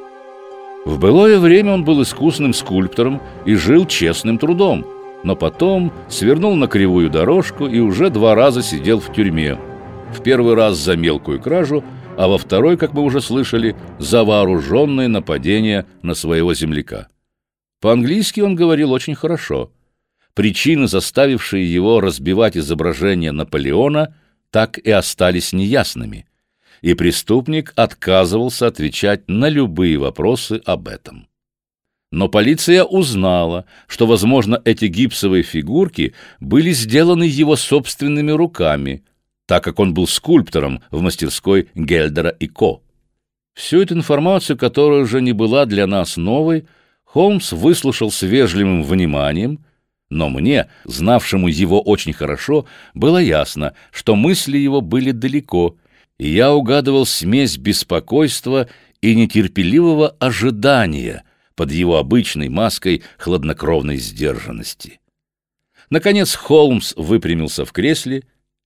В 0.85 0.99
былое 0.99 1.39
время 1.39 1.73
он 1.73 1.85
был 1.85 2.01
искусным 2.01 2.53
скульптором 2.53 3.21
и 3.45 3.55
жил 3.55 3.85
честным 3.85 4.37
трудом, 4.37 4.85
но 5.23 5.35
потом 5.35 5.93
свернул 6.09 6.55
на 6.55 6.67
кривую 6.67 7.09
дорожку 7.09 7.67
и 7.67 7.79
уже 7.79 8.09
два 8.09 8.35
раза 8.35 8.61
сидел 8.61 8.99
в 8.99 9.13
тюрьме. 9.13 9.57
В 10.11 10.21
первый 10.21 10.55
раз 10.55 10.77
за 10.77 10.97
мелкую 10.97 11.39
кражу, 11.39 11.83
а 12.17 12.27
во 12.27 12.37
второй, 12.37 12.75
как 12.77 12.93
мы 12.93 13.01
уже 13.01 13.21
слышали, 13.21 13.75
за 13.97 14.23
вооруженное 14.23 15.07
нападение 15.07 15.85
на 16.01 16.15
своего 16.15 16.53
земляка. 16.53 17.07
По-английски 17.81 18.41
он 18.41 18.55
говорил 18.55 18.91
очень 18.91 19.15
хорошо. 19.15 19.71
Причины, 20.33 20.87
заставившие 20.87 21.71
его 21.71 22.01
разбивать 22.01 22.57
изображение 22.57 23.31
Наполеона– 23.31 24.15
так 24.53 24.77
и 24.77 24.91
остались 24.91 25.51
неясными, 25.51 26.27
и 26.83 26.93
преступник 26.93 27.73
отказывался 27.75 28.67
отвечать 28.67 29.27
на 29.27 29.49
любые 29.49 29.97
вопросы 29.97 30.61
об 30.63 30.87
этом. 30.87 31.27
Но 32.11 32.29
полиция 32.29 32.83
узнала, 32.83 33.65
что, 33.87 34.05
возможно, 34.05 34.61
эти 34.63 34.85
гипсовые 34.85 35.41
фигурки 35.41 36.13
были 36.39 36.71
сделаны 36.71 37.23
его 37.23 37.55
собственными 37.55 38.29
руками, 38.29 39.03
так 39.47 39.63
как 39.63 39.79
он 39.79 39.95
был 39.95 40.05
скульптором 40.05 40.83
в 40.91 41.01
мастерской 41.01 41.69
Гельдера 41.73 42.29
и 42.29 42.45
Ко. 42.45 42.83
Всю 43.55 43.81
эту 43.81 43.95
информацию, 43.95 44.55
которая 44.55 45.01
уже 45.01 45.19
не 45.21 45.33
была 45.33 45.65
для 45.65 45.87
нас 45.87 46.15
новой, 46.15 46.67
Холмс 47.05 47.53
выслушал 47.53 48.11
с 48.11 48.21
вежливым 48.21 48.83
вниманием 48.83 49.65
но 50.13 50.29
мне, 50.29 50.69
знавшему 50.85 51.47
его 51.47 51.81
очень 51.81 52.13
хорошо, 52.13 52.67
было 52.93 53.17
ясно, 53.17 53.73
что 53.91 54.15
мысли 54.15 54.57
его 54.59 54.79
были 54.79 55.11
далеко, 55.11 55.75
и 56.19 56.29
я 56.29 56.53
угадывал 56.53 57.07
смесь 57.07 57.57
беспокойства 57.57 58.69
и 59.01 59.15
нетерпеливого 59.15 60.09
ожидания 60.19 61.23
под 61.55 61.71
его 61.71 61.97
обычной 61.97 62.49
маской 62.49 63.03
хладнокровной 63.17 63.97
сдержанности. 63.97 64.99
Наконец 65.89 66.35
Холмс 66.35 66.93
выпрямился 66.95 67.65
в 67.65 67.71
кресле, 67.71 68.23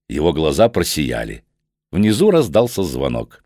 его 0.08 0.34
глаза 0.34 0.68
просияли. 0.68 1.44
Внизу 1.90 2.30
раздался 2.30 2.82
звонок. 2.82 3.42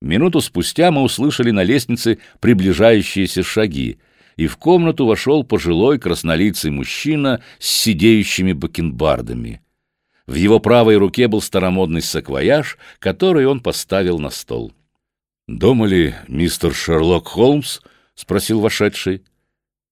Минуту 0.00 0.40
спустя 0.40 0.90
мы 0.90 1.02
услышали 1.02 1.52
на 1.52 1.62
лестнице 1.62 2.18
приближающиеся 2.40 3.44
шаги, 3.44 3.98
и 4.38 4.46
в 4.46 4.56
комнату 4.56 5.04
вошел 5.04 5.42
пожилой 5.42 5.98
краснолицый 5.98 6.70
мужчина 6.70 7.42
с 7.58 7.68
сидеющими 7.68 8.52
бакенбардами. 8.52 9.60
В 10.26 10.34
его 10.34 10.60
правой 10.60 10.96
руке 10.96 11.26
был 11.26 11.42
старомодный 11.42 12.02
саквояж, 12.02 12.78
который 13.00 13.46
он 13.46 13.60
поставил 13.60 14.20
на 14.20 14.30
стол. 14.30 14.72
«Дома 15.48 15.86
ли 15.86 16.14
мистер 16.28 16.72
Шерлок 16.72 17.26
Холмс?»— 17.26 17.80
спросил 18.14 18.60
вошедший. 18.60 19.24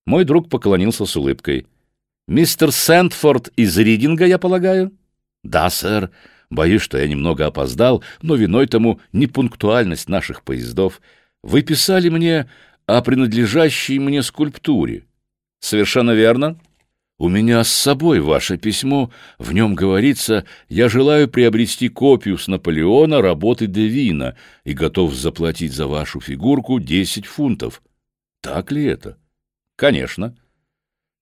Мой 0.06 0.24
друг 0.24 0.48
поклонился 0.48 1.06
с 1.06 1.16
улыбкой. 1.16 1.66
«Мистер 2.28 2.70
Сэндфорд 2.70 3.48
из 3.56 3.76
Ридинга, 3.76 4.26
я 4.26 4.38
полагаю?» 4.38 4.92
«Да, 5.42 5.70
сэр. 5.70 6.10
Боюсь, 6.50 6.82
что 6.82 6.98
я 6.98 7.08
немного 7.08 7.46
опоздал, 7.46 8.04
но 8.22 8.36
виной 8.36 8.68
тому 8.68 9.00
непунктуальность 9.12 10.08
наших 10.08 10.44
поездов. 10.44 11.00
Вы 11.42 11.62
писали 11.62 12.10
мне 12.10 12.48
о 12.86 13.02
принадлежащей 13.02 13.98
мне 13.98 14.22
скульптуре. 14.22 15.04
Совершенно 15.60 16.12
верно. 16.12 16.58
У 17.18 17.28
меня 17.28 17.64
с 17.64 17.72
собой 17.72 18.20
ваше 18.20 18.58
письмо. 18.58 19.10
В 19.38 19.52
нем 19.52 19.74
говорится, 19.74 20.44
я 20.68 20.88
желаю 20.88 21.28
приобрести 21.28 21.88
копию 21.88 22.36
с 22.36 22.46
Наполеона 22.46 23.22
работы 23.22 23.66
Девина 23.66 24.36
и 24.64 24.74
готов 24.74 25.14
заплатить 25.14 25.72
за 25.72 25.86
вашу 25.86 26.20
фигурку 26.20 26.78
10 26.78 27.24
фунтов. 27.24 27.82
Так 28.42 28.70
ли 28.70 28.84
это? 28.84 29.18
Конечно. 29.76 30.36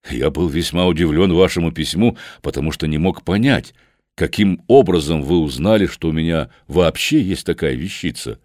Я 0.09 0.29
был 0.29 0.49
весьма 0.49 0.85
удивлен 0.85 1.33
вашему 1.33 1.71
письму, 1.71 2.17
потому 2.41 2.71
что 2.71 2.87
не 2.87 2.97
мог 2.97 3.23
понять, 3.23 3.73
каким 4.15 4.63
образом 4.67 5.23
вы 5.23 5.39
узнали, 5.39 5.87
что 5.87 6.09
у 6.09 6.11
меня 6.11 6.49
вообще 6.67 7.21
есть 7.21 7.45
такая 7.45 7.73
вещица. 7.73 8.39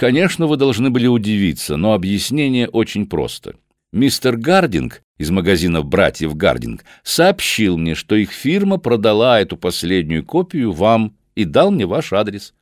Конечно, 0.00 0.46
вы 0.46 0.56
должны 0.56 0.88
были 0.88 1.06
удивиться, 1.06 1.76
но 1.76 1.92
объяснение 1.92 2.70
очень 2.70 3.04
просто. 3.06 3.56
Мистер 3.92 4.38
Гардинг 4.38 5.02
из 5.18 5.28
магазинов 5.28 5.84
«Братьев 5.84 6.34
Гардинг» 6.34 6.86
сообщил 7.02 7.76
мне, 7.76 7.94
что 7.94 8.14
их 8.14 8.32
фирма 8.32 8.78
продала 8.78 9.38
эту 9.38 9.58
последнюю 9.58 10.24
копию 10.24 10.72
вам 10.72 11.18
и 11.34 11.44
дал 11.44 11.70
мне 11.70 11.84
ваш 11.84 12.14
адрес. 12.14 12.54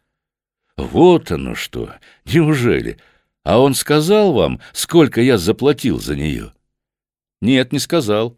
Вот 0.77 1.31
оно 1.31 1.55
что! 1.55 1.95
Неужели? 2.25 2.99
А 3.45 3.61
он 3.61 3.75
сказал 3.75 4.33
вам, 4.33 4.59
сколько 4.73 5.21
я 5.21 5.39
заплатил 5.39 6.01
за 6.01 6.17
нее? 6.17 6.53
Нет, 7.41 7.73
не 7.73 7.79
сказал. 7.79 8.37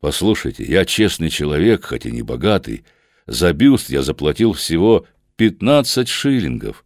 Послушайте, 0.00 0.62
я 0.62 0.84
честный 0.84 1.30
человек, 1.30 1.86
хоть 1.86 2.04
и 2.04 2.12
не 2.12 2.20
богатый. 2.20 2.84
За 3.26 3.54
бюст 3.54 3.88
я 3.88 4.02
заплатил 4.02 4.52
всего 4.52 5.06
пятнадцать 5.36 6.08
шиллингов. 6.08 6.83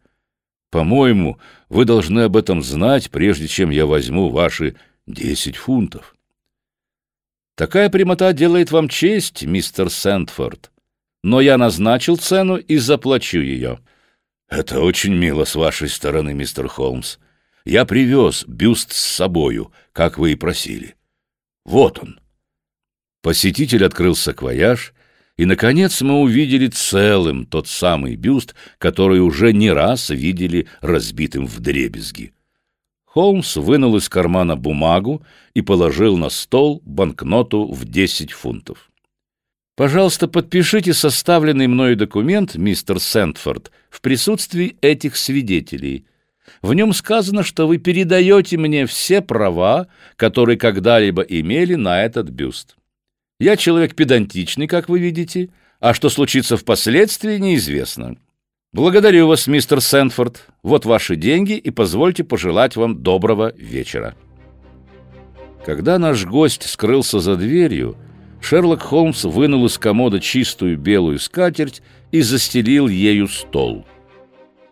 По-моему, 0.70 1.38
вы 1.68 1.84
должны 1.84 2.20
об 2.20 2.36
этом 2.36 2.62
знать, 2.62 3.10
прежде 3.10 3.48
чем 3.48 3.70
я 3.70 3.86
возьму 3.86 4.28
ваши 4.28 4.76
десять 5.06 5.56
фунтов. 5.56 6.14
Такая 7.54 7.90
прямота 7.90 8.32
делает 8.32 8.70
вам 8.70 8.88
честь, 8.88 9.42
мистер 9.44 9.90
Сэндфорд. 9.90 10.70
Но 11.22 11.40
я 11.40 11.58
назначил 11.58 12.16
цену 12.16 12.56
и 12.56 12.76
заплачу 12.76 13.40
ее. 13.40 13.80
Это 14.48 14.80
очень 14.80 15.14
мило 15.14 15.44
с 15.44 15.54
вашей 15.54 15.88
стороны, 15.88 16.34
мистер 16.34 16.68
Холмс. 16.68 17.18
Я 17.64 17.84
привез 17.84 18.44
бюст 18.46 18.92
с 18.92 18.98
собою, 18.98 19.72
как 19.92 20.18
вы 20.18 20.32
и 20.32 20.36
просили. 20.36 20.94
Вот 21.64 21.98
он. 21.98 22.20
Посетитель 23.20 23.84
открыл 23.84 24.14
саквояж 24.14 24.94
и, 25.38 25.44
наконец, 25.44 26.02
мы 26.02 26.20
увидели 26.20 26.66
целым 26.66 27.46
тот 27.46 27.68
самый 27.68 28.16
бюст, 28.16 28.56
который 28.78 29.20
уже 29.20 29.52
не 29.52 29.70
раз 29.70 30.10
видели 30.10 30.66
разбитым 30.80 31.46
в 31.46 31.60
дребезги. 31.60 32.32
Холмс 33.04 33.56
вынул 33.56 33.96
из 33.96 34.08
кармана 34.08 34.56
бумагу 34.56 35.22
и 35.54 35.62
положил 35.62 36.16
на 36.18 36.28
стол 36.28 36.82
банкноту 36.84 37.72
в 37.72 37.84
10 37.84 38.32
фунтов. 38.32 38.90
«Пожалуйста, 39.76 40.26
подпишите 40.26 40.92
составленный 40.92 41.68
мною 41.68 41.96
документ, 41.96 42.56
мистер 42.56 42.98
Сентфорд, 42.98 43.70
в 43.90 44.00
присутствии 44.00 44.76
этих 44.80 45.16
свидетелей. 45.16 46.04
В 46.62 46.74
нем 46.74 46.92
сказано, 46.92 47.44
что 47.44 47.68
вы 47.68 47.78
передаете 47.78 48.56
мне 48.58 48.86
все 48.86 49.22
права, 49.22 49.86
которые 50.16 50.58
когда-либо 50.58 51.22
имели 51.22 51.76
на 51.76 52.02
этот 52.02 52.28
бюст. 52.28 52.76
Я 53.40 53.56
человек 53.56 53.94
педантичный, 53.94 54.66
как 54.66 54.88
вы 54.88 54.98
видите, 54.98 55.50
а 55.78 55.94
что 55.94 56.08
случится 56.08 56.56
впоследствии, 56.56 57.38
неизвестно. 57.38 58.16
Благодарю 58.72 59.28
вас, 59.28 59.46
мистер 59.46 59.80
Сэнфорд. 59.80 60.44
Вот 60.64 60.84
ваши 60.84 61.14
деньги, 61.14 61.52
и 61.52 61.70
позвольте 61.70 62.24
пожелать 62.24 62.74
вам 62.74 63.02
доброго 63.02 63.52
вечера. 63.56 64.16
Когда 65.64 65.98
наш 65.98 66.26
гость 66.26 66.68
скрылся 66.68 67.20
за 67.20 67.36
дверью, 67.36 67.96
Шерлок 68.40 68.82
Холмс 68.82 69.24
вынул 69.24 69.66
из 69.66 69.78
комода 69.78 70.18
чистую 70.18 70.76
белую 70.76 71.20
скатерть 71.20 71.80
и 72.10 72.22
застелил 72.22 72.88
ею 72.88 73.28
стол. 73.28 73.86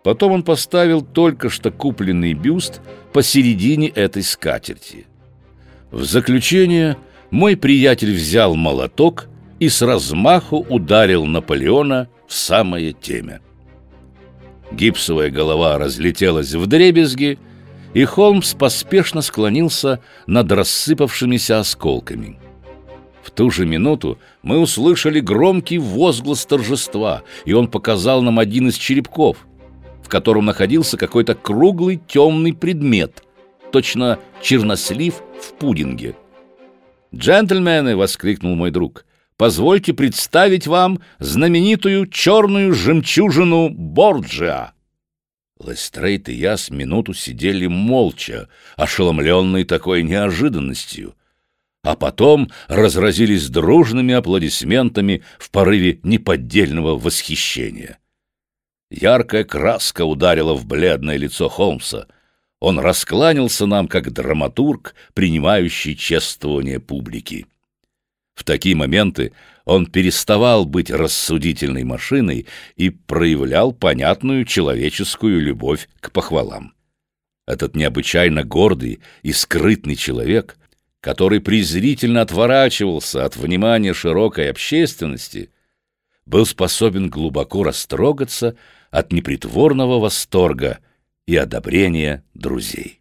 Потом 0.03 0.33
он 0.33 0.43
поставил 0.43 1.03
только 1.03 1.51
что 1.51 1.71
купленный 1.71 2.35
бюст 2.35 2.81
посередине 3.13 3.89
этой 3.89 4.23
скатерти. 4.23 5.07
В 5.91 6.05
заключение 6.05 6.97
мой 7.31 7.57
приятель 7.57 8.15
взял 8.15 8.55
молоток 8.55 9.29
и 9.59 9.69
с 9.69 9.83
размаху 9.83 10.67
ударил 10.69 11.25
Наполеона 11.25 12.09
в 12.27 12.35
самое 12.35 12.93
темя. 12.93 13.41
Гипсовая 14.73 15.31
голова 15.31 15.79
разлетелась 15.79 16.55
в 16.55 16.67
дребезги, 16.67 17.39
и 17.95 18.05
Холмс 18.05 18.55
поспешно 18.55 19.23
склонился 19.23 20.01
над 20.27 20.51
рассыпавшимися 20.53 21.61
осколками. 21.61 22.39
В 23.23 23.31
ту 23.31 23.51
же 23.51 23.67
минуту 23.67 24.19
мы 24.43 24.59
услышали 24.59 25.21
громкий 25.21 25.79
возглас 25.79 26.47
торжества, 26.47 27.23
и 27.45 27.53
он 27.53 27.69
показал 27.69 28.23
нам 28.23 28.39
один 28.39 28.69
из 28.69 28.77
черепков, 28.77 29.47
в 30.03 30.09
котором 30.09 30.45
находился 30.45 30.97
какой-то 30.97 31.35
круглый 31.35 32.01
темный 32.07 32.55
предмет, 32.55 33.25
точно 33.73 34.19
чернослив 34.43 35.23
в 35.41 35.55
пудинге. 35.55 36.15
«Джентльмены!»— 37.17 37.97
воскликнул 37.97 38.55
мой 38.55 38.71
друг. 38.71 39.07
«Позвольте 39.37 39.93
представить 39.93 40.67
вам 40.67 41.01
знаменитую 41.19 42.07
черную 42.07 42.75
жемчужину 42.75 43.69
Борджиа!» 43.71 44.73
Лестрейд 45.63 46.29
и 46.29 46.35
я 46.35 46.57
с 46.57 46.71
минуту 46.71 47.15
сидели 47.15 47.67
молча, 47.67 48.49
ошеломленные 48.77 49.65
такой 49.65 50.03
неожиданностью, 50.03 51.15
а 51.83 51.97
потом 51.97 52.51
разразились 52.69 53.49
дружными 53.49 54.15
аплодисментами 54.15 55.23
в 55.39 55.51
порыве 55.51 56.01
неподдельного 56.03 56.99
восхищения. 56.99 57.99
Яркая 58.91 59.45
краска 59.45 60.05
ударила 60.05 60.55
в 60.55 60.67
бледное 60.67 61.17
лицо 61.17 61.49
Холмса— 61.49 62.07
он 62.61 62.79
раскланялся 62.79 63.67
нам 63.67 63.89
как 63.89 64.13
драматург, 64.13 64.95
принимающий 65.15 65.95
чествование 65.95 66.81
публики. 66.81 67.47
В 68.35 68.45
такие 68.45 68.77
моменты 68.77 69.33
он 69.65 69.87
переставал 69.87 70.65
быть 70.65 70.91
рассудительной 70.91 71.85
машиной 71.85 72.47
и 72.77 72.91
проявлял 72.91 73.73
понятную 73.73 74.45
человеческую 74.45 75.41
любовь 75.41 75.89
к 76.01 76.13
похвалам. 76.13 76.75
Этот 77.47 77.75
необычайно 77.77 78.45
гордый 78.45 79.01
и 79.23 79.33
скрытный 79.33 79.97
человек, 79.97 80.57
который 81.01 81.41
презрительно 81.41 82.21
отворачивался 82.23 83.25
от 83.25 83.37
внимания 83.37 83.95
широкой 83.95 84.51
общественности, 84.51 85.51
был 86.27 86.45
способен 86.45 87.09
глубоко 87.09 87.63
растрогаться 87.63 88.57
от 88.91 89.13
непритворного 89.13 90.01
восторга 90.01 90.81
и 91.27 91.37
одобрение 91.37 92.23
друзей. 92.35 93.01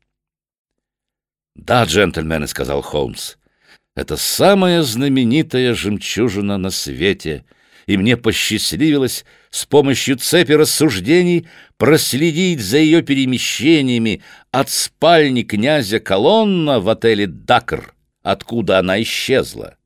«Да, 1.55 1.85
джентльмены»,— 1.85 2.47
сказал 2.47 2.81
Холмс,— 2.81 3.35
«это 3.95 4.17
самая 4.17 4.81
знаменитая 4.81 5.73
жемчужина 5.73 6.57
на 6.57 6.69
свете, 6.69 7.45
и 7.85 7.97
мне 7.97 8.17
посчастливилось 8.17 9.25
с 9.51 9.65
помощью 9.65 10.17
цепи 10.17 10.53
рассуждений 10.53 11.47
проследить 11.77 12.59
за 12.61 12.79
ее 12.79 13.03
перемещениями 13.03 14.21
от 14.51 14.69
спальни 14.69 15.43
князя 15.43 15.99
Колонна 15.99 16.79
в 16.79 16.89
отеле 16.89 17.27
«Дакр», 17.27 17.93
откуда 18.23 18.79
она 18.79 19.01
исчезла, 19.01 19.77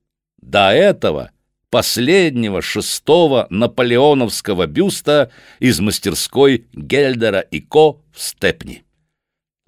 до 0.41 0.71
этого— 0.71 1.31
последнего 1.69 2.61
шестого 2.61 3.47
наполеоновского 3.49 4.65
бюста 4.65 5.31
из 5.59 5.79
мастерской 5.79 6.65
Гельдера 6.73 7.39
и 7.39 7.61
Ко 7.61 7.97
в 8.11 8.15
Степни. 8.15 8.83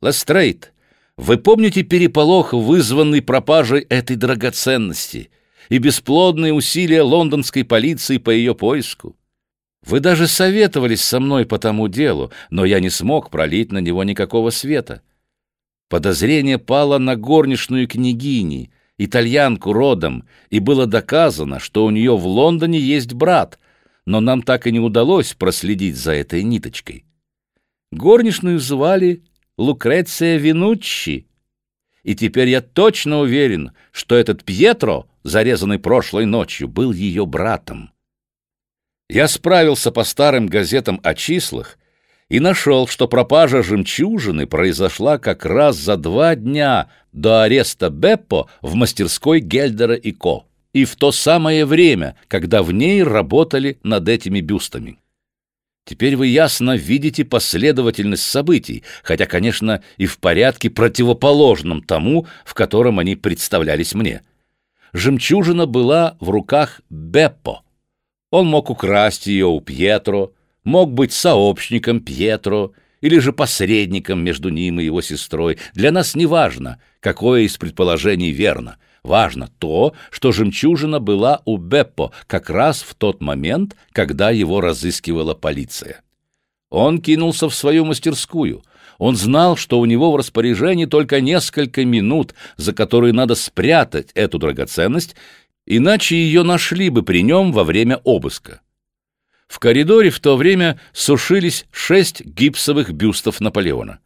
Лестрейд, 0.01 0.73
вы 1.17 1.37
помните 1.37 1.83
переполох, 1.83 2.53
вызванный 2.53 3.21
пропажей 3.21 3.81
этой 3.81 4.15
драгоценности 4.15 5.29
и 5.69 5.77
бесплодные 5.77 6.53
усилия 6.53 7.03
лондонской 7.03 7.63
полиции 7.63 8.17
по 8.17 8.31
ее 8.31 8.55
поиску? 8.55 9.15
Вы 9.85 9.99
даже 9.99 10.27
советовались 10.27 11.03
со 11.03 11.19
мной 11.19 11.45
по 11.45 11.57
тому 11.57 11.87
делу, 11.87 12.31
но 12.49 12.65
я 12.65 12.79
не 12.79 12.89
смог 12.89 13.29
пролить 13.29 13.71
на 13.71 13.79
него 13.79 14.03
никакого 14.03 14.51
света. 14.51 15.01
Подозрение 15.89 16.57
пало 16.57 16.97
на 16.99 17.15
горничную 17.15 17.87
княгини, 17.87 18.71
итальянку 19.03 19.73
родом, 19.73 20.27
и 20.49 20.59
было 20.59 20.85
доказано, 20.85 21.59
что 21.59 21.85
у 21.85 21.89
нее 21.89 22.15
в 22.15 22.25
Лондоне 22.27 22.79
есть 22.79 23.13
брат, 23.13 23.59
но 24.05 24.19
нам 24.19 24.41
так 24.41 24.67
и 24.67 24.71
не 24.71 24.79
удалось 24.79 25.33
проследить 25.33 25.95
за 25.95 26.13
этой 26.13 26.43
ниточкой. 26.43 27.05
Горничную 27.91 28.59
звали 28.59 29.23
Лукреция 29.57 30.37
Винуччи, 30.37 31.27
и 32.03 32.15
теперь 32.15 32.49
я 32.49 32.61
точно 32.61 33.19
уверен, 33.19 33.71
что 33.91 34.15
этот 34.15 34.43
Пьетро, 34.43 35.07
зарезанный 35.23 35.79
прошлой 35.79 36.25
ночью, 36.25 36.67
был 36.67 36.91
ее 36.91 37.25
братом. 37.25 37.91
Я 39.09 39.27
справился 39.27 39.91
по 39.91 40.03
старым 40.03 40.47
газетам 40.47 40.99
о 41.03 41.13
числах 41.15 41.77
и 42.31 42.39
нашел, 42.39 42.87
что 42.87 43.09
пропажа 43.09 43.61
жемчужины 43.61 44.47
произошла 44.47 45.17
как 45.17 45.45
раз 45.45 45.75
за 45.75 45.97
два 45.97 46.35
дня 46.35 46.87
до 47.11 47.43
ареста 47.43 47.89
Беппо 47.89 48.49
в 48.61 48.73
мастерской 48.75 49.41
Гельдера 49.41 49.95
и 49.95 50.13
Ко, 50.13 50.45
и 50.71 50.85
в 50.85 50.95
то 50.95 51.11
самое 51.11 51.65
время, 51.65 52.15
когда 52.29 52.63
в 52.63 52.71
ней 52.71 53.03
работали 53.03 53.79
над 53.83 54.07
этими 54.07 54.39
бюстами. 54.39 54.97
Теперь 55.83 56.15
вы 56.15 56.27
ясно 56.27 56.77
видите 56.77 57.25
последовательность 57.25 58.23
событий, 58.23 58.83
хотя, 59.03 59.25
конечно, 59.25 59.83
и 59.97 60.05
в 60.05 60.17
порядке 60.17 60.69
противоположном 60.69 61.83
тому, 61.83 62.27
в 62.45 62.53
котором 62.53 62.99
они 62.99 63.17
представлялись 63.17 63.93
мне. 63.93 64.21
Жемчужина 64.93 65.65
была 65.65 66.15
в 66.21 66.29
руках 66.29 66.79
Беппо. 66.89 67.63
Он 68.29 68.47
мог 68.47 68.69
украсть 68.69 69.27
ее 69.27 69.47
у 69.47 69.59
Пьетро, 69.59 70.33
мог 70.63 70.91
быть 70.93 71.13
сообщником 71.13 71.99
Пьетро 71.99 72.73
или 73.01 73.19
же 73.19 73.33
посредником 73.33 74.23
между 74.23 74.49
ним 74.49 74.79
и 74.79 74.85
его 74.85 75.01
сестрой. 75.01 75.57
Для 75.73 75.91
нас 75.91 76.15
не 76.15 76.25
важно, 76.25 76.79
какое 76.99 77.41
из 77.41 77.57
предположений 77.57 78.31
верно— 78.31 78.77
Важно 79.03 79.49
то, 79.57 79.93
что 80.11 80.31
жемчужина 80.31 80.99
была 80.99 81.41
у 81.45 81.57
Беппо 81.57 82.11
как 82.27 82.49
раз 82.49 82.81
в 82.81 82.93
тот 82.93 83.21
момент, 83.21 83.75
когда 83.93 84.29
его 84.29 84.61
разыскивала 84.61 85.33
полиция. 85.33 86.01
Он 86.69 87.01
кинулся 87.01 87.49
в 87.49 87.55
свою 87.55 87.83
мастерскую. 87.83 88.63
Он 88.99 89.15
знал, 89.15 89.57
что 89.57 89.79
у 89.79 89.85
него 89.85 90.11
в 90.11 90.15
распоряжении 90.15 90.85
только 90.85 91.19
несколько 91.19 91.83
минут, 91.83 92.35
за 92.57 92.73
которые 92.73 93.13
надо 93.13 93.33
спрятать 93.33 94.11
эту 94.13 94.37
драгоценность, 94.37 95.15
иначе 95.65 96.15
ее 96.15 96.43
нашли 96.43 96.89
бы 96.89 97.01
при 97.01 97.23
нем 97.23 97.51
во 97.51 97.63
время 97.63 97.97
обыска. 98.03 98.61
В 99.51 99.59
коридоре 99.59 100.11
в 100.11 100.21
то 100.21 100.37
время 100.37 100.79
сушились 100.93 101.65
шесть 101.73 102.23
гипсовых 102.23 102.93
бюстов 102.93 103.41
Наполеона. 103.41 103.99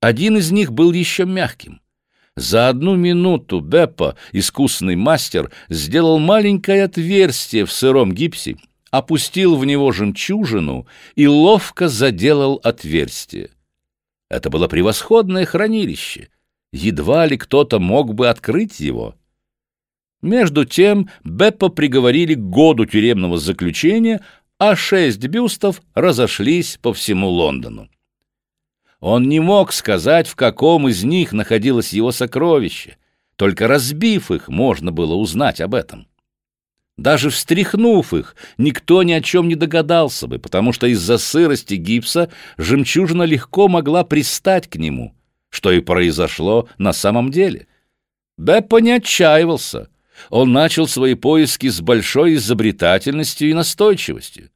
Один 0.00 0.36
из 0.36 0.52
них 0.52 0.70
был 0.70 0.92
еще 0.92 1.24
мягким. 1.24 1.80
За 2.36 2.68
одну 2.68 2.94
минуту 2.94 3.60
Беппо, 3.60 4.16
искусный 4.32 4.96
мастер, 4.96 5.50
сделал 5.70 6.18
маленькое 6.18 6.84
отверстие 6.84 7.64
в 7.64 7.72
сыром 7.72 8.12
гипсе, 8.12 8.58
опустил 8.90 9.56
в 9.56 9.64
него 9.64 9.92
жемчужину 9.92 10.86
и 11.14 11.26
ловко 11.26 11.88
заделал 11.88 12.60
отверстие. 12.62 13.48
Это 14.28 14.50
было 14.50 14.68
превосходное 14.68 15.46
хранилище. 15.46 16.28
Едва 16.70 17.24
ли 17.24 17.38
кто-то 17.38 17.78
мог 17.78 18.12
бы 18.12 18.28
открыть 18.28 18.78
его. 18.78 19.14
Между 20.22 20.64
тем 20.64 21.08
Беппо 21.24 21.68
приговорили 21.68 22.34
к 22.34 22.38
году 22.38 22.86
тюремного 22.86 23.38
заключения, 23.38 24.20
а 24.64 24.76
шесть 24.76 25.26
бюстов 25.26 25.82
разошлись 25.92 26.78
по 26.80 26.94
всему 26.94 27.28
Лондону. 27.28 27.88
Он 29.00 29.28
не 29.28 29.40
мог 29.40 29.72
сказать, 29.72 30.28
в 30.28 30.36
каком 30.36 30.88
из 30.88 31.02
них 31.02 31.32
находилось 31.32 31.92
его 31.92 32.12
сокровище. 32.12 32.96
Только 33.34 33.66
разбив 33.66 34.30
их, 34.30 34.46
можно 34.46 34.92
было 34.92 35.14
узнать 35.14 35.60
об 35.60 35.74
этом. 35.74 36.06
Даже 36.96 37.30
встряхнув 37.30 38.14
их, 38.14 38.36
никто 38.56 39.02
ни 39.02 39.10
о 39.10 39.20
чем 39.20 39.48
не 39.48 39.56
догадался 39.56 40.28
бы, 40.28 40.38
потому 40.38 40.72
что 40.72 40.86
из-за 40.86 41.18
сырости 41.18 41.74
гипса 41.74 42.30
жемчужина 42.56 43.24
легко 43.24 43.66
могла 43.66 44.04
пристать 44.04 44.68
к 44.68 44.76
нему, 44.76 45.12
что 45.48 45.72
и 45.72 45.80
произошло 45.80 46.68
на 46.78 46.92
самом 46.92 47.32
деле. 47.32 47.66
Беппо 48.38 48.76
не 48.76 48.92
отчаивался. 48.92 49.88
Он 50.30 50.52
начал 50.52 50.86
свои 50.86 51.14
поиски 51.14 51.66
с 51.66 51.80
большой 51.80 52.34
изобретательностью 52.34 53.50
и 53.50 53.54
настойчивостью. 53.54 54.51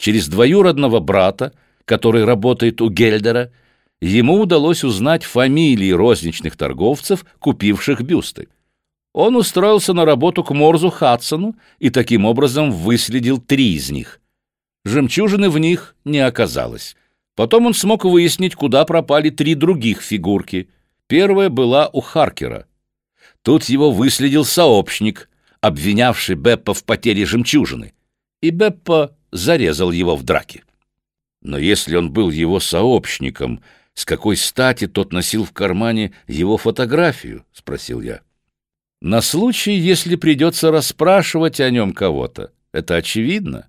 Через 0.00 0.28
двоюродного 0.28 0.98
брата, 0.98 1.52
который 1.84 2.24
работает 2.24 2.80
у 2.80 2.88
Гельдера, 2.88 3.52
ему 4.00 4.40
удалось 4.40 4.82
узнать 4.82 5.24
фамилии 5.24 5.90
розничных 5.90 6.56
торговцев, 6.56 7.26
купивших 7.38 8.00
бюсты. 8.00 8.48
Он 9.12 9.36
устроился 9.36 9.92
на 9.92 10.06
работу 10.06 10.42
к 10.42 10.54
Морзу 10.54 10.88
Хадсону 10.88 11.54
и 11.78 11.90
таким 11.90 12.24
образом 12.24 12.72
выследил 12.72 13.36
три 13.36 13.74
из 13.74 13.90
них. 13.90 14.22
Жемчужины 14.86 15.50
в 15.50 15.58
них 15.58 15.94
не 16.06 16.20
оказалось. 16.20 16.96
Потом 17.36 17.66
он 17.66 17.74
смог 17.74 18.06
выяснить, 18.06 18.54
куда 18.54 18.86
пропали 18.86 19.28
три 19.28 19.54
других 19.54 20.00
фигурки. 20.00 20.70
Первая 21.08 21.50
была 21.50 21.90
у 21.92 22.00
Харкера. 22.00 22.64
Тут 23.42 23.64
его 23.64 23.90
выследил 23.90 24.46
сообщник, 24.46 25.28
обвинявший 25.60 26.36
Беппа 26.36 26.72
в 26.72 26.84
потере 26.84 27.26
жемчужины, 27.26 27.92
и 28.40 28.48
Беппа 28.48 29.14
зарезал 29.32 29.90
его 29.90 30.16
в 30.16 30.22
драке. 30.22 30.64
Но 31.42 31.58
если 31.58 31.96
он 31.96 32.12
был 32.12 32.30
его 32.30 32.60
сообщником, 32.60 33.62
с 33.94 34.04
какой 34.04 34.36
стати 34.36 34.86
тот 34.86 35.12
носил 35.12 35.44
в 35.44 35.52
кармане 35.52 36.12
его 36.26 36.56
фотографию?»— 36.56 37.44
спросил 37.52 38.00
я. 38.00 38.20
«На 39.00 39.20
случай, 39.20 39.72
если 39.72 40.16
придется 40.16 40.70
расспрашивать 40.70 41.60
о 41.60 41.70
нем 41.70 41.92
кого-то. 41.92 42.52
Это 42.72 42.96
очевидно. 42.96 43.68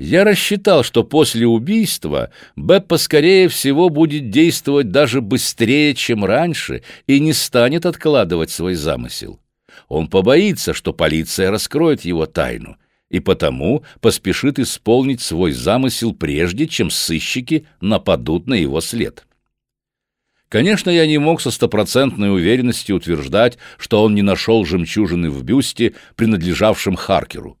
Я 0.00 0.24
рассчитал, 0.24 0.82
что 0.82 1.04
после 1.04 1.46
убийства 1.46 2.30
Беппа, 2.56 2.96
скорее 2.96 3.48
всего, 3.48 3.90
будет 3.90 4.30
действовать 4.30 4.90
даже 4.90 5.20
быстрее, 5.20 5.94
чем 5.94 6.24
раньше, 6.24 6.82
и 7.06 7.20
не 7.20 7.34
станет 7.34 7.84
откладывать 7.84 8.50
свой 8.50 8.76
замысел. 8.76 9.40
Он 9.88 10.08
побоится, 10.08 10.72
что 10.72 10.94
полиция 10.94 11.50
раскроет 11.50 12.00
его 12.02 12.24
тайну, 12.24 12.78
и 13.10 13.20
потому 13.20 13.84
поспешит 14.00 14.58
исполнить 14.58 15.20
свой 15.20 15.52
замысел 15.52 16.14
прежде, 16.14 16.66
чем 16.66 16.90
сыщики 16.90 17.66
нападут 17.80 18.46
на 18.46 18.54
его 18.54 18.80
след». 18.80 19.26
Конечно, 20.50 20.90
я 20.90 21.06
не 21.06 21.18
мог 21.18 21.40
со 21.40 21.52
стопроцентной 21.52 22.34
уверенностью 22.34 22.96
утверждать, 22.96 23.56
что 23.78 24.02
он 24.02 24.16
не 24.16 24.22
нашел 24.22 24.64
жемчужины 24.64 25.30
в 25.30 25.44
бюсте, 25.44 25.94
принадлежавшем 26.16 26.96
Харкеру. 26.96 27.56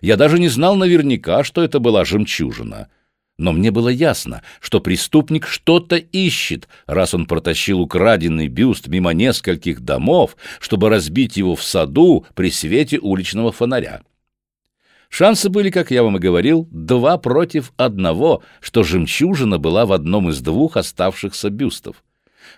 Я 0.00 0.16
даже 0.16 0.38
не 0.38 0.48
знал 0.48 0.74
наверняка, 0.74 1.44
что 1.44 1.62
это 1.62 1.78
была 1.78 2.06
жемчужина. 2.06 2.88
Но 3.36 3.52
мне 3.52 3.70
было 3.70 3.90
ясно, 3.90 4.42
что 4.60 4.80
преступник 4.80 5.46
что-то 5.46 5.96
ищет, 5.96 6.68
раз 6.86 7.12
он 7.12 7.26
протащил 7.26 7.80
украденный 7.80 8.48
бюст 8.48 8.88
мимо 8.88 9.12
нескольких 9.12 9.80
домов, 9.80 10.36
чтобы 10.58 10.88
разбить 10.88 11.36
его 11.36 11.54
в 11.54 11.62
саду 11.62 12.24
при 12.34 12.50
свете 12.50 12.98
уличного 12.98 13.52
фонаря. 13.52 14.02
Шансы 15.12 15.50
были, 15.50 15.68
как 15.68 15.90
я 15.90 16.02
вам 16.02 16.16
и 16.16 16.20
говорил, 16.20 16.66
два 16.70 17.18
против 17.18 17.74
одного, 17.76 18.42
что 18.62 18.82
жемчужина 18.82 19.58
была 19.58 19.84
в 19.84 19.92
одном 19.92 20.30
из 20.30 20.40
двух 20.40 20.78
оставшихся 20.78 21.50
бюстов. 21.50 22.02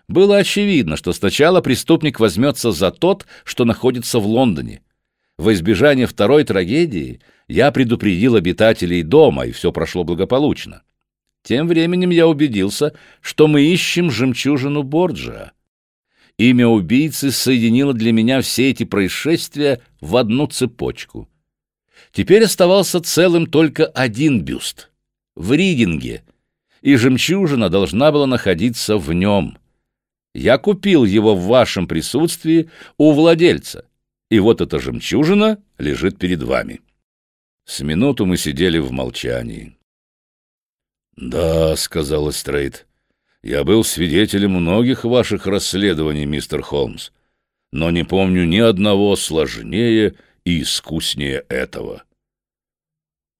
Было 0.06 0.36
очевидно, 0.36 0.96
что 0.96 1.12
сначала 1.12 1.62
преступник 1.62 2.20
возьмется 2.20 2.70
за 2.70 2.92
тот, 2.92 3.26
что 3.42 3.64
находится 3.64 4.20
в 4.20 4.26
Лондоне. 4.28 4.82
Во 5.36 5.52
избежание 5.52 6.06
второй 6.06 6.44
трагедии 6.44 7.20
я 7.48 7.72
предупредил 7.72 8.36
обитателей 8.36 9.02
дома, 9.02 9.46
и 9.46 9.50
все 9.50 9.72
прошло 9.72 10.04
благополучно. 10.04 10.82
Тем 11.42 11.66
временем 11.66 12.10
я 12.10 12.28
убедился, 12.28 12.94
что 13.20 13.48
мы 13.48 13.62
ищем 13.62 14.12
жемчужину 14.12 14.84
Борджа. 14.84 15.50
Имя 16.38 16.68
убийцы 16.68 17.32
соединило 17.32 17.94
для 17.94 18.12
меня 18.12 18.40
все 18.42 18.70
эти 18.70 18.84
происшествия 18.84 19.80
в 20.00 20.16
одну 20.16 20.46
цепочку. 20.46 21.28
Теперь 22.14 22.44
оставался 22.44 23.02
целым 23.02 23.46
только 23.46 23.84
один 23.84 24.40
бюст— 24.40 24.90
в 25.36 25.52
Ридинге, 25.52 26.24
и 26.80 26.96
жемчужина 26.96 27.68
должна 27.68 28.10
была 28.12 28.26
находиться 28.26 28.96
в 28.96 29.12
нем— 29.12 29.58
я 30.34 30.58
купил 30.58 31.04
его 31.04 31.36
в 31.36 31.44
вашем 31.44 31.86
присутствии 31.86 32.68
у 32.98 33.12
владельца, 33.12 33.86
и 34.30 34.40
вот 34.40 34.60
эта 34.60 34.80
жемчужина 34.80 35.62
лежит 35.78 36.18
перед 36.18 36.42
вами». 36.42 36.80
С 37.64 37.80
минуту 37.80 38.26
мы 38.26 38.36
сидели 38.36 38.78
в 38.78 38.90
молчании. 38.90 39.78
«Да»,— 41.16 41.76
сказал 41.76 42.30
Стрейт,— 42.32 42.86
«я 43.42 43.64
был 43.64 43.84
свидетелем 43.84 44.50
многих 44.50 45.04
ваших 45.04 45.46
расследований, 45.46 46.26
мистер 46.26 46.60
Холмс, 46.60 47.10
но 47.72 47.90
не 47.90 48.04
помню 48.04 48.44
ни 48.44 48.58
одного 48.58 49.16
сложнее 49.16 50.16
и 50.44 50.62
искуснее 50.62 51.44
этого». 51.48 52.04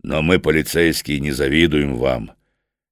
Но 0.05 0.21
мы, 0.21 0.39
полицейские, 0.39 1.19
не 1.19 1.33
завидуем 1.33 1.97
вам. 1.97 2.33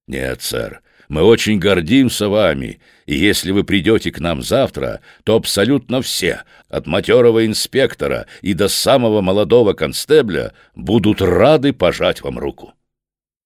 Нет, 0.08 0.40
сэр, 0.40 0.80
мы 1.08 1.22
очень 1.22 1.58
гордимся 1.58 2.30
вами, 2.30 2.80
и 3.04 3.14
если 3.14 3.50
вы 3.50 3.64
придете 3.64 4.10
к 4.10 4.18
нам 4.18 4.42
завтра, 4.42 5.02
то 5.22 5.36
абсолютно 5.36 6.00
все, 6.00 6.44
от 6.70 6.86
матерого 6.86 7.44
инспектора 7.44 8.26
и 8.40 8.54
до 8.54 8.68
самого 8.68 9.20
молодого 9.20 9.74
констебля, 9.74 10.54
будут 10.74 11.20
рады 11.20 11.74
пожать 11.74 12.22
вам 12.22 12.38
руку. 12.38 12.72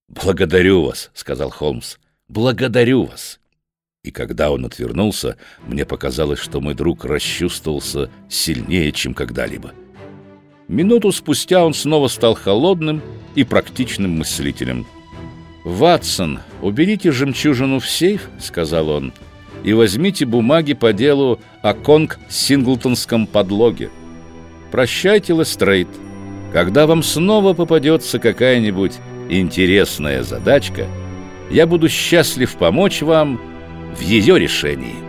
«Благодарю 0.07 0.83
вас»,— 0.83 1.11
сказал 1.15 1.51
Холмс. 1.51 1.97
«Благодарю 2.29 3.07
вас». 3.07 3.41
И 4.05 4.13
когда 4.13 4.53
он 4.53 4.65
отвернулся, 4.65 5.37
мне 5.67 5.85
показалось, 5.85 6.39
что 6.39 6.61
мой 6.61 6.75
друг 6.75 7.05
расчувствовался 7.05 8.09
сильнее, 8.29 8.93
чем 8.93 9.13
когда-либо. 9.13 9.75
Минуту 10.69 11.13
спустя 11.13 11.65
он 11.65 11.75
снова 11.75 12.09
стал 12.09 12.35
холодным 12.35 13.01
и 13.35 13.45
практичным 13.45 14.19
мыслителем. 14.19 14.87
«Ватсон, 15.65 16.41
уберите 16.61 17.13
жемчужину 17.13 17.79
в 17.79 17.89
сейф»,— 17.89 18.29
сказал 18.41 18.89
он,— 18.89 19.13
«и 19.65 19.73
возьмите 19.73 20.27
бумаги 20.27 20.75
по 20.75 20.93
делу 20.93 21.41
о 21.63 21.73
Конг-Синглтонском 21.73 23.27
подлоге. 23.27 23.91
Прощайте, 24.73 25.35
Лестрейд. 25.35 25.89
Когда 26.53 26.87
вам 26.87 27.03
снова 27.03 27.53
попадется 27.53 28.19
какая-нибудь 28.19 28.95
интересная 29.29 30.23
задачка, 30.23 30.87
я 31.51 31.67
буду 31.67 31.89
счастлив 31.89 32.57
помочь 32.57 33.03
вам 33.03 33.41
в 33.97 34.01
ее 34.01 34.39
решении». 34.39 35.06